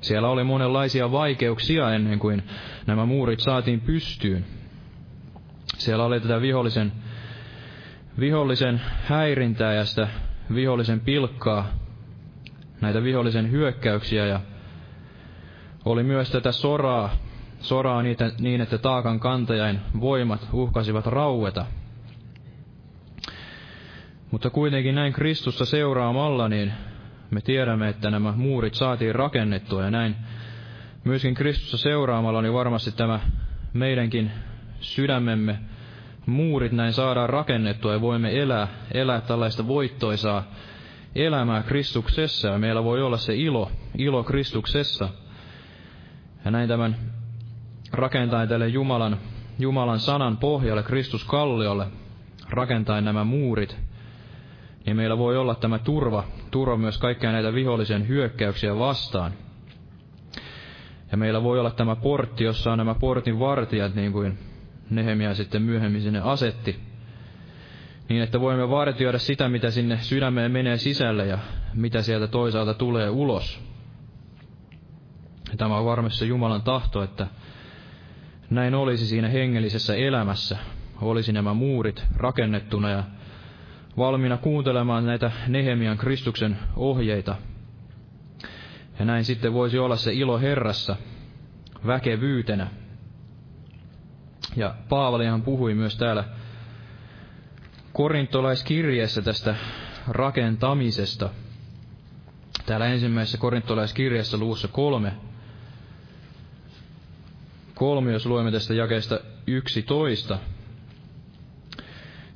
Siellä 0.00 0.28
oli 0.28 0.44
monenlaisia 0.44 1.12
vaikeuksia 1.12 1.90
ennen 1.94 2.18
kuin 2.18 2.42
nämä 2.86 3.06
muurit 3.06 3.40
saatiin 3.40 3.80
pystyyn. 3.80 4.44
Siellä 5.78 6.04
oli 6.04 6.20
tätä 6.20 6.40
vihollisen, 6.40 6.92
vihollisen 8.20 8.80
häirintää 9.04 9.74
ja 9.74 9.84
sitä 9.84 10.08
vihollisen 10.54 11.00
pilkkaa, 11.00 11.66
näitä 12.80 13.02
vihollisen 13.02 13.50
hyökkäyksiä 13.50 14.26
ja 14.26 14.40
oli 15.84 16.02
myös 16.02 16.30
tätä 16.30 16.52
soraa, 16.52 17.10
soraa 17.60 18.02
niitä, 18.02 18.30
niin, 18.38 18.60
että 18.60 18.78
taakan 18.78 19.20
kantajain 19.20 19.80
voimat 20.00 20.48
uhkasivat 20.52 21.06
raueta. 21.06 21.66
Mutta 24.30 24.50
kuitenkin 24.50 24.94
näin 24.94 25.12
Kristusta 25.12 25.64
seuraamalla, 25.64 26.48
niin 26.48 26.72
me 27.30 27.40
tiedämme, 27.40 27.88
että 27.88 28.10
nämä 28.10 28.32
muurit 28.32 28.74
saatiin 28.74 29.14
rakennettua 29.14 29.82
ja 29.84 29.90
näin 29.90 30.16
myöskin 31.04 31.34
Kristusta 31.34 31.76
seuraamalla, 31.76 32.42
niin 32.42 32.54
varmasti 32.54 32.92
tämä 32.92 33.20
meidänkin 33.72 34.30
sydämemme 34.80 35.58
muurit 36.26 36.72
näin 36.72 36.92
saadaan 36.92 37.30
rakennettua 37.30 37.92
ja 37.92 38.00
voimme 38.00 38.42
elää, 38.42 38.68
elää 38.94 39.20
tällaista 39.20 39.66
voittoisaa 39.66 40.44
elämää 41.14 41.62
Kristuksessa 41.62 42.48
ja 42.48 42.58
meillä 42.58 42.84
voi 42.84 43.02
olla 43.02 43.16
se 43.16 43.34
ilo, 43.34 43.70
ilo 43.98 44.24
Kristuksessa. 44.24 45.08
Ja 46.44 46.50
näin 46.50 46.68
tämän 46.68 46.96
rakentaen 47.92 48.48
tälle 48.48 48.68
Jumalan, 48.68 49.18
Jumalan 49.58 50.00
sanan 50.00 50.36
pohjalle, 50.36 50.82
Kristus 50.82 51.24
kalliolle, 51.24 51.86
rakentaen 52.50 53.04
nämä 53.04 53.24
muurit, 53.24 53.76
niin 54.86 54.96
meillä 54.96 55.18
voi 55.18 55.36
olla 55.36 55.54
tämä 55.54 55.78
turva, 55.78 56.24
turva 56.50 56.76
myös 56.76 56.98
kaikkia 56.98 57.32
näitä 57.32 57.54
vihollisen 57.54 58.08
hyökkäyksiä 58.08 58.78
vastaan. 58.78 59.32
Ja 61.10 61.16
meillä 61.16 61.42
voi 61.42 61.60
olla 61.60 61.70
tämä 61.70 61.96
portti, 61.96 62.44
jossa 62.44 62.72
on 62.72 62.78
nämä 62.78 62.94
portin 62.94 63.38
vartijat, 63.38 63.94
niin 63.94 64.12
kuin 64.12 64.38
Nehemia 64.90 65.34
sitten 65.34 65.62
myöhemmin 65.62 66.02
sinne 66.02 66.20
asetti. 66.24 66.76
Niin, 68.08 68.22
että 68.22 68.40
voimme 68.40 68.70
vartioida 68.70 69.18
sitä, 69.18 69.48
mitä 69.48 69.70
sinne 69.70 69.98
sydämeen 70.00 70.52
menee 70.52 70.76
sisälle 70.76 71.26
ja 71.26 71.38
mitä 71.74 72.02
sieltä 72.02 72.26
toisaalta 72.26 72.74
tulee 72.74 73.10
ulos. 73.10 73.60
Ja 75.50 75.56
tämä 75.56 75.76
on 75.76 75.84
varmasti 75.84 76.28
Jumalan 76.28 76.62
tahto, 76.62 77.02
että 77.02 77.26
näin 78.50 78.74
olisi 78.74 79.06
siinä 79.06 79.28
hengellisessä 79.28 79.94
elämässä. 79.94 80.58
Olisi 81.00 81.32
nämä 81.32 81.54
muurit 81.54 82.04
rakennettuna 82.16 82.90
ja 82.90 83.04
valmiina 83.96 84.36
kuuntelemaan 84.36 85.06
näitä 85.06 85.30
Nehemian 85.48 85.98
Kristuksen 85.98 86.58
ohjeita. 86.76 87.36
Ja 88.98 89.04
näin 89.04 89.24
sitten 89.24 89.52
voisi 89.52 89.78
olla 89.78 89.96
se 89.96 90.12
ilo 90.12 90.38
Herrassa 90.38 90.96
väkevyytenä. 91.86 92.66
Ja 94.56 94.74
Paavalihan 94.88 95.42
puhui 95.42 95.74
myös 95.74 95.96
täällä 95.96 96.24
korintolaiskirjeessä 97.92 99.22
tästä 99.22 99.54
rakentamisesta. 100.08 101.30
Täällä 102.66 102.86
ensimmäisessä 102.86 103.38
korintolaiskirjeessä 103.38 104.36
luussa 104.36 104.68
kolme. 104.68 105.12
Kolme, 107.74 108.12
jos 108.12 108.26
luemme 108.26 108.52
tästä 108.52 108.74
jakeesta 108.74 109.20
yksitoista. 109.46 110.38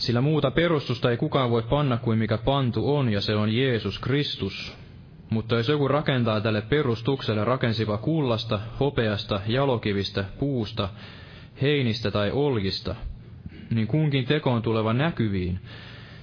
Sillä 0.00 0.20
muuta 0.20 0.50
perustusta 0.50 1.10
ei 1.10 1.16
kukaan 1.16 1.50
voi 1.50 1.62
panna 1.62 1.96
kuin 1.96 2.18
mikä 2.18 2.38
pantu 2.38 2.96
on, 2.96 3.12
ja 3.12 3.20
se 3.20 3.34
on 3.34 3.56
Jeesus 3.56 3.98
Kristus. 3.98 4.76
Mutta 5.30 5.54
jos 5.54 5.68
joku 5.68 5.88
rakentaa 5.88 6.40
tälle 6.40 6.62
perustukselle 6.62 7.44
rakensiva 7.44 7.98
kullasta, 7.98 8.60
hopeasta, 8.80 9.40
jalokivistä, 9.46 10.24
puusta, 10.38 10.88
heinistä 11.62 12.10
tai 12.10 12.30
olgista, 12.30 12.94
niin 13.70 13.86
kunkin 13.86 14.24
teko 14.24 14.52
on 14.52 14.62
tuleva 14.62 14.92
näkyviin, 14.92 15.60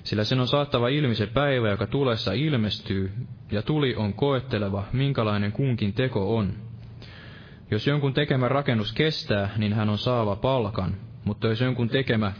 sillä 0.03 0.23
sen 0.23 0.39
on 0.39 0.47
saattava 0.47 0.87
ilmi 0.87 1.15
se 1.15 1.27
päivä, 1.27 1.69
joka 1.69 1.87
tulessa 1.87 2.33
ilmestyy, 2.33 3.11
ja 3.51 3.61
tuli 3.61 3.95
on 3.95 4.13
koetteleva, 4.13 4.83
minkälainen 4.93 5.51
kunkin 5.51 5.93
teko 5.93 6.37
on. 6.37 6.53
Jos 7.71 7.87
jonkun 7.87 8.13
tekemä 8.13 8.47
rakennus 8.47 8.93
kestää, 8.93 9.49
niin 9.57 9.73
hän 9.73 9.89
on 9.89 9.97
saava 9.97 10.35
palkan, 10.35 10.95
mutta 11.23 11.47
jos 11.47 11.61
jonkun 11.61 11.89
tekemä 11.89 12.31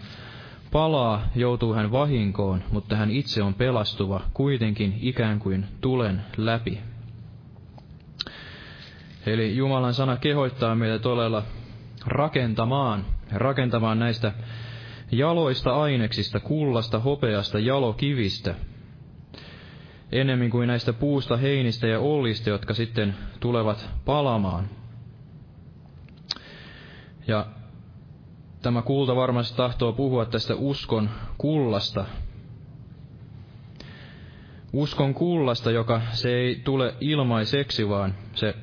palaa, 0.72 1.28
joutuu 1.36 1.74
hän 1.74 1.92
vahinkoon, 1.92 2.64
mutta 2.72 2.96
hän 2.96 3.12
itse 3.12 3.44
on 3.44 3.54
pelastuva, 3.54 4.22
kuitenkin 4.34 4.98
ikään 5.02 5.40
kuin 5.40 5.66
tulen 5.82 6.22
läpi. 6.38 6.80
Eli 9.26 9.58
Jumalan 9.58 9.94
sana 9.94 10.18
kehoittaa 10.18 10.76
meitä 10.76 11.00
todella 11.00 11.44
rakentamaan, 12.06 13.06
rakentamaan 13.32 14.00
näistä 14.00 14.34
jaloista 15.12 15.82
aineksista, 15.82 16.40
kullasta, 16.40 17.00
hopeasta, 17.00 17.60
jalokivistä, 17.60 18.56
enemmän 20.12 20.50
kuin 20.50 20.68
näistä 20.68 20.94
puusta, 20.94 21.38
heinistä 21.38 21.88
ja 21.88 22.00
ollista, 22.00 22.50
jotka 22.50 22.74
sitten 22.74 23.16
tulevat 23.40 23.90
palamaan. 24.06 24.70
Ja 27.28 27.46
tämä 28.62 28.82
kulta 28.82 29.16
varmasti 29.16 29.58
tahtoo 29.58 29.94
puhua 29.94 30.26
tästä 30.26 30.56
uskon 30.56 31.10
kullasta. 31.38 32.06
Uskon 34.74 35.14
kullasta, 35.14 35.72
joka 35.72 36.02
se 36.12 36.30
ei 36.30 36.62
tule 36.64 36.96
ilmaiseksi, 37.02 37.90
vaan 37.90 38.16
se 38.34 38.56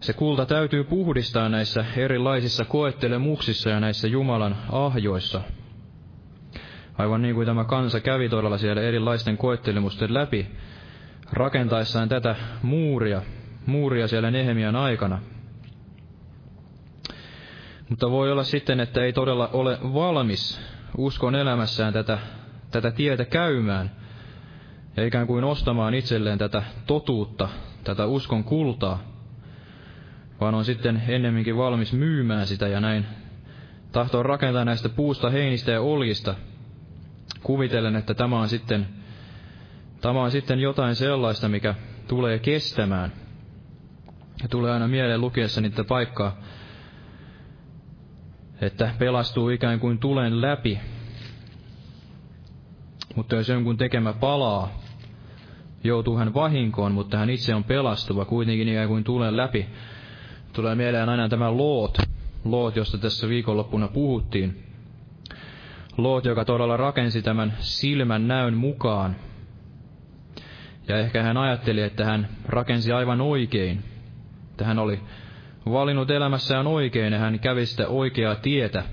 se 0.00 0.12
kulta 0.12 0.46
täytyy 0.46 0.84
puhdistaa 0.84 1.48
näissä 1.48 1.84
erilaisissa 1.96 2.64
koettelemuksissa 2.64 3.70
ja 3.70 3.80
näissä 3.80 4.08
Jumalan 4.08 4.56
ahjoissa. 4.72 5.40
Aivan 6.98 7.22
niin 7.22 7.34
kuin 7.34 7.46
tämä 7.46 7.64
kansa 7.64 8.00
kävi 8.00 8.28
todella 8.28 8.58
siellä 8.58 8.82
erilaisten 8.82 9.36
koettelemusten 9.36 10.14
läpi, 10.14 10.46
rakentaessaan 11.32 12.08
tätä 12.08 12.36
muuria, 12.62 13.22
muuria 13.66 14.08
siellä 14.08 14.30
Nehemian 14.30 14.76
aikana. 14.76 15.18
Mutta 17.88 18.10
voi 18.10 18.32
olla 18.32 18.44
sitten, 18.44 18.80
että 18.80 19.02
ei 19.02 19.12
todella 19.12 19.48
ole 19.52 19.78
valmis 19.82 20.60
uskon 20.96 21.34
elämässään 21.34 21.92
tätä, 21.92 22.18
tätä 22.70 22.90
tietä 22.90 23.24
käymään, 23.24 23.90
ja 24.96 25.06
ikään 25.06 25.26
kuin 25.26 25.44
ostamaan 25.44 25.94
itselleen 25.94 26.38
tätä 26.38 26.62
totuutta, 26.86 27.48
tätä 27.84 28.06
uskon 28.06 28.44
kultaa, 28.44 29.02
vaan 30.40 30.54
on 30.54 30.64
sitten 30.64 31.02
ennemminkin 31.08 31.56
valmis 31.56 31.92
myymään 31.92 32.46
sitä 32.46 32.68
ja 32.68 32.80
näin 32.80 33.06
tahtoo 33.92 34.22
rakentaa 34.22 34.64
näistä 34.64 34.88
puusta, 34.88 35.30
heinistä 35.30 35.72
ja 35.72 35.80
oljista, 35.80 36.34
kuvitellen, 37.42 37.96
että 37.96 38.14
tämä 38.14 38.40
on 38.40 38.48
sitten, 38.48 38.88
tämä 40.00 40.22
on 40.22 40.30
sitten 40.30 40.60
jotain 40.60 40.94
sellaista, 40.94 41.48
mikä 41.48 41.74
tulee 42.08 42.38
kestämään. 42.38 43.12
Ja 44.42 44.48
tulee 44.48 44.72
aina 44.72 44.88
mieleen 44.88 45.20
lukiessa 45.20 45.60
niitä 45.60 45.84
paikkaa, 45.84 46.36
että 48.60 48.94
pelastuu 48.98 49.48
ikään 49.48 49.80
kuin 49.80 49.98
tulen 49.98 50.40
läpi. 50.40 50.78
Mutta 53.14 53.36
jos 53.36 53.48
jonkun 53.48 53.76
tekemä 53.76 54.12
palaa, 54.12 54.78
joutuu 55.84 56.16
hän 56.16 56.34
vahinkoon, 56.34 56.92
mutta 56.92 57.18
hän 57.18 57.30
itse 57.30 57.54
on 57.54 57.64
pelastuva 57.64 58.24
kuitenkin 58.24 58.68
ikään 58.68 58.88
kuin 58.88 59.04
tulen 59.04 59.36
läpi 59.36 59.66
tulee 60.52 60.74
mieleen 60.74 61.08
aina 61.08 61.28
tämä 61.28 61.56
Loot, 61.56 61.98
Loot, 62.44 62.76
josta 62.76 62.98
tässä 62.98 63.28
viikonloppuna 63.28 63.88
puhuttiin. 63.88 64.62
Loot, 65.96 66.24
joka 66.24 66.44
todella 66.44 66.76
rakensi 66.76 67.22
tämän 67.22 67.54
silmän 67.58 68.28
näön 68.28 68.56
mukaan. 68.56 69.16
Ja 70.88 70.98
ehkä 70.98 71.22
hän 71.22 71.36
ajatteli, 71.36 71.82
että 71.82 72.04
hän 72.04 72.28
rakensi 72.46 72.92
aivan 72.92 73.20
oikein. 73.20 73.84
Että 74.50 74.64
hän 74.64 74.78
oli 74.78 75.00
valinnut 75.72 76.10
elämässään 76.10 76.66
oikein 76.66 77.12
ja 77.12 77.18
hän 77.18 77.38
kävi 77.38 77.66
sitä 77.66 77.88
oikeaa 77.88 78.34
tietä. 78.34 78.84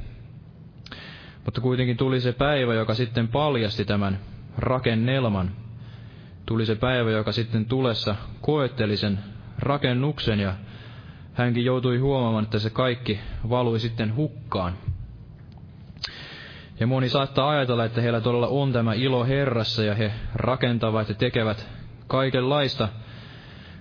Mutta 1.46 1.62
kuitenkin 1.62 1.98
tuli 1.98 2.22
se 2.22 2.32
päivä, 2.32 2.74
joka 2.74 2.94
sitten 2.94 3.28
paljasti 3.28 3.86
tämän 3.86 4.20
rakennelman. 4.58 5.52
Tuli 6.46 6.66
se 6.66 6.76
päivä, 6.76 7.12
joka 7.12 7.32
sitten 7.32 7.66
tulessa 7.66 8.16
koetteli 8.42 8.98
sen 8.98 9.20
rakennuksen 9.60 10.40
ja 10.40 10.54
hänkin 11.34 11.66
joutui 11.66 11.98
huomaamaan, 11.98 12.44
että 12.44 12.60
se 12.60 12.70
kaikki 12.70 13.20
valui 13.50 13.80
sitten 13.80 14.16
hukkaan. 14.16 14.74
Ja 16.80 16.88
moni 16.88 17.10
saattaa 17.10 17.50
ajatella, 17.50 17.86
että 17.86 18.02
heillä 18.02 18.22
todella 18.22 18.48
on 18.48 18.74
tämä 18.74 18.94
ilo 18.94 19.26
Herrassa 19.26 19.84
ja 19.84 19.96
he 19.96 20.12
rakentavat 20.36 21.10
ja 21.10 21.16
tekevät 21.16 21.68
kaikenlaista, 22.08 22.90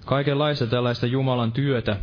kaikenlaista 0.05 0.67
tällaista 0.67 1.07
Jumalan 1.07 1.53
työtä. 1.53 1.97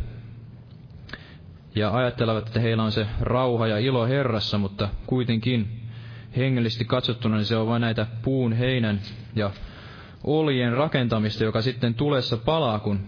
Ja 1.74 1.90
ajattelevat, 1.96 2.46
että 2.46 2.60
heillä 2.60 2.82
on 2.82 2.92
se 2.92 3.06
rauha 3.20 3.66
ja 3.66 3.78
ilo 3.78 4.06
Herrassa, 4.06 4.58
mutta 4.58 4.88
kuitenkin 5.06 5.82
hengellisesti 6.36 6.84
katsottuna 6.84 7.36
niin 7.36 7.44
se 7.44 7.56
on 7.56 7.66
vain 7.66 7.80
näitä 7.80 8.06
puun, 8.22 8.52
heinän 8.52 9.00
ja 9.36 9.50
oljen 10.24 10.72
rakentamista, 10.72 11.44
joka 11.44 11.62
sitten 11.62 11.94
tulessa 11.94 12.36
palaa, 12.36 12.78
kun 12.78 13.00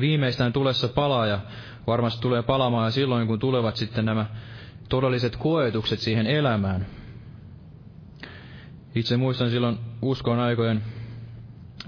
viimeistään 0.00 0.52
tulessa 0.52 0.88
palaa 0.88 1.26
ja 1.26 1.40
varmasti 1.86 2.22
tulee 2.22 2.42
palamaan 2.42 2.92
silloin, 2.92 3.26
kun 3.26 3.38
tulevat 3.38 3.76
sitten 3.76 4.04
nämä 4.04 4.26
todelliset 4.88 5.36
koetukset 5.36 5.98
siihen 5.98 6.26
elämään. 6.26 6.86
Itse 8.94 9.16
muistan 9.16 9.50
silloin 9.50 9.78
uskon 10.02 10.38
aikojen, 10.38 10.82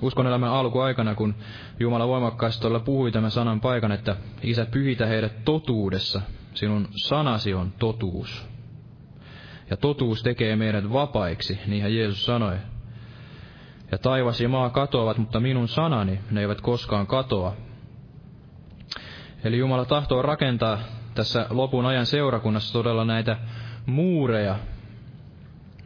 uskon 0.01 0.27
elämän 0.27 0.51
alkuaikana, 0.51 1.15
kun 1.15 1.35
Jumala 1.81 2.09
voimakkaasti 2.09 2.61
tuolla 2.61 2.81
puhui 2.81 3.13
tämän 3.13 3.31
sanan 3.31 3.61
paikan, 3.61 3.93
että 3.93 4.17
Isä 4.43 4.67
pyhitä 4.67 5.07
heidät 5.07 5.45
totuudessa, 5.45 6.21
sinun 6.55 6.89
sanasi 6.91 7.55
on 7.55 7.73
totuus. 7.79 8.49
Ja 9.71 9.77
totuus 9.77 10.23
tekee 10.23 10.57
meidät 10.57 10.93
vapaiksi, 10.93 11.59
niinhän 11.67 11.95
Jeesus 11.95 12.25
sanoi. 12.25 12.57
Ja 13.93 13.99
taivas 13.99 14.41
ja 14.41 14.49
maa 14.49 14.71
katoavat, 14.71 15.19
mutta 15.19 15.41
minun 15.41 15.69
sanani, 15.69 16.21
ne 16.31 16.41
eivät 16.41 16.61
koskaan 16.61 17.07
katoa, 17.07 17.57
Eli 19.45 19.59
Jumala 19.59 19.85
tahtoo 19.85 20.23
rakentaa 20.23 20.79
tässä 21.15 21.47
lopun 21.51 21.87
ajan 21.87 22.07
seurakunnassa 22.07 22.73
todella 22.73 23.05
näitä 23.05 23.37
muureja, 23.87 24.59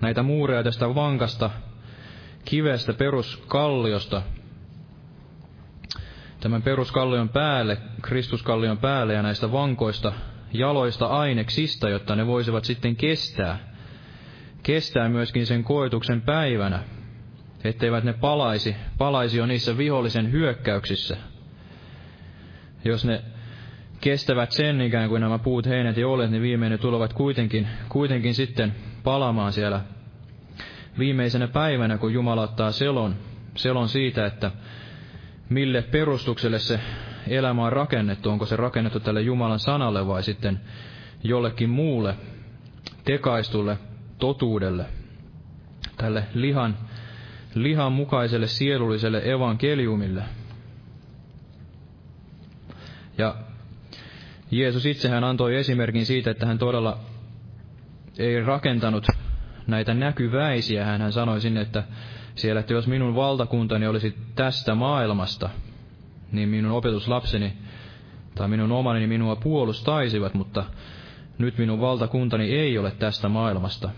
näitä 0.01 0.23
muureja 0.23 0.63
tästä 0.63 0.95
vankasta 0.95 1.51
kivestä, 2.47 2.93
peruskalliosta, 2.93 4.23
tämän 6.41 6.63
peruskallion 6.63 7.29
päälle, 7.29 7.79
Kristuskallion 8.03 8.79
päälle 8.79 9.15
ja 9.15 9.23
näistä 9.23 9.53
vankoista 9.53 10.13
jaloista 10.53 11.07
aineksista, 11.07 11.89
jotta 11.89 12.17
ne 12.17 12.27
voisivat 12.27 12.65
sitten 12.65 12.97
kestää, 12.97 13.59
kestää 14.63 15.09
myöskin 15.09 15.47
sen 15.47 15.65
koetuksen 15.65 16.21
päivänä, 16.21 16.83
etteivät 17.65 18.05
ne 18.05 18.13
palaisi, 18.13 18.77
palaisi 18.99 19.39
jo 19.39 19.47
niissä 19.47 19.79
vihollisen 19.79 20.33
hyökkäyksissä. 20.33 21.17
Jos 22.85 23.05
ne 23.05 23.23
kestävät 24.01 24.53
sen 24.53 24.81
ikään 24.81 25.09
kuin 25.09 25.21
nämä 25.21 25.39
puut, 25.39 25.67
heinät 25.67 25.97
ja 25.97 26.09
olet, 26.09 26.31
niin 26.31 26.43
viimein 26.43 26.73
ne 26.73 26.79
tulevat 26.79 27.13
kuitenkin, 27.13 27.69
kuitenkin 27.89 28.35
sitten 28.35 28.75
palamaan 29.05 29.53
siellä 29.53 29.81
viimeisenä 30.99 31.49
päivänä, 31.49 31.99
kun 31.99 32.13
Jumala 32.13 32.43
ottaa 32.43 32.73
selon, 32.73 33.17
selon 33.57 33.89
siitä, 33.89 34.27
että 34.27 34.51
mille 35.49 35.83
perustukselle 35.83 36.59
se 36.59 36.81
elämä 37.29 37.65
on 37.65 37.73
rakennettu, 37.73 38.31
onko 38.31 38.47
se 38.47 38.57
rakennettu 38.57 39.01
tälle 39.01 39.21
Jumalan 39.21 39.59
sanalle 39.59 40.07
vai 40.07 40.23
sitten 40.23 40.61
jollekin 41.25 41.71
muulle 41.71 42.15
tekaistulle 43.05 43.79
totuudelle, 44.19 44.87
tälle 45.97 46.25
lihan, 46.35 46.79
lihan 47.55 47.93
mukaiselle 47.93 48.47
sielulliselle 48.47 49.23
evankeliumille. 49.25 50.23
Ja 53.19 53.35
Jeesus 54.51 54.87
itsehän 54.87 55.25
antoi 55.25 55.57
esimerkin 55.57 56.07
siitä, 56.07 56.31
että 56.31 56.47
hän 56.47 56.59
todella 56.59 56.99
ei 58.19 58.41
rakentanut 58.41 59.07
näitä 59.67 59.95
näkyväisiä. 59.95 60.85
Hän, 60.85 61.13
sanoi 61.13 61.41
sinne, 61.41 61.61
että 61.61 61.83
siellä, 62.35 62.61
että 62.61 62.73
jos 62.73 62.87
minun 62.87 63.15
valtakuntani 63.15 63.87
olisi 63.87 64.17
tästä 64.35 64.75
maailmasta, 64.75 65.51
niin 66.33 66.49
minun 66.49 66.73
opetuslapseni 66.73 67.53
tai 68.35 68.49
minun 68.49 68.73
omani 68.73 69.07
minua 69.07 69.37
puolustaisivat, 69.37 70.35
mutta 70.35 70.65
nyt 71.39 71.59
minun 71.59 71.81
valtakuntani 71.81 72.51
ei 72.51 72.79
ole 72.79 72.91
tästä 72.91 73.29
maailmasta. 73.29 73.91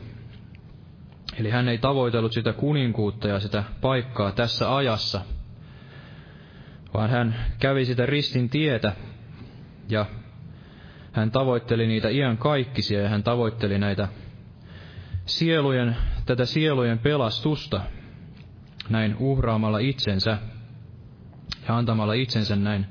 Eli 1.38 1.50
hän 1.50 1.68
ei 1.68 1.78
tavoitellut 1.78 2.32
sitä 2.32 2.52
kuninkuutta 2.52 3.28
ja 3.28 3.40
sitä 3.40 3.64
paikkaa 3.80 4.32
tässä 4.32 4.76
ajassa, 4.76 5.20
vaan 6.94 7.10
hän 7.10 7.34
kävi 7.58 7.84
sitä 7.84 8.06
ristin 8.06 8.48
tietä 8.48 8.92
ja 9.88 10.06
hän 11.12 11.30
tavoitteli 11.30 11.86
niitä 11.86 12.08
iän 12.08 12.38
kaikkisia 12.38 13.00
ja 13.00 13.08
hän 13.08 13.22
tavoitteli 13.22 13.78
näitä 13.78 14.08
sielujen, 15.28 15.96
tätä 16.26 16.44
sielujen 16.44 16.98
pelastusta 16.98 17.80
näin 18.90 19.16
uhraamalla 19.18 19.78
itsensä 19.78 20.38
ja 21.68 21.76
antamalla 21.76 22.12
itsensä 22.12 22.56
näin 22.56 22.86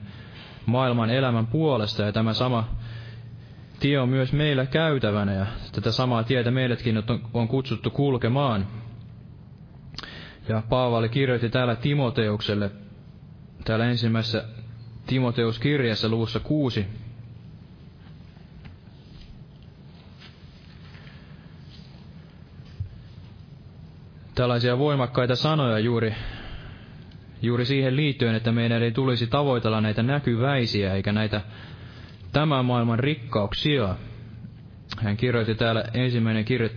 maailman 0.65 1.09
elämän 1.09 1.47
puolesta. 1.47 2.03
Ja 2.03 2.11
tämä 2.11 2.33
sama 2.33 2.69
tie 3.79 3.99
on 3.99 4.09
myös 4.09 4.33
meillä 4.33 4.65
käytävänä 4.65 5.33
ja 5.33 5.45
tätä 5.71 5.91
samaa 5.91 6.23
tietä 6.23 6.51
meidätkin 6.51 7.03
on 7.33 7.47
kutsuttu 7.47 7.89
kulkemaan. 7.89 8.67
Ja 10.49 10.63
Paavali 10.69 11.09
kirjoitti 11.09 11.49
täällä 11.49 11.75
Timoteukselle, 11.75 12.71
täällä 13.65 13.85
ensimmäisessä 13.85 14.43
Timoteuskirjassa 15.07 16.09
luvussa 16.09 16.39
kuusi, 16.39 16.85
tällaisia 24.37 24.77
voimakkaita 24.77 25.35
sanoja 25.35 25.79
juuri, 25.79 26.15
juuri 27.41 27.65
siihen 27.65 27.95
liittyen, 27.95 28.35
että 28.35 28.51
meidän 28.51 28.83
ei 28.83 28.91
tulisi 28.91 29.27
tavoitella 29.27 29.81
näitä 29.81 30.03
näkyväisiä 30.03 30.93
eikä 30.93 31.11
näitä 31.11 31.41
tämän 32.31 32.65
maailman 32.65 32.99
rikkauksia. 32.99 33.95
Hän 34.97 35.17
kirjoitti 35.17 35.55
täällä 35.55 35.83
ensimmäinen 35.93 36.45
kirja 36.45 36.69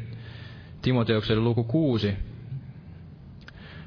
Timoteukselle 0.83 1.43
luku 1.43 1.65
6. 1.65 2.15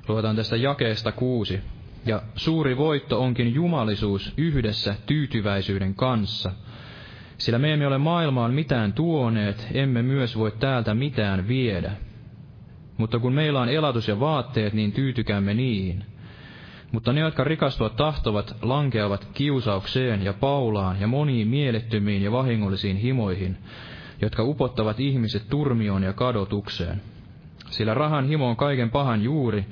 Luetaan 0.07 0.35
tästä 0.35 0.55
jakeesta 0.55 1.11
6. 1.11 1.59
Ja 2.05 2.21
suuri 2.35 2.77
voitto 2.77 3.21
onkin 3.23 3.53
jumalisuus 3.53 4.33
yhdessä 4.37 4.95
tyytyväisyyden 5.05 5.95
kanssa. 5.95 6.51
Sillä 7.37 7.59
me 7.59 7.73
emme 7.73 7.87
ole 7.87 7.97
maailmaan 7.97 8.53
mitään 8.53 8.93
tuoneet, 8.93 9.67
emme 9.73 10.01
myös 10.01 10.37
voi 10.37 10.51
täältä 10.59 10.93
mitään 10.93 11.47
viedä. 11.47 11.91
Mutta 12.97 13.19
kun 13.19 13.33
meillä 13.33 13.61
on 13.61 13.69
elatus 13.69 14.07
ja 14.07 14.19
vaatteet, 14.19 14.73
niin 14.73 14.91
tyytykäämme 14.91 15.53
niihin. 15.53 16.05
Mutta 16.91 17.13
ne, 17.13 17.21
jotka 17.21 17.43
rikastuvat 17.43 17.95
tahtovat, 17.95 18.55
lankeavat 18.61 19.27
kiusaukseen 19.33 20.23
ja 20.23 20.33
paulaan 20.33 21.01
ja 21.01 21.07
moniin 21.07 21.47
mielettömiin 21.47 22.21
ja 22.21 22.31
vahingollisiin 22.31 22.97
himoihin, 22.97 23.57
jotka 24.21 24.43
upottavat 24.43 24.99
ihmiset 24.99 25.43
turmioon 25.49 26.03
ja 26.03 26.13
kadotukseen. 26.13 27.01
Sillä 27.69 27.93
rahan 27.93 28.27
himo 28.27 28.49
on 28.49 28.55
kaiken 28.55 28.89
pahan 28.89 29.23
juuri, 29.23 29.65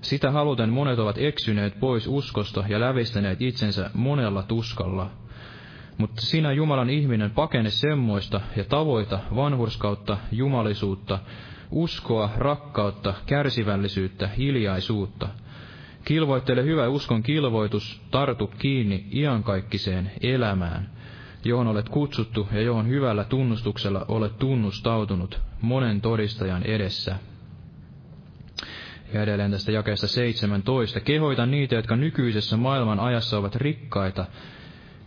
sitä 0.00 0.30
haluten 0.30 0.68
monet 0.68 0.98
ovat 0.98 1.18
eksyneet 1.18 1.80
pois 1.80 2.06
uskosta 2.06 2.64
ja 2.68 2.80
lävistäneet 2.80 3.42
itsensä 3.42 3.90
monella 3.94 4.42
tuskalla. 4.42 5.10
Mutta 5.98 6.22
sinä 6.22 6.52
Jumalan 6.52 6.90
ihminen 6.90 7.30
pakene 7.30 7.70
semmoista 7.70 8.40
ja 8.56 8.64
tavoita 8.64 9.18
vanhurskautta, 9.36 10.16
jumalisuutta, 10.32 11.18
uskoa, 11.70 12.30
rakkautta, 12.36 13.14
kärsivällisyyttä, 13.26 14.28
hiljaisuutta. 14.28 15.28
Kilvoittele 16.04 16.64
hyvä 16.64 16.88
uskon 16.88 17.22
kilvoitus, 17.22 18.02
tartu 18.10 18.50
kiinni 18.58 19.06
iankaikkiseen 19.12 20.12
elämään, 20.20 20.90
johon 21.44 21.66
olet 21.66 21.88
kutsuttu 21.88 22.48
ja 22.52 22.62
johon 22.62 22.88
hyvällä 22.88 23.24
tunnustuksella 23.24 24.04
olet 24.08 24.38
tunnustautunut 24.38 25.40
monen 25.60 26.00
todistajan 26.00 26.62
edessä. 26.62 27.16
Ja 29.12 29.22
edelleen 29.22 29.50
tästä 29.50 29.72
jakeesta 29.72 30.06
17. 30.06 31.00
Kehoita 31.00 31.46
niitä, 31.46 31.74
jotka 31.74 31.96
nykyisessä 31.96 32.56
maailman 32.56 33.00
ajassa 33.00 33.38
ovat 33.38 33.56
rikkaita, 33.56 34.26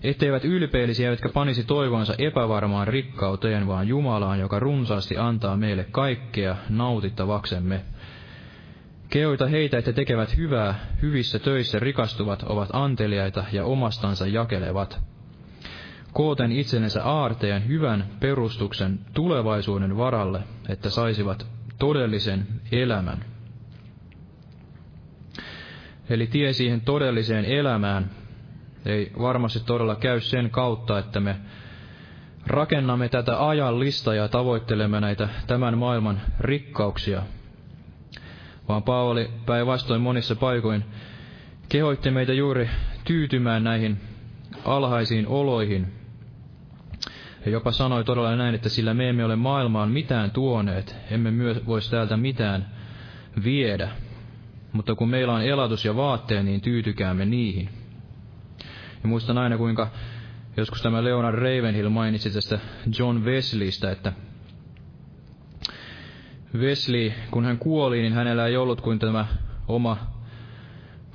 etteivät 0.03 0.45
ylpeillisiä, 0.45 1.09
jotka 1.09 1.29
panisi 1.29 1.63
toivonsa 1.63 2.15
epävarmaan 2.17 2.87
rikkauteen, 2.87 3.67
vaan 3.67 3.87
Jumalaan, 3.87 4.39
joka 4.39 4.59
runsaasti 4.59 5.17
antaa 5.17 5.57
meille 5.57 5.85
kaikkea 5.91 6.55
nautittavaksemme. 6.69 7.81
Keoita 9.09 9.47
heitä, 9.47 9.77
että 9.77 9.93
tekevät 9.93 10.37
hyvää, 10.37 10.75
hyvissä 11.01 11.39
töissä 11.39 11.79
rikastuvat, 11.79 12.43
ovat 12.43 12.69
anteliaita 12.73 13.45
ja 13.51 13.65
omastansa 13.65 14.27
jakelevat. 14.27 14.99
Kooten 16.13 16.51
itsellensä 16.51 17.03
aarteen 17.03 17.67
hyvän 17.67 18.05
perustuksen 18.19 18.99
tulevaisuuden 19.13 19.97
varalle, 19.97 20.43
että 20.69 20.89
saisivat 20.89 21.47
todellisen 21.79 22.47
elämän. 22.71 23.25
Eli 26.09 26.27
tie 26.27 26.53
siihen 26.53 26.81
todelliseen 26.81 27.45
elämään 27.45 28.09
ei 28.85 29.11
varmasti 29.19 29.59
todella 29.59 29.95
käy 29.95 30.21
sen 30.21 30.49
kautta, 30.49 30.99
että 30.99 31.19
me 31.19 31.35
rakennamme 32.47 33.09
tätä 33.09 33.47
ajallista 33.47 34.15
ja 34.15 34.27
tavoittelemme 34.27 34.99
näitä 34.99 35.29
tämän 35.47 35.77
maailman 35.77 36.21
rikkauksia, 36.39 37.23
vaan 38.67 38.83
Paavali 38.83 39.29
päinvastoin 39.45 40.01
monissa 40.01 40.35
paikoin 40.35 40.85
kehoitti 41.69 42.11
meitä 42.11 42.33
juuri 42.33 42.69
tyytymään 43.05 43.63
näihin 43.63 43.97
alhaisiin 44.65 45.27
oloihin. 45.27 45.93
Ja 47.45 47.51
jopa 47.51 47.71
sanoi 47.71 48.03
todella 48.03 48.35
näin, 48.35 48.55
että 48.55 48.69
sillä 48.69 48.93
me 48.93 49.09
emme 49.09 49.25
ole 49.25 49.35
maailmaan 49.35 49.91
mitään 49.91 50.31
tuoneet, 50.31 50.95
emme 51.11 51.31
myös 51.31 51.67
voisi 51.67 51.91
täältä 51.91 52.17
mitään 52.17 52.69
viedä. 53.43 53.89
Mutta 54.73 54.95
kun 54.95 55.09
meillä 55.09 55.33
on 55.33 55.41
elatus 55.43 55.85
ja 55.85 55.95
vaatteet, 55.95 56.45
niin 56.45 56.61
tyytykäämme 56.61 57.25
niihin. 57.25 57.69
Ja 59.03 59.09
muistan 59.09 59.37
aina, 59.37 59.57
kuinka 59.57 59.87
joskus 60.57 60.81
tämä 60.81 61.03
Leonard 61.03 61.35
Ravenhill 61.35 61.89
mainitsi 61.89 62.31
tästä 62.31 62.59
John 62.99 63.25
Wesleystä, 63.25 63.91
että 63.91 64.13
Wesley, 66.57 67.11
kun 67.31 67.45
hän 67.45 67.57
kuoli, 67.57 68.01
niin 68.01 68.13
hänellä 68.13 68.47
ei 68.47 68.57
ollut 68.57 68.81
kuin 68.81 68.99
tämä 68.99 69.25
oma 69.67 69.97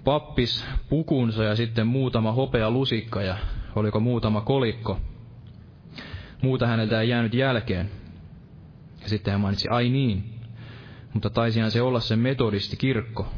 pappis 0.05 0.67
pukunsa 0.89 1.45
ja 1.45 1.57
sitten 1.57 1.87
muutama 1.87 2.33
hopea 2.33 2.71
lusikka 2.71 3.23
ja 3.23 3.37
oliko 3.77 4.01
muutama 4.01 4.41
kolikko. 4.41 5.01
Muuta 6.43 6.67
häneltä 6.67 7.01
ei 7.01 7.09
jäänyt 7.09 7.35
jälkeen. 7.35 7.91
Ja 9.03 9.09
sitten 9.09 9.33
hän 9.33 9.41
mainitsi, 9.41 9.69
ai 9.69 9.89
niin, 9.89 10.25
mutta 11.13 11.31
taisihan 11.31 11.71
se 11.71 11.83
olla 11.83 12.01
se 12.01 12.17
metodisti 12.17 12.77
kirkko. 12.77 13.29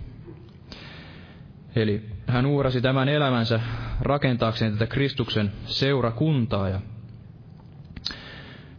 Eli 1.77 2.09
hän 2.27 2.47
uurasi 2.47 2.81
tämän 2.81 3.09
elämänsä 3.09 3.61
rakentaakseen 4.01 4.73
tätä 4.73 4.87
Kristuksen 4.87 5.53
seurakuntaa. 5.65 6.69
Ja 6.69 6.81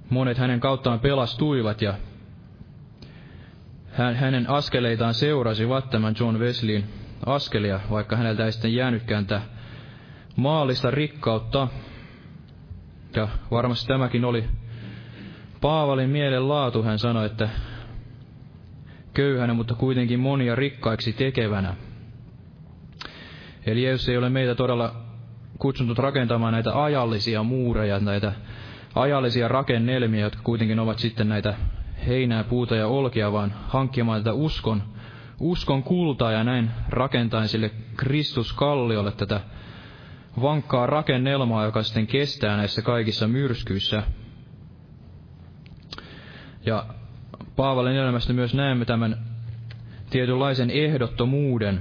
monet 0.09 0.37
hänen 0.37 0.59
kauttaan 0.59 0.99
pelastuivat 0.99 1.81
ja 1.81 1.93
hänen 3.93 4.49
askeleitaan 4.49 5.13
seurasivat 5.13 5.89
tämän 5.89 6.15
John 6.19 6.39
Wesleyin 6.39 6.83
askelia, 7.25 7.79
vaikka 7.91 8.15
häneltä 8.15 8.45
ei 8.45 8.51
sitten 8.51 8.73
jäänytkään 8.73 9.25
tämä 9.25 9.41
maallista 10.35 10.91
rikkautta. 10.91 11.67
Ja 13.15 13.27
varmasti 13.51 13.87
tämäkin 13.87 14.25
oli 14.25 14.45
Paavalin 15.61 16.09
mielen 16.09 16.49
laatu. 16.49 16.83
Hän 16.83 16.99
sanoi, 16.99 17.25
että 17.25 17.49
köyhänä, 19.13 19.53
mutta 19.53 19.75
kuitenkin 19.75 20.19
monia 20.19 20.55
rikkaiksi 20.55 21.13
tekevänä. 21.13 21.75
Eli 23.65 23.83
Jeesus 23.83 24.09
ei 24.09 24.17
ole 24.17 24.29
meitä 24.29 24.55
todella 24.55 24.95
kutsunut 25.59 25.97
rakentamaan 25.99 26.53
näitä 26.53 26.83
ajallisia 26.83 27.43
muureja, 27.43 27.99
näitä 27.99 28.31
ajallisia 28.95 29.47
rakennelmia, 29.47 30.21
jotka 30.21 30.41
kuitenkin 30.43 30.79
ovat 30.79 30.99
sitten 30.99 31.29
näitä 31.29 31.55
heinää, 32.07 32.43
puuta 32.43 32.75
ja 32.75 32.87
olkia, 32.87 33.31
vaan 33.31 33.53
hankkimaan 33.67 34.19
tätä 34.23 34.33
uskon, 34.33 34.83
uskon 35.39 35.83
kultaa 35.83 36.31
ja 36.31 36.43
näin 36.43 36.71
rakentaen 36.89 37.47
sille 37.47 37.71
Kristuskalliolle 37.97 39.11
tätä 39.11 39.41
vankkaa 40.41 40.85
rakennelmaa, 40.87 41.65
joka 41.65 41.83
sitten 41.83 42.07
kestää 42.07 42.57
näissä 42.57 42.81
kaikissa 42.81 43.27
myrskyissä. 43.27 44.03
Ja 46.65 46.85
Paavalin 47.55 47.95
elämästä 47.95 48.33
myös 48.33 48.53
näemme 48.53 48.85
tämän 48.85 49.17
tietynlaisen 50.09 50.69
ehdottomuuden, 50.69 51.79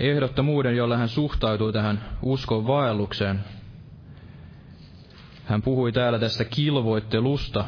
ehdottomuuden, 0.00 0.76
jolla 0.76 0.96
hän 0.96 1.08
suhtautuu 1.08 1.72
tähän 1.72 2.04
uskon 2.22 2.66
vaellukseen. 2.66 3.40
Hän 5.44 5.62
puhui 5.62 5.92
täällä 5.92 6.18
tästä 6.18 6.44
kilvoittelusta. 6.44 7.64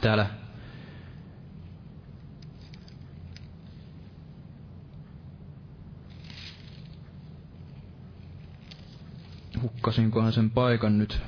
Täällä 0.00 0.26
hukkasinkohan 9.62 10.32
sen 10.32 10.50
paikan 10.50 10.98
nyt. 10.98 11.20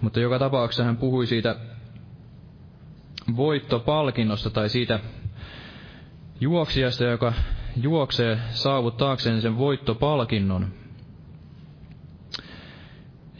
Mutta 0.00 0.20
joka 0.20 0.38
tapauksessa 0.38 0.84
hän 0.84 0.96
puhui 0.96 1.26
siitä 1.26 1.56
voittopalkinnosta 3.36 4.50
tai 4.50 4.68
siitä 4.68 5.00
juoksijasta, 6.40 7.04
joka 7.04 7.32
juoksee 7.76 8.38
saavuttaakseen 8.50 9.42
sen 9.42 9.58
voittopalkinnon. 9.58 10.72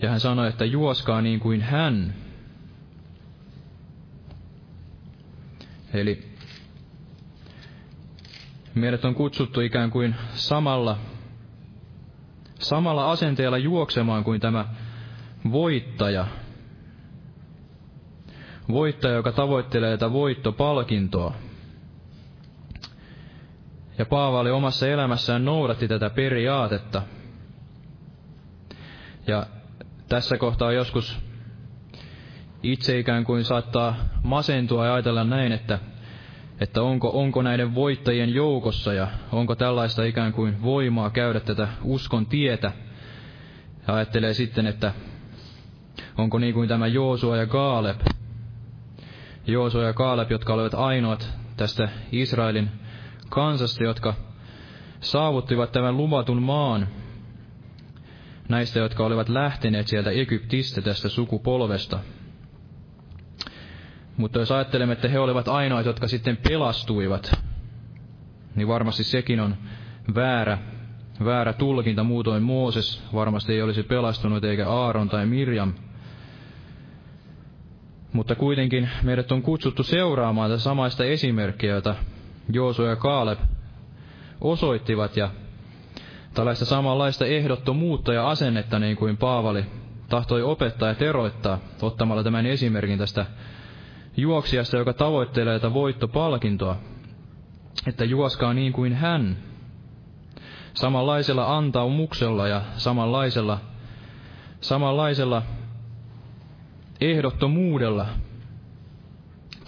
Ja 0.02 0.10
hän 0.10 0.20
sanoi, 0.20 0.48
että 0.48 0.64
juoskaa 0.64 1.22
niin 1.22 1.40
kuin 1.40 1.62
hän. 1.62 2.14
Eli 5.94 6.28
meidät 8.74 9.04
on 9.04 9.14
kutsuttu 9.14 9.60
ikään 9.60 9.90
kuin 9.90 10.14
samalla, 10.34 10.98
samalla 12.58 13.10
asenteella 13.10 13.58
juoksemaan 13.58 14.24
kuin 14.24 14.40
tämä 14.40 14.64
voittaja. 15.52 16.26
Voittaja, 18.68 19.14
joka 19.14 19.32
tavoittelee 19.32 19.90
tätä 19.96 20.12
voittopalkintoa. 20.12 21.34
Ja 23.98 24.06
Paavali 24.06 24.50
omassa 24.50 24.88
elämässään 24.88 25.44
noudatti 25.44 25.88
tätä 25.88 26.10
periaatetta. 26.10 27.02
Ja 29.26 29.46
tässä 30.08 30.38
kohtaa 30.38 30.72
joskus 30.72 31.18
itse 32.62 32.98
ikään 32.98 33.24
kuin 33.24 33.44
saattaa 33.44 33.96
masentua 34.22 34.86
ja 34.86 34.94
ajatella 34.94 35.24
näin, 35.24 35.52
että, 35.52 35.78
että 36.60 36.82
onko, 36.82 37.10
onko 37.14 37.42
näiden 37.42 37.74
voittajien 37.74 38.34
joukossa 38.34 38.92
ja 38.92 39.08
onko 39.32 39.54
tällaista 39.54 40.04
ikään 40.04 40.32
kuin 40.32 40.62
voimaa 40.62 41.10
käydä 41.10 41.40
tätä 41.40 41.68
uskon 41.82 42.26
tietä. 42.26 42.72
Ja 43.88 43.94
ajattelee 43.94 44.34
sitten, 44.34 44.66
että 44.66 44.92
onko 46.18 46.38
niin 46.38 46.54
kuin 46.54 46.68
tämä 46.68 46.86
Joosua 46.86 47.36
ja 47.36 47.46
Kaaleb. 47.46 48.00
Joosua 49.46 49.82
ja 49.82 49.92
Kaaleb, 49.92 50.30
jotka 50.30 50.54
olivat 50.54 50.74
ainoat 50.74 51.30
tästä 51.56 51.88
Israelin 52.12 52.70
kansasta, 53.28 53.84
jotka 53.84 54.14
saavuttivat 55.00 55.72
tämän 55.72 55.96
luvatun 55.96 56.42
maan 56.42 56.88
näistä, 58.48 58.78
jotka 58.78 59.06
olivat 59.06 59.28
lähteneet 59.28 59.88
sieltä 59.88 60.10
Egyptistä 60.10 60.80
tästä 60.80 61.08
sukupolvesta. 61.08 61.98
Mutta 64.16 64.38
jos 64.38 64.52
ajattelemme, 64.52 64.92
että 64.92 65.08
he 65.08 65.18
olivat 65.18 65.48
ainoat, 65.48 65.86
jotka 65.86 66.08
sitten 66.08 66.36
pelastuivat, 66.36 67.40
niin 68.54 68.68
varmasti 68.68 69.04
sekin 69.04 69.40
on 69.40 69.56
väärä, 70.14 70.58
väärä 71.24 71.52
tulkinta. 71.52 72.04
Muutoin 72.04 72.42
Mooses 72.42 73.02
varmasti 73.14 73.52
ei 73.52 73.62
olisi 73.62 73.82
pelastunut, 73.82 74.44
eikä 74.44 74.68
Aaron 74.68 75.08
tai 75.08 75.26
Mirjam. 75.26 75.72
Mutta 78.12 78.34
kuitenkin 78.34 78.88
meidät 79.02 79.32
on 79.32 79.42
kutsuttu 79.42 79.82
seuraamaan 79.82 80.50
tätä 80.50 80.62
samaista 80.62 81.04
esimerkkiä, 81.04 81.74
jota 81.74 81.94
Joosu 82.52 82.82
ja 82.82 82.96
Kaaleb 82.96 83.38
osoittivat, 84.40 85.16
ja 85.16 85.30
tällaista 86.34 86.64
samanlaista 86.64 87.26
ehdottomuutta 87.26 88.12
ja 88.12 88.30
asennetta 88.30 88.78
niin 88.78 88.96
kuin 88.96 89.16
Paavali 89.16 89.64
tahtoi 90.08 90.42
opettaa 90.42 90.88
ja 90.88 90.94
teroittaa 90.94 91.58
ottamalla 91.82 92.22
tämän 92.24 92.46
esimerkin 92.46 92.98
tästä 92.98 93.26
juoksijasta, 94.16 94.76
joka 94.76 94.92
tavoittelee 94.92 95.58
tätä 95.58 95.74
voittopalkintoa, 95.74 96.76
että 97.86 98.04
juoskaa 98.04 98.54
niin 98.54 98.72
kuin 98.72 98.94
hän, 98.94 99.36
samanlaisella 100.74 101.56
antaumuksella 101.56 102.48
ja 102.48 102.62
samanlaisella, 102.76 103.58
samanlaisella 104.60 105.42
ehdottomuudella 107.00 108.06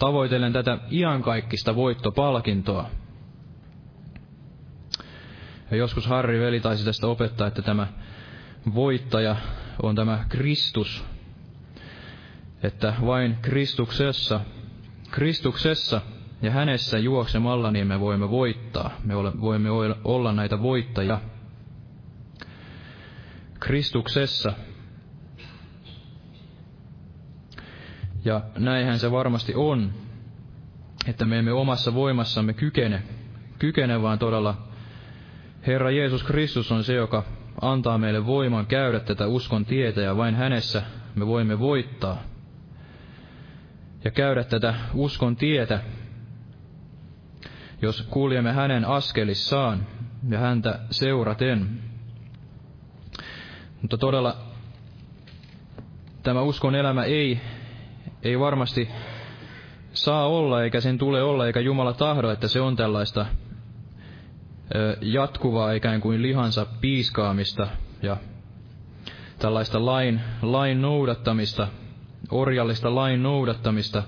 tavoitellen 0.01 0.53
tätä 0.53 0.77
iankaikkista 0.91 1.75
voittopalkintoa. 1.75 2.89
Ja 5.71 5.77
joskus 5.77 6.07
Harri 6.07 6.39
veli 6.39 6.59
taisi 6.59 6.85
tästä 6.85 7.07
opettaa, 7.07 7.47
että 7.47 7.61
tämä 7.61 7.87
voittaja 8.75 9.35
on 9.83 9.95
tämä 9.95 10.25
Kristus. 10.29 11.03
Että 12.63 12.93
vain 13.05 13.37
Kristuksessa, 13.41 14.39
Kristuksessa 15.11 16.01
ja 16.41 16.51
hänessä 16.51 16.97
juoksemalla 16.97 17.71
niin 17.71 17.87
me 17.87 17.99
voimme 17.99 18.29
voittaa. 18.29 18.91
Me 19.03 19.15
voimme 19.15 19.69
olla 20.03 20.31
näitä 20.31 20.61
voittajia. 20.61 21.19
Kristuksessa. 23.59 24.53
Ja 28.25 28.41
näinhän 28.57 28.99
se 28.99 29.11
varmasti 29.11 29.53
on, 29.55 29.91
että 31.07 31.25
me 31.25 31.39
emme 31.39 31.51
omassa 31.51 31.93
voimassamme 31.93 32.53
kykene, 32.53 33.03
kykene 33.59 34.01
vaan 34.01 34.19
todella 34.19 34.57
Herra 35.67 35.91
Jeesus 35.91 36.23
Kristus 36.23 36.71
on 36.71 36.83
se, 36.83 36.93
joka 36.93 37.23
antaa 37.61 37.97
meille 37.97 38.25
voiman 38.25 38.65
käydä 38.65 38.99
tätä 38.99 39.27
uskon 39.27 39.65
tietä 39.65 40.01
ja 40.01 40.17
vain 40.17 40.35
hänessä 40.35 40.83
me 41.15 41.27
voimme 41.27 41.59
voittaa. 41.59 42.23
Ja 44.03 44.11
käydä 44.11 44.43
tätä 44.43 44.75
uskon 44.93 45.35
tietä, 45.35 45.79
jos 47.81 48.01
kuljemme 48.01 48.51
hänen 48.51 48.85
askelissaan 48.85 49.87
ja 50.29 50.39
häntä 50.39 50.79
seuraten. 50.91 51.79
Mutta 53.81 53.97
todella 53.97 54.37
tämä 56.23 56.41
uskon 56.41 56.75
elämä 56.75 57.03
ei, 57.03 57.41
ei 58.23 58.39
varmasti 58.39 58.89
saa 59.93 60.27
olla, 60.27 60.63
eikä 60.63 60.81
sen 60.81 60.97
tule 60.97 61.23
olla, 61.23 61.47
eikä 61.47 61.59
Jumala 61.59 61.93
tahdo, 61.93 62.29
että 62.31 62.47
se 62.47 62.61
on 62.61 62.75
tällaista 62.75 63.25
jatkuvaa 65.01 65.71
ikään 65.71 66.01
kuin 66.01 66.21
lihansa 66.21 66.65
piiskaamista 66.81 67.67
ja 68.01 68.17
tällaista 69.39 69.85
lain, 69.85 70.21
lain 70.41 70.81
noudattamista, 70.81 71.67
orjallista 72.31 72.95
lain 72.95 73.23
noudattamista, 73.23 74.03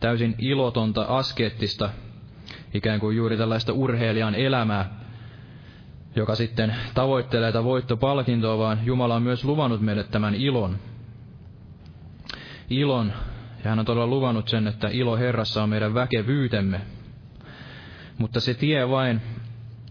täysin 0.00 0.34
ilotonta 0.38 1.02
askeettista, 1.02 1.90
ikään 2.74 3.00
kuin 3.00 3.16
juuri 3.16 3.36
tällaista 3.36 3.72
urheilijan 3.72 4.34
elämää, 4.34 5.00
joka 6.16 6.34
sitten 6.34 6.76
tavoittelee 6.94 7.52
tätä 7.52 7.64
voittopalkintoa, 7.64 8.58
vaan 8.58 8.80
Jumala 8.84 9.14
on 9.14 9.22
myös 9.22 9.44
luvannut 9.44 9.80
meille 9.80 10.04
tämän 10.04 10.34
ilon. 10.34 10.76
Ilon, 12.70 13.12
ja 13.64 13.70
hän 13.70 13.78
on 13.78 13.84
todella 13.84 14.06
luvannut 14.06 14.48
sen, 14.48 14.66
että 14.66 14.88
ilo 14.88 15.16
Herrassa 15.16 15.62
on 15.62 15.68
meidän 15.68 15.94
väkevyytemme. 15.94 16.80
Mutta 18.18 18.40
se 18.40 18.54
tie 18.54 18.88
vain 18.88 19.20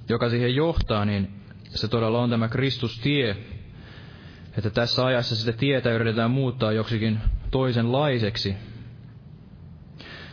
joka 0.09 0.29
siihen 0.29 0.55
johtaa, 0.55 1.05
niin 1.05 1.29
se 1.69 1.87
todella 1.87 2.21
on 2.21 2.29
tämä 2.29 2.47
Kristustie. 2.47 3.37
että 4.57 4.69
tässä 4.69 5.05
ajassa 5.05 5.35
sitä 5.35 5.53
tietä 5.53 5.91
yritetään 5.91 6.31
muuttaa 6.31 6.71
joksikin 6.71 7.19
toisenlaiseksi. 7.51 8.55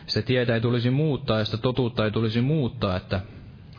Sitä 0.07 0.25
tietä 0.25 0.53
ei 0.53 0.61
tulisi 0.61 0.89
muuttaa 0.89 1.39
ja 1.39 1.45
sitä 1.45 1.57
totuutta 1.57 2.05
ei 2.05 2.11
tulisi 2.11 2.41
muuttaa, 2.41 2.97
että 2.97 3.21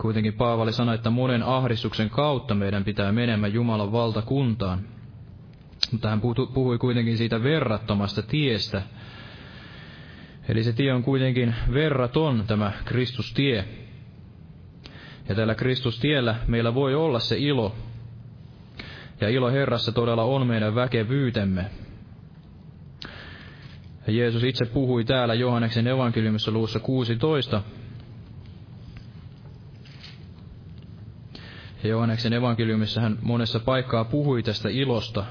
kuitenkin 0.01 0.33
Paavali 0.33 0.73
sanoi, 0.73 0.95
että 0.95 1.11
monen 1.11 1.43
ahdistuksen 1.43 2.11
kautta 2.11 2.55
meidän 2.55 2.85
pitää 2.85 3.13
menemään 3.13 3.55
Jumalan 3.55 3.93
valtakuntaan. 3.93 4.81
Mutta 5.93 6.11
hän 6.11 6.21
puhui 6.55 6.79
kuitenkin 6.79 7.19
siitä 7.19 7.43
verrattomasta 7.43 8.23
tiestä. 8.23 8.83
Eli 10.49 10.64
se 10.64 10.72
tie 10.72 10.92
on 10.92 11.03
kuitenkin 11.03 11.55
verraton, 11.72 12.45
tämä 12.47 12.72
Kristustie. 12.84 13.64
Ja 15.28 15.34
tällä 15.34 15.55
Kristustiellä 15.55 16.36
meillä 16.47 16.74
voi 16.74 16.95
olla 16.95 17.20
se 17.20 17.38
ilo, 17.38 17.74
ja 19.20 19.28
ilo 19.28 19.51
Herrassa 19.51 19.92
todella 19.92 20.22
on 20.22 20.47
meidän 20.47 20.74
väkevyytemme. 20.74 21.70
Ja 24.07 24.12
Jeesus 24.12 24.45
itse 24.45 24.64
puhui 24.64 25.05
täällä 25.05 25.34
Johanneksen 25.34 25.86
evankeliumissa 25.86 26.51
luussa 26.51 26.80
16. 26.80 27.62
Ja 31.82 31.90
Johanneksen 31.90 32.32
evankeliumissa 32.32 33.01
hän 33.01 33.18
monessa 33.22 33.61
paikkaa 33.61 34.05
puhui 34.05 34.42
tästä 34.42 34.68
ilosta. 34.68 35.24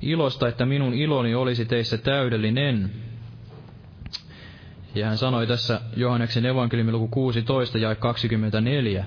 Ilosta, 0.00 0.48
että 0.48 0.66
minun 0.66 0.94
iloni 0.94 1.34
olisi 1.34 1.64
teissä 1.64 1.98
täydellinen. 1.98 2.90
Ja 4.94 5.06
hän 5.06 5.18
sanoi 5.18 5.46
tässä 5.46 5.80
Johanneksen 5.96 6.46
evankeliumin 6.46 6.94
luku 6.94 7.08
16 7.08 7.78
ja 7.78 7.94
24. 7.94 9.04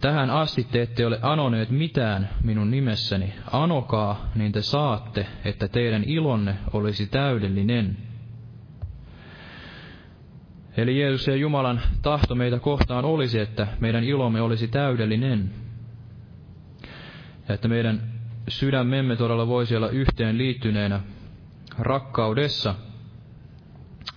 Tähän 0.00 0.30
asti 0.30 0.64
te 0.64 0.82
ette 0.82 1.06
ole 1.06 1.18
anoneet 1.22 1.70
mitään 1.70 2.28
minun 2.42 2.70
nimessäni. 2.70 3.34
Anokaa, 3.52 4.30
niin 4.34 4.52
te 4.52 4.62
saatte, 4.62 5.26
että 5.44 5.68
teidän 5.68 6.04
ilonne 6.04 6.56
olisi 6.72 7.06
täydellinen. 7.06 7.96
Eli 10.76 11.00
Jeesus 11.00 11.26
ja 11.26 11.36
Jumalan 11.36 11.80
tahto 12.02 12.34
meitä 12.34 12.58
kohtaan 12.58 13.04
olisi, 13.04 13.40
että 13.40 13.66
meidän 13.80 14.04
ilomme 14.04 14.40
olisi 14.40 14.68
täydellinen. 14.68 15.50
Ja 17.48 17.54
että 17.54 17.68
meidän 17.68 18.02
sydämemme 18.48 19.16
todella 19.16 19.46
voisi 19.46 19.76
olla 19.76 19.88
yhteen 19.88 20.38
liittyneenä 20.38 21.00
rakkaudessa 21.78 22.74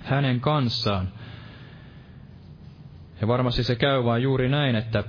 hänen 0.03 0.39
kanssaan. 0.39 1.09
Ja 3.21 3.27
varmasti 3.27 3.63
se 3.63 3.75
käy 3.75 4.03
vain 4.03 4.23
juuri 4.23 4.49
näin, 4.49 4.75
että 4.75 5.03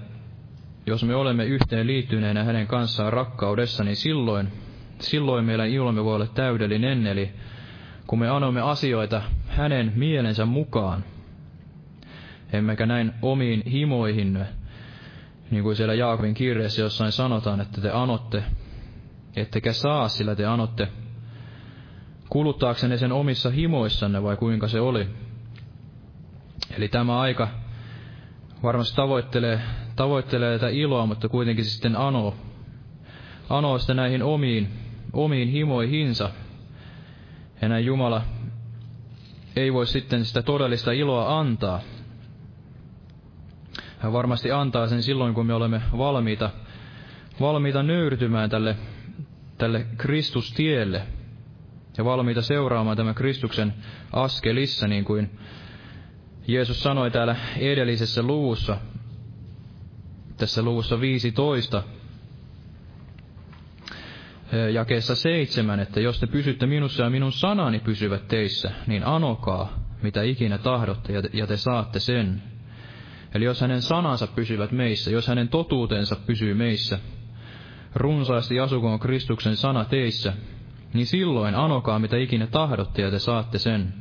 jos 0.86 1.04
me 1.04 1.14
olemme 1.14 1.44
yhteen 1.44 1.86
liittyneenä 1.86 2.44
hänen 2.44 2.66
kanssaan 2.66 3.12
rakkaudessa, 3.12 3.84
niin 3.84 3.96
silloin, 3.96 4.48
silloin 4.98 5.44
meidän 5.44 5.68
ilomme 5.68 6.04
voi 6.04 6.14
olla 6.14 6.26
täydellinen, 6.26 7.06
eli 7.06 7.30
kun 8.06 8.18
me 8.18 8.28
anomme 8.28 8.60
asioita 8.60 9.22
hänen 9.48 9.92
mielensä 9.96 10.46
mukaan, 10.46 11.04
emmekä 12.52 12.86
näin 12.86 13.12
omiin 13.22 13.62
himoihin, 13.70 14.46
niin 15.50 15.62
kuin 15.62 15.76
siellä 15.76 15.94
Jaakobin 15.94 16.34
kirjeessä 16.34 16.82
jossain 16.82 17.12
sanotaan, 17.12 17.60
että 17.60 17.80
te 17.80 17.90
anotte, 17.90 18.42
ettekä 19.36 19.72
saa, 19.72 20.08
sillä 20.08 20.34
te 20.34 20.46
anotte 20.46 20.88
kuluttaaksenne 22.30 22.96
sen 22.96 23.12
omissa 23.12 23.50
himoissanne, 23.50 24.22
vai 24.22 24.36
kuinka 24.36 24.68
se 24.68 24.80
oli. 24.80 25.06
Eli 26.76 26.88
tämä 26.88 27.20
aika 27.20 27.48
varmasti 28.62 28.96
tavoittelee 28.96 29.60
tavoittelee 29.96 30.58
tätä 30.58 30.68
iloa, 30.68 31.06
mutta 31.06 31.28
kuitenkin 31.28 31.64
sitten 31.64 31.96
anoo, 31.96 32.34
anoo 33.50 33.78
sitä 33.78 33.94
näihin 33.94 34.22
omiin, 34.22 34.68
omiin 35.12 35.48
himoihinsa. 35.48 36.30
Ja 37.62 37.68
näin 37.68 37.86
Jumala 37.86 38.22
ei 39.56 39.72
voi 39.72 39.86
sitten 39.86 40.24
sitä 40.24 40.42
todellista 40.42 40.92
iloa 40.92 41.38
antaa. 41.38 41.80
Hän 43.98 44.12
varmasti 44.12 44.52
antaa 44.52 44.86
sen 44.86 45.02
silloin, 45.02 45.34
kun 45.34 45.46
me 45.46 45.54
olemme 45.54 45.82
valmiita, 45.98 46.50
valmiita 47.40 47.82
nöyrtymään 47.82 48.50
tälle, 48.50 48.76
tälle 49.58 49.86
Kristustielle 49.96 51.02
ja 51.98 52.04
valmiita 52.04 52.42
seuraamaan 52.42 52.96
tämän 52.96 53.14
Kristuksen 53.14 53.74
askelissa, 54.12 54.86
niin 54.86 55.04
kuin 55.04 55.30
Jeesus 56.46 56.82
sanoi 56.82 57.10
täällä 57.10 57.36
edellisessä 57.58 58.22
luvussa, 58.22 58.76
tässä 60.36 60.62
luvussa 60.62 61.00
15, 61.00 61.82
jakeessa 64.72 65.14
seitsemän, 65.14 65.80
että 65.80 66.00
jos 66.00 66.20
te 66.20 66.26
pysytte 66.26 66.66
minussa 66.66 67.02
ja 67.02 67.10
minun 67.10 67.32
sanani 67.32 67.80
pysyvät 67.80 68.28
teissä, 68.28 68.70
niin 68.86 69.06
anokaa, 69.06 69.78
mitä 70.02 70.22
ikinä 70.22 70.58
tahdotte, 70.58 71.12
ja 71.32 71.46
te 71.46 71.56
saatte 71.56 72.00
sen. 72.00 72.42
Eli 73.34 73.44
jos 73.44 73.60
hänen 73.60 73.82
sanansa 73.82 74.26
pysyvät 74.26 74.72
meissä, 74.72 75.10
jos 75.10 75.28
hänen 75.28 75.48
totuutensa 75.48 76.16
pysyy 76.26 76.54
meissä, 76.54 76.98
runsaasti 77.94 78.60
asukoon 78.60 78.98
Kristuksen 78.98 79.56
sana 79.56 79.84
teissä, 79.84 80.32
niin 80.94 81.06
silloin 81.06 81.54
anokaa, 81.54 81.98
mitä 81.98 82.16
ikinä 82.16 82.46
tahdotte, 82.46 83.02
ja 83.02 83.10
te 83.10 83.18
saatte 83.18 83.58
sen. 83.58 83.94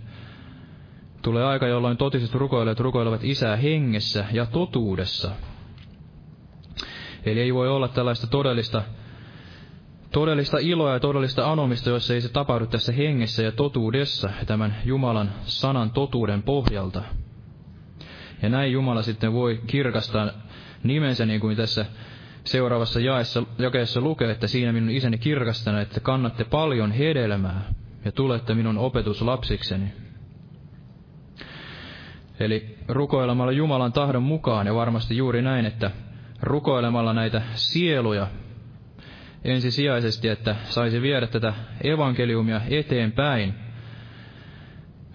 Tulee 1.21 1.43
aika, 1.43 1.67
jolloin 1.67 1.97
totiset 1.97 2.35
rukoilijat 2.35 2.79
rukoilevat 2.79 3.23
isää 3.23 3.55
hengessä 3.55 4.25
ja 4.31 4.45
totuudessa, 4.45 5.31
Eli 7.25 7.39
ei 7.39 7.53
voi 7.53 7.69
olla 7.69 7.87
tällaista 7.87 8.27
todellista, 8.27 8.81
todellista 10.11 10.57
iloa 10.57 10.93
ja 10.93 10.99
todellista 10.99 11.51
anomista, 11.51 11.89
jos 11.89 12.11
ei 12.11 12.21
se 12.21 12.29
tapahdu 12.29 12.65
tässä 12.65 12.91
hengessä 12.91 13.43
ja 13.43 13.51
totuudessa, 13.51 14.29
tämän 14.45 14.75
Jumalan 14.85 15.31
sanan 15.43 15.91
totuuden 15.91 16.43
pohjalta. 16.43 17.03
Ja 18.41 18.49
näin 18.49 18.71
Jumala 18.71 19.01
sitten 19.01 19.33
voi 19.33 19.61
kirkastaa 19.67 20.29
nimensä, 20.83 21.25
niin 21.25 21.39
kuin 21.39 21.57
tässä 21.57 21.85
seuraavassa 22.51 22.99
jaessa, 22.99 23.43
jakeessa 23.59 24.01
lukee, 24.01 24.31
että 24.31 24.47
siinä 24.47 24.71
minun 24.71 24.89
isäni 24.89 25.17
kirkastana, 25.17 25.81
että 25.81 25.99
kannatte 25.99 26.43
paljon 26.43 26.91
hedelmää 26.91 27.61
ja 28.05 28.11
tulette 28.11 28.53
minun 28.53 28.77
opetuslapsikseni. 28.77 29.93
Eli 32.39 32.77
rukoilemalla 32.87 33.51
Jumalan 33.51 33.93
tahdon 33.93 34.23
mukaan 34.23 34.67
ja 34.67 34.75
varmasti 34.75 35.17
juuri 35.17 35.41
näin, 35.41 35.65
että 35.65 35.91
rukoilemalla 36.41 37.13
näitä 37.13 37.41
sieluja 37.53 38.27
ensisijaisesti, 39.43 40.27
että 40.27 40.55
saisi 40.63 41.01
viedä 41.01 41.27
tätä 41.27 41.53
evankeliumia 41.83 42.61
eteenpäin. 42.69 43.53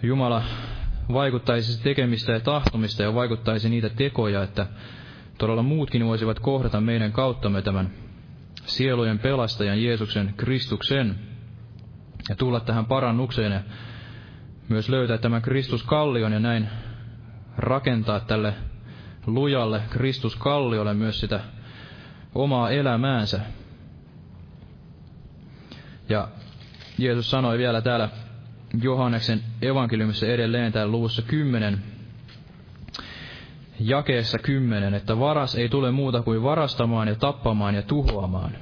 Jumala 0.03 0.43
vaikuttaisi 1.13 1.83
tekemistä 1.83 2.33
ja 2.33 2.41
tahtomista 2.41 3.03
ja 3.03 3.15
vaikuttaisi 3.15 3.69
niitä 3.69 3.89
tekoja, 3.89 4.43
että 4.43 4.67
todella 5.39 5.63
muutkin 5.63 6.07
voisivat 6.07 6.39
kohdata 6.39 6.81
meidän 6.81 7.13
kauttamme 7.13 7.63
tämän 7.63 7.91
sielujen 8.67 9.19
pelastajan 9.19 9.83
Jeesuksen 9.83 10.35
Kristuksen 10.37 11.15
ja 12.29 12.37
tulla 12.37 12.61
tähän 12.61 12.87
parannukseen 12.87 13.53
ja 13.53 13.61
myös 14.69 14.89
löytää 14.89 15.19
tämän 15.19 15.43
Kristuskallion 15.43 16.33
ja 16.33 16.41
näin 16.41 16.69
rakentaa 17.57 18.21
tälle 18.21 18.55
lujalle 19.27 19.83
Kristus 19.91 20.37
kalliolle 20.37 20.95
myös 20.95 21.21
sitä 21.21 21.41
omaa 22.35 22.71
elämäänsä. 22.71 23.41
Ja 26.09 26.29
Jeesus 26.99 27.31
sanoi 27.31 27.59
vielä 27.59 27.81
täällä 27.81 28.09
Johanneksen 28.83 29.41
evankeliumissa 29.63 30.27
edelleen 30.27 30.73
täällä 30.73 30.93
luvussa 30.93 31.23
10, 31.23 31.83
jakeessa 33.81 34.39
10, 34.39 34.95
että 34.95 35.19
varas 35.19 35.55
ei 35.55 35.69
tule 35.69 35.91
muuta 35.91 36.23
kuin 36.23 36.43
varastamaan 36.43 37.09
ja 37.09 37.15
tappamaan 37.15 37.75
ja 37.75 37.83
tuhoamaan. 37.83 38.57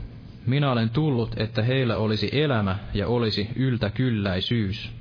Minä 0.47 0.73
olen 0.73 0.91
tullut, 0.91 1.35
että 1.37 1.63
heillä 1.63 1.97
olisi 1.97 2.29
elämä 2.33 2.79
ja 2.95 3.09
olisi 3.09 3.49
yltäkylläisyys. 3.57 4.93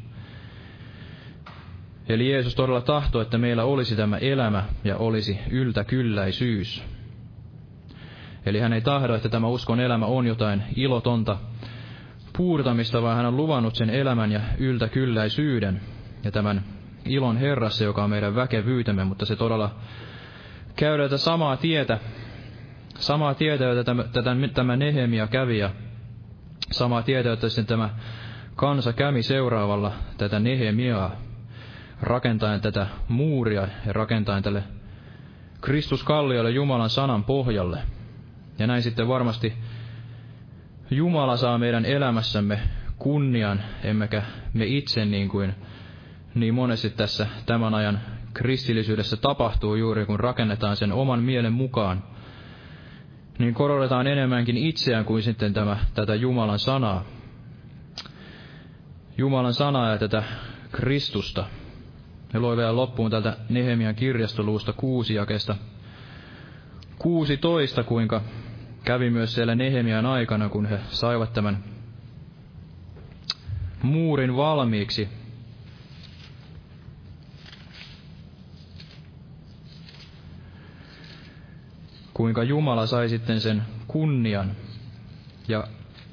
Eli 2.10 2.32
Jeesus 2.32 2.56
todella 2.56 2.82
tahtoi, 2.82 3.22
että 3.22 3.38
meillä 3.38 3.64
olisi 3.64 3.96
tämä 3.96 4.18
elämä 4.18 4.64
ja 4.84 4.98
olisi 4.98 5.40
yltäkylläisyys. 5.50 6.84
Eli 8.46 8.60
hän 8.60 8.74
ei 8.74 8.82
tahdo, 8.82 9.16
että 9.16 9.30
tämä 9.30 9.48
uskon 9.48 9.80
elämä 9.80 10.06
on 10.06 10.28
jotain 10.28 10.64
ilotonta 10.76 11.38
puurtamista, 12.38 13.02
vaan 13.02 13.18
hän 13.18 13.26
on 13.26 13.38
luvannut 13.38 13.76
sen 13.76 13.90
elämän 13.90 14.32
ja 14.32 14.42
yltäkylläisyyden 14.58 15.82
ja 16.24 16.32
tämän 16.32 16.64
ilon 17.06 17.38
Herrassa, 17.38 17.84
joka 17.84 18.04
on 18.04 18.10
meidän 18.10 18.36
väkevyytemme, 18.36 19.04
mutta 19.04 19.26
se 19.26 19.36
todella 19.36 19.76
käydään 20.76 21.10
tätä 21.10 21.18
samaa 21.18 21.58
tietä, 21.58 22.00
samaa 23.00 23.34
tietä, 23.34 23.64
jota 23.64 23.84
tämä, 23.84 24.04
tätä, 24.04 24.36
tämä 24.54 24.76
Nehemia 24.76 25.28
kävi 25.28 25.58
ja 25.58 25.70
samaa 26.72 27.02
tietä, 27.02 27.30
jota 27.30 27.50
sitten 27.50 27.66
tämä 27.66 27.90
kansa 28.56 28.94
kävi 28.94 29.24
seuraavalla 29.24 29.92
tätä 30.18 30.40
Nehemiaa 30.40 31.12
rakentaen 32.02 32.62
tätä 32.62 32.88
muuria 33.08 33.68
ja 33.86 33.94
rakentaen 33.94 34.44
tälle 34.44 34.64
Kristuskalliolle 35.62 36.52
Jumalan 36.52 36.90
sanan 36.90 37.24
pohjalle. 37.24 37.80
Ja 38.60 38.68
näin 38.68 38.84
sitten 38.84 39.08
varmasti 39.08 39.54
Jumala 40.92 41.38
saa 41.38 41.58
meidän 41.58 41.86
elämässämme 41.86 42.60
kunnian, 42.98 43.62
emmekä 43.84 44.24
me 44.54 44.66
itse 44.66 45.06
niin 45.06 45.30
kuin 45.30 45.56
niin 46.36 46.54
monesti 46.54 46.90
tässä 46.90 47.28
tämän 47.46 47.74
ajan 47.74 48.00
kristillisyydessä 48.34 49.18
tapahtuu 49.18 49.76
juuri, 49.76 50.06
kun 50.06 50.20
rakennetaan 50.20 50.76
sen 50.78 50.92
oman 50.92 51.24
mielen 51.24 51.54
mukaan, 51.54 52.04
niin 53.40 53.54
korotetaan 53.54 54.08
enemmänkin 54.08 54.58
itseään 54.58 55.06
kuin 55.06 55.24
sitten 55.24 55.54
tämä, 55.54 55.78
tätä 55.94 56.16
Jumalan 56.16 56.60
sanaa. 56.60 57.04
Jumalan 59.18 59.54
sanaa 59.54 59.90
ja 59.90 59.98
tätä 59.98 60.24
Kristusta. 60.72 61.46
Ja 62.34 62.40
luen 62.40 62.58
vielä 62.58 62.76
loppuun 62.76 63.12
tältä 63.12 63.38
Nehemian 63.50 63.96
kirjastoluusta 63.96 64.74
kuusi 64.74 65.14
jakesta 65.14 65.56
16, 67.00 67.84
kuinka 67.84 68.22
kävi 68.84 69.10
myös 69.10 69.34
siellä 69.34 69.56
Nehemian 69.56 70.06
aikana, 70.06 70.50
kun 70.50 70.66
he 70.66 70.80
saivat 70.90 71.34
tämän 71.34 71.64
muurin 73.84 74.36
valmiiksi. 74.36 75.21
Kuinka 82.14 82.44
Jumala 82.44 82.86
sai 82.86 83.10
sitten 83.10 83.42
sen 83.42 83.64
kunnian 83.88 84.52
ja 85.48 85.64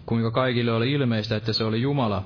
kuinka 0.07 0.31
kaikille 0.31 0.73
oli 0.73 0.93
ilmeistä, 0.93 1.37
että 1.37 1.53
se 1.53 1.65
oli 1.65 1.83
Jumala, 1.83 2.25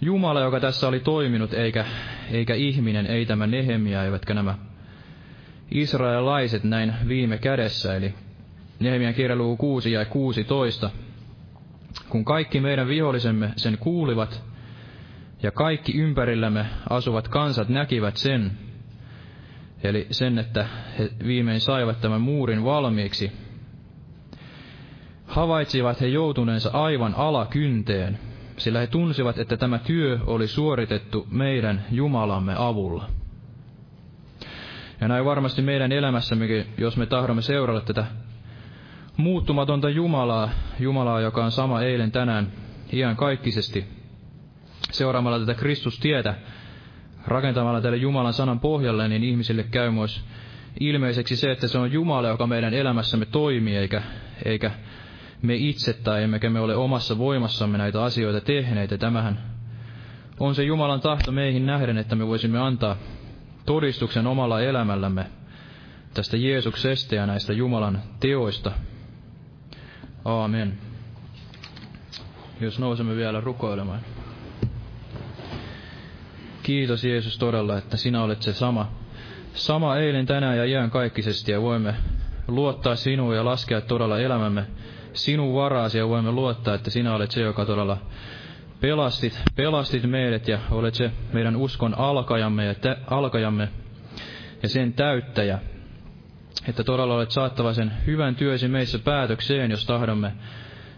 Jumala, 0.00 0.40
joka 0.40 0.60
tässä 0.60 0.88
oli 0.88 1.00
toiminut, 1.00 1.54
eikä, 1.54 1.84
eikä 2.30 2.54
ihminen, 2.54 3.06
ei 3.06 3.26
tämä 3.26 3.46
Nehemia, 3.46 4.04
eivätkä 4.04 4.34
nämä 4.34 4.54
israelaiset 5.70 6.64
näin 6.64 6.94
viime 7.08 7.38
kädessä. 7.38 7.96
Eli 7.96 8.14
Nehemian 8.80 9.14
kirja 9.14 9.36
6 9.58 9.92
ja 9.92 10.04
16. 10.04 10.90
Kun 12.08 12.24
kaikki 12.24 12.60
meidän 12.60 12.88
vihollisemme 12.88 13.52
sen 13.56 13.78
kuulivat, 13.78 14.42
ja 15.42 15.50
kaikki 15.50 15.92
ympärillämme 15.92 16.66
asuvat 16.90 17.28
kansat 17.28 17.68
näkivät 17.68 18.16
sen, 18.16 18.50
eli 19.84 20.06
sen, 20.10 20.38
että 20.38 20.66
he 20.98 21.10
viimein 21.26 21.60
saivat 21.60 22.00
tämän 22.00 22.20
muurin 22.20 22.64
valmiiksi, 22.64 23.32
havaitsivat 25.26 26.00
he 26.00 26.06
joutuneensa 26.06 26.70
aivan 26.72 27.14
alakynteen, 27.14 28.18
sillä 28.56 28.80
he 28.80 28.86
tunsivat, 28.86 29.38
että 29.38 29.56
tämä 29.56 29.78
työ 29.78 30.18
oli 30.26 30.46
suoritettu 30.46 31.26
meidän 31.30 31.84
Jumalamme 31.90 32.54
avulla. 32.58 33.08
Ja 35.00 35.08
näin 35.08 35.24
varmasti 35.24 35.62
meidän 35.62 35.92
elämässämmekin, 35.92 36.66
jos 36.78 36.96
me 36.96 37.06
tahdomme 37.06 37.42
seurata 37.42 37.80
tätä 37.80 38.06
muuttumatonta 39.16 39.90
Jumalaa, 39.90 40.50
Jumalaa, 40.80 41.20
joka 41.20 41.44
on 41.44 41.52
sama 41.52 41.82
eilen, 41.82 42.12
tänään, 42.12 42.52
iän 42.92 43.16
kaikkisesti, 43.16 43.84
seuraamalla 44.92 45.38
tätä 45.38 45.54
Kristustietä, 45.54 46.34
rakentamalla 47.26 47.80
tälle 47.80 47.96
Jumalan 47.96 48.32
sanan 48.32 48.60
pohjalle, 48.60 49.08
niin 49.08 49.24
ihmisille 49.24 49.62
käy 49.62 49.90
myös 49.90 50.24
ilmeiseksi 50.80 51.36
se, 51.36 51.50
että 51.50 51.68
se 51.68 51.78
on 51.78 51.92
Jumala, 51.92 52.28
joka 52.28 52.46
meidän 52.46 52.74
elämässämme 52.74 53.26
toimii, 53.26 53.76
eikä, 53.76 54.02
eikä 54.44 54.70
me 55.42 55.54
itse 55.54 55.92
tai 55.92 56.22
emmekä 56.22 56.50
me 56.50 56.60
ole 56.60 56.76
omassa 56.76 57.18
voimassamme 57.18 57.78
näitä 57.78 58.04
asioita 58.04 58.40
tehneet. 58.40 58.90
Ja 58.90 58.98
tämähän 58.98 59.38
on 60.40 60.54
se 60.54 60.62
Jumalan 60.62 61.00
tahto 61.00 61.32
meihin 61.32 61.66
nähden, 61.66 61.98
että 61.98 62.16
me 62.16 62.26
voisimme 62.26 62.58
antaa 62.58 62.96
todistuksen 63.66 64.26
omalla 64.26 64.60
elämällämme 64.60 65.26
tästä 66.14 66.36
Jeesuksesta 66.36 67.14
ja 67.14 67.26
näistä 67.26 67.52
Jumalan 67.52 68.02
teoista. 68.20 68.72
Aamen. 70.24 70.78
Jos 72.60 72.78
nousemme 72.78 73.16
vielä 73.16 73.40
rukoilemaan. 73.40 74.00
Kiitos 76.64 77.04
Jeesus 77.04 77.38
todella, 77.38 77.78
että 77.78 77.96
sinä 77.96 78.22
olet 78.22 78.42
se 78.42 78.52
sama, 78.52 78.92
sama 79.52 79.96
eilen, 79.96 80.26
tänään 80.26 80.56
ja 80.56 80.64
iän 80.64 80.90
kaikkisesti 80.90 81.52
ja 81.52 81.62
voimme 81.62 81.94
luottaa 82.48 82.96
sinuun 82.96 83.36
ja 83.36 83.44
laskea 83.44 83.80
todella 83.80 84.18
elämämme 84.18 84.66
sinun 85.12 85.54
varaasi 85.54 85.98
ja 85.98 86.08
voimme 86.08 86.32
luottaa, 86.32 86.74
että 86.74 86.90
sinä 86.90 87.14
olet 87.14 87.30
se, 87.30 87.40
joka 87.40 87.66
todella 87.66 87.98
pelastit, 88.80 89.40
pelastit 89.56 90.02
meidät 90.02 90.48
ja 90.48 90.58
olet 90.70 90.94
se 90.94 91.10
meidän 91.32 91.56
uskon 91.56 91.98
alkajamme 91.98 92.64
ja, 92.64 92.74
tä, 92.74 92.96
alkajamme 93.10 93.68
ja 94.62 94.68
sen 94.68 94.92
täyttäjä. 94.92 95.58
Että 96.68 96.84
todella 96.84 97.14
olet 97.14 97.30
saattava 97.30 97.72
sen 97.72 97.92
hyvän 98.06 98.34
työsi 98.34 98.68
meissä 98.68 98.98
päätökseen, 98.98 99.70
jos 99.70 99.86
tahdomme, 99.86 100.32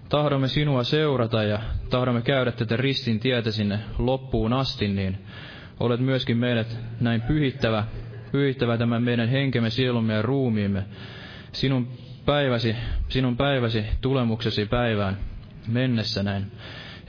tahdomme 0.08 0.48
sinua 0.48 0.84
seurata 0.84 1.42
ja 1.42 1.58
tahdomme 1.90 2.22
käydä 2.22 2.52
tätä 2.52 2.76
ristin 2.76 3.20
tietä 3.20 3.50
sinne 3.50 3.78
loppuun 3.98 4.52
asti, 4.52 4.88
niin 4.88 5.18
olet 5.80 6.00
myöskin 6.00 6.36
meidät 6.36 6.78
näin 7.00 7.20
pyhittävä, 7.20 7.84
pyhittävä 8.32 8.78
tämän 8.78 9.02
meidän 9.02 9.28
henkemme, 9.28 9.70
sielumme 9.70 10.12
ja 10.14 10.22
ruumiimme. 10.22 10.84
Sinun 11.52 11.88
päiväsi, 12.26 12.76
sinun 13.08 13.36
päiväsi 13.36 13.84
tulemuksesi 14.00 14.66
päivään 14.66 15.16
mennessä 15.68 16.22
näin. 16.22 16.52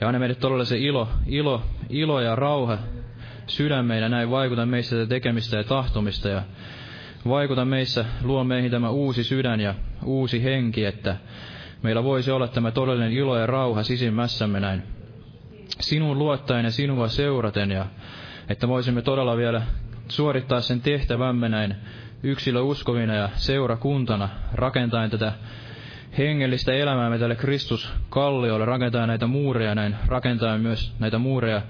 Ja 0.00 0.08
anna 0.08 0.18
meille 0.18 0.34
todella 0.34 0.64
se 0.64 0.78
ilo, 0.78 1.08
ilo, 1.26 1.62
ilo 1.90 2.20
ja 2.20 2.36
rauha. 2.36 2.78
Sydämeinä 3.46 4.08
näin 4.08 4.30
vaikuta 4.30 4.66
meissä 4.66 4.96
tätä 4.96 5.08
tekemistä 5.08 5.56
ja 5.56 5.64
tahtomista 5.64 6.28
ja 6.28 6.42
vaikuta 7.28 7.64
meissä, 7.64 8.04
luo 8.22 8.44
meihin 8.44 8.70
tämä 8.70 8.90
uusi 8.90 9.24
sydän 9.24 9.60
ja 9.60 9.74
uusi 10.04 10.44
henki, 10.44 10.84
että 10.84 11.16
meillä 11.82 12.04
voisi 12.04 12.30
olla 12.30 12.48
tämä 12.48 12.70
todellinen 12.70 13.12
ilo 13.12 13.38
ja 13.38 13.46
rauha 13.46 13.82
sisimmässämme 13.82 14.60
näin. 14.60 14.82
Sinun 15.80 16.18
luottaen 16.18 16.64
ja 16.64 16.70
sinua 16.70 17.08
seuraten 17.08 17.70
ja 17.70 17.86
että 18.48 18.68
voisimme 18.68 19.02
todella 19.02 19.36
vielä 19.36 19.62
suorittaa 20.08 20.60
sen 20.60 20.80
tehtävämme 20.80 21.48
näin 21.48 21.74
yksilö 22.22 22.60
uskovina 22.60 23.14
ja 23.14 23.28
seurakuntana 23.34 24.28
rakentaen 24.52 25.10
tätä 25.10 25.32
hengellistä 26.18 26.72
elämäämme 26.72 27.18
tälle 27.18 27.36
Kristus-kalliolle, 27.36 28.64
rakentaa 28.64 29.06
näitä 29.06 29.26
muureja 29.26 29.74
näin, 29.74 29.96
rakentaa 30.06 30.58
myös 30.58 30.92
näitä 30.98 31.18
muureja 31.18 31.62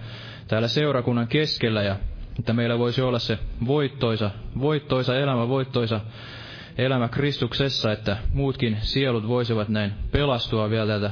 täällä 0.49 0.69
seurakunnan 0.69 1.29
keskellä 1.29 1.83
ja 1.83 1.97
että 2.39 2.53
meillä 2.53 2.79
voisi 2.79 3.03
olla 3.03 3.19
se 3.19 3.39
voittoisa, 3.67 4.31
voittoisa 4.61 5.17
elämä, 5.19 5.49
voittoisa 5.49 6.01
elämä 6.79 7.09
Kristuksessa, 7.09 7.93
että 7.93 8.17
muutkin 8.33 8.77
sielut 8.81 9.29
voisivat 9.29 9.69
näin 9.69 9.93
pelastua 10.11 10.71
vielä 10.71 10.87
täältä 10.87 11.11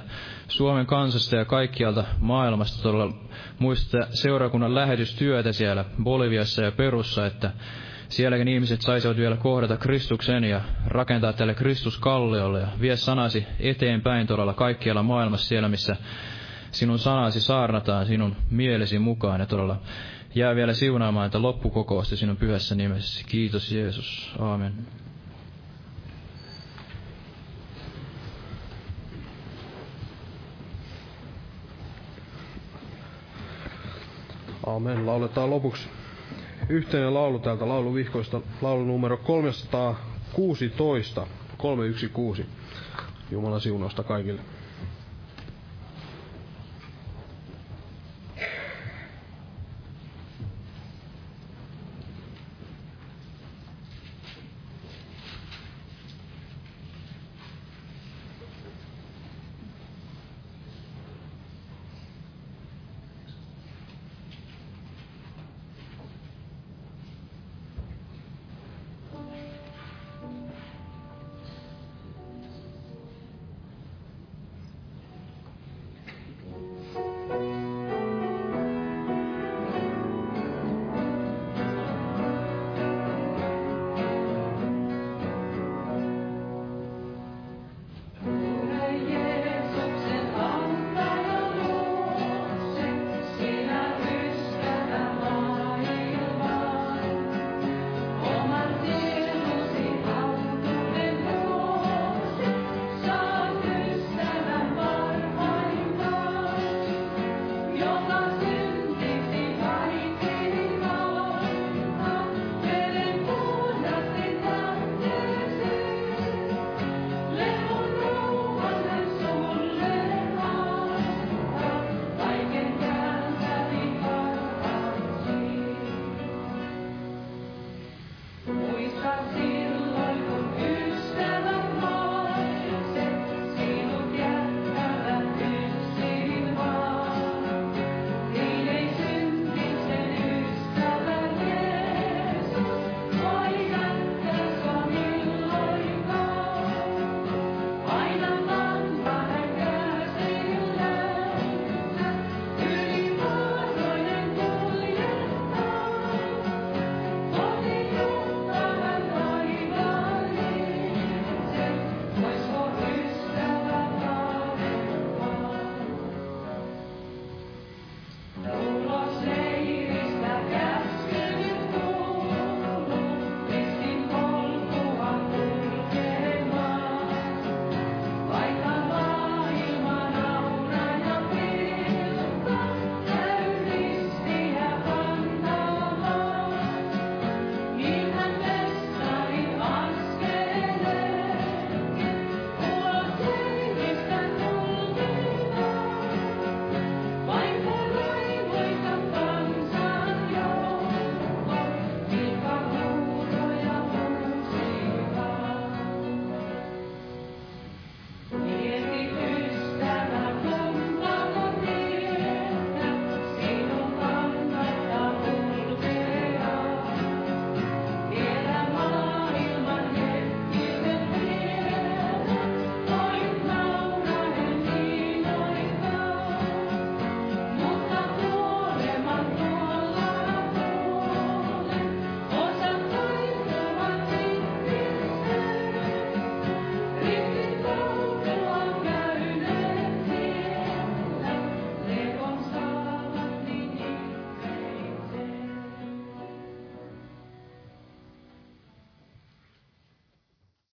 Suomen 0.49 0.87
kansasta 0.87 1.37
ja 1.37 1.45
kaikkialta 1.45 2.05
maailmasta. 2.21 2.83
Todella 2.83 3.15
muista 3.59 4.07
seurakunnan 4.11 4.75
lähetystyötä 4.75 5.53
siellä 5.53 5.85
Boliviassa 6.03 6.63
ja 6.63 6.73
Perussa, 6.73 7.27
että 7.27 7.53
sielläkin 8.09 8.49
ihmiset 8.49 8.81
saisivat 8.81 9.17
vielä 9.17 9.37
kohdata 9.37 9.77
Kristuksen 9.77 10.45
ja 10.45 10.61
rakentaa 10.87 11.33
tälle 11.33 11.55
Kristuskalliolle 11.55 12.61
ja 12.61 12.69
vie 12.81 12.97
sanasi 12.97 13.47
eteenpäin 13.61 14.27
todella 14.27 14.55
kaikkialla 14.55 15.03
maailmassa 15.03 15.49
siellä, 15.49 15.69
missä 15.69 15.97
sinun 16.71 16.99
sanasi 16.99 17.41
saarnataan 17.41 18.07
sinun 18.07 18.37
mielesi 18.51 18.99
mukaan 18.99 19.41
ja 19.41 19.47
todella 19.47 19.81
jää 20.35 20.55
vielä 20.55 20.73
siunaamaan 20.73 21.27
että 21.27 21.43
loppukokousta 21.43 22.17
sinun 22.17 22.37
pyhässä 22.37 22.75
nimessä. 22.75 23.25
Kiitos 23.29 23.73
Jeesus. 23.73 24.33
Aamen. 24.39 24.73
Aamen. 34.67 35.07
Lauletaan 35.07 35.51
lopuksi 35.51 35.89
yhteinen 36.69 37.15
laulu 37.15 37.39
täältä 37.39 37.69
lauluvihkoista, 37.69 38.41
laulu 38.63 38.85
numero 38.85 39.17
316, 39.17 41.27
316. 41.59 42.45
Jumalan 43.31 43.61
siunausta 43.61 44.03
kaikille. 44.03 44.41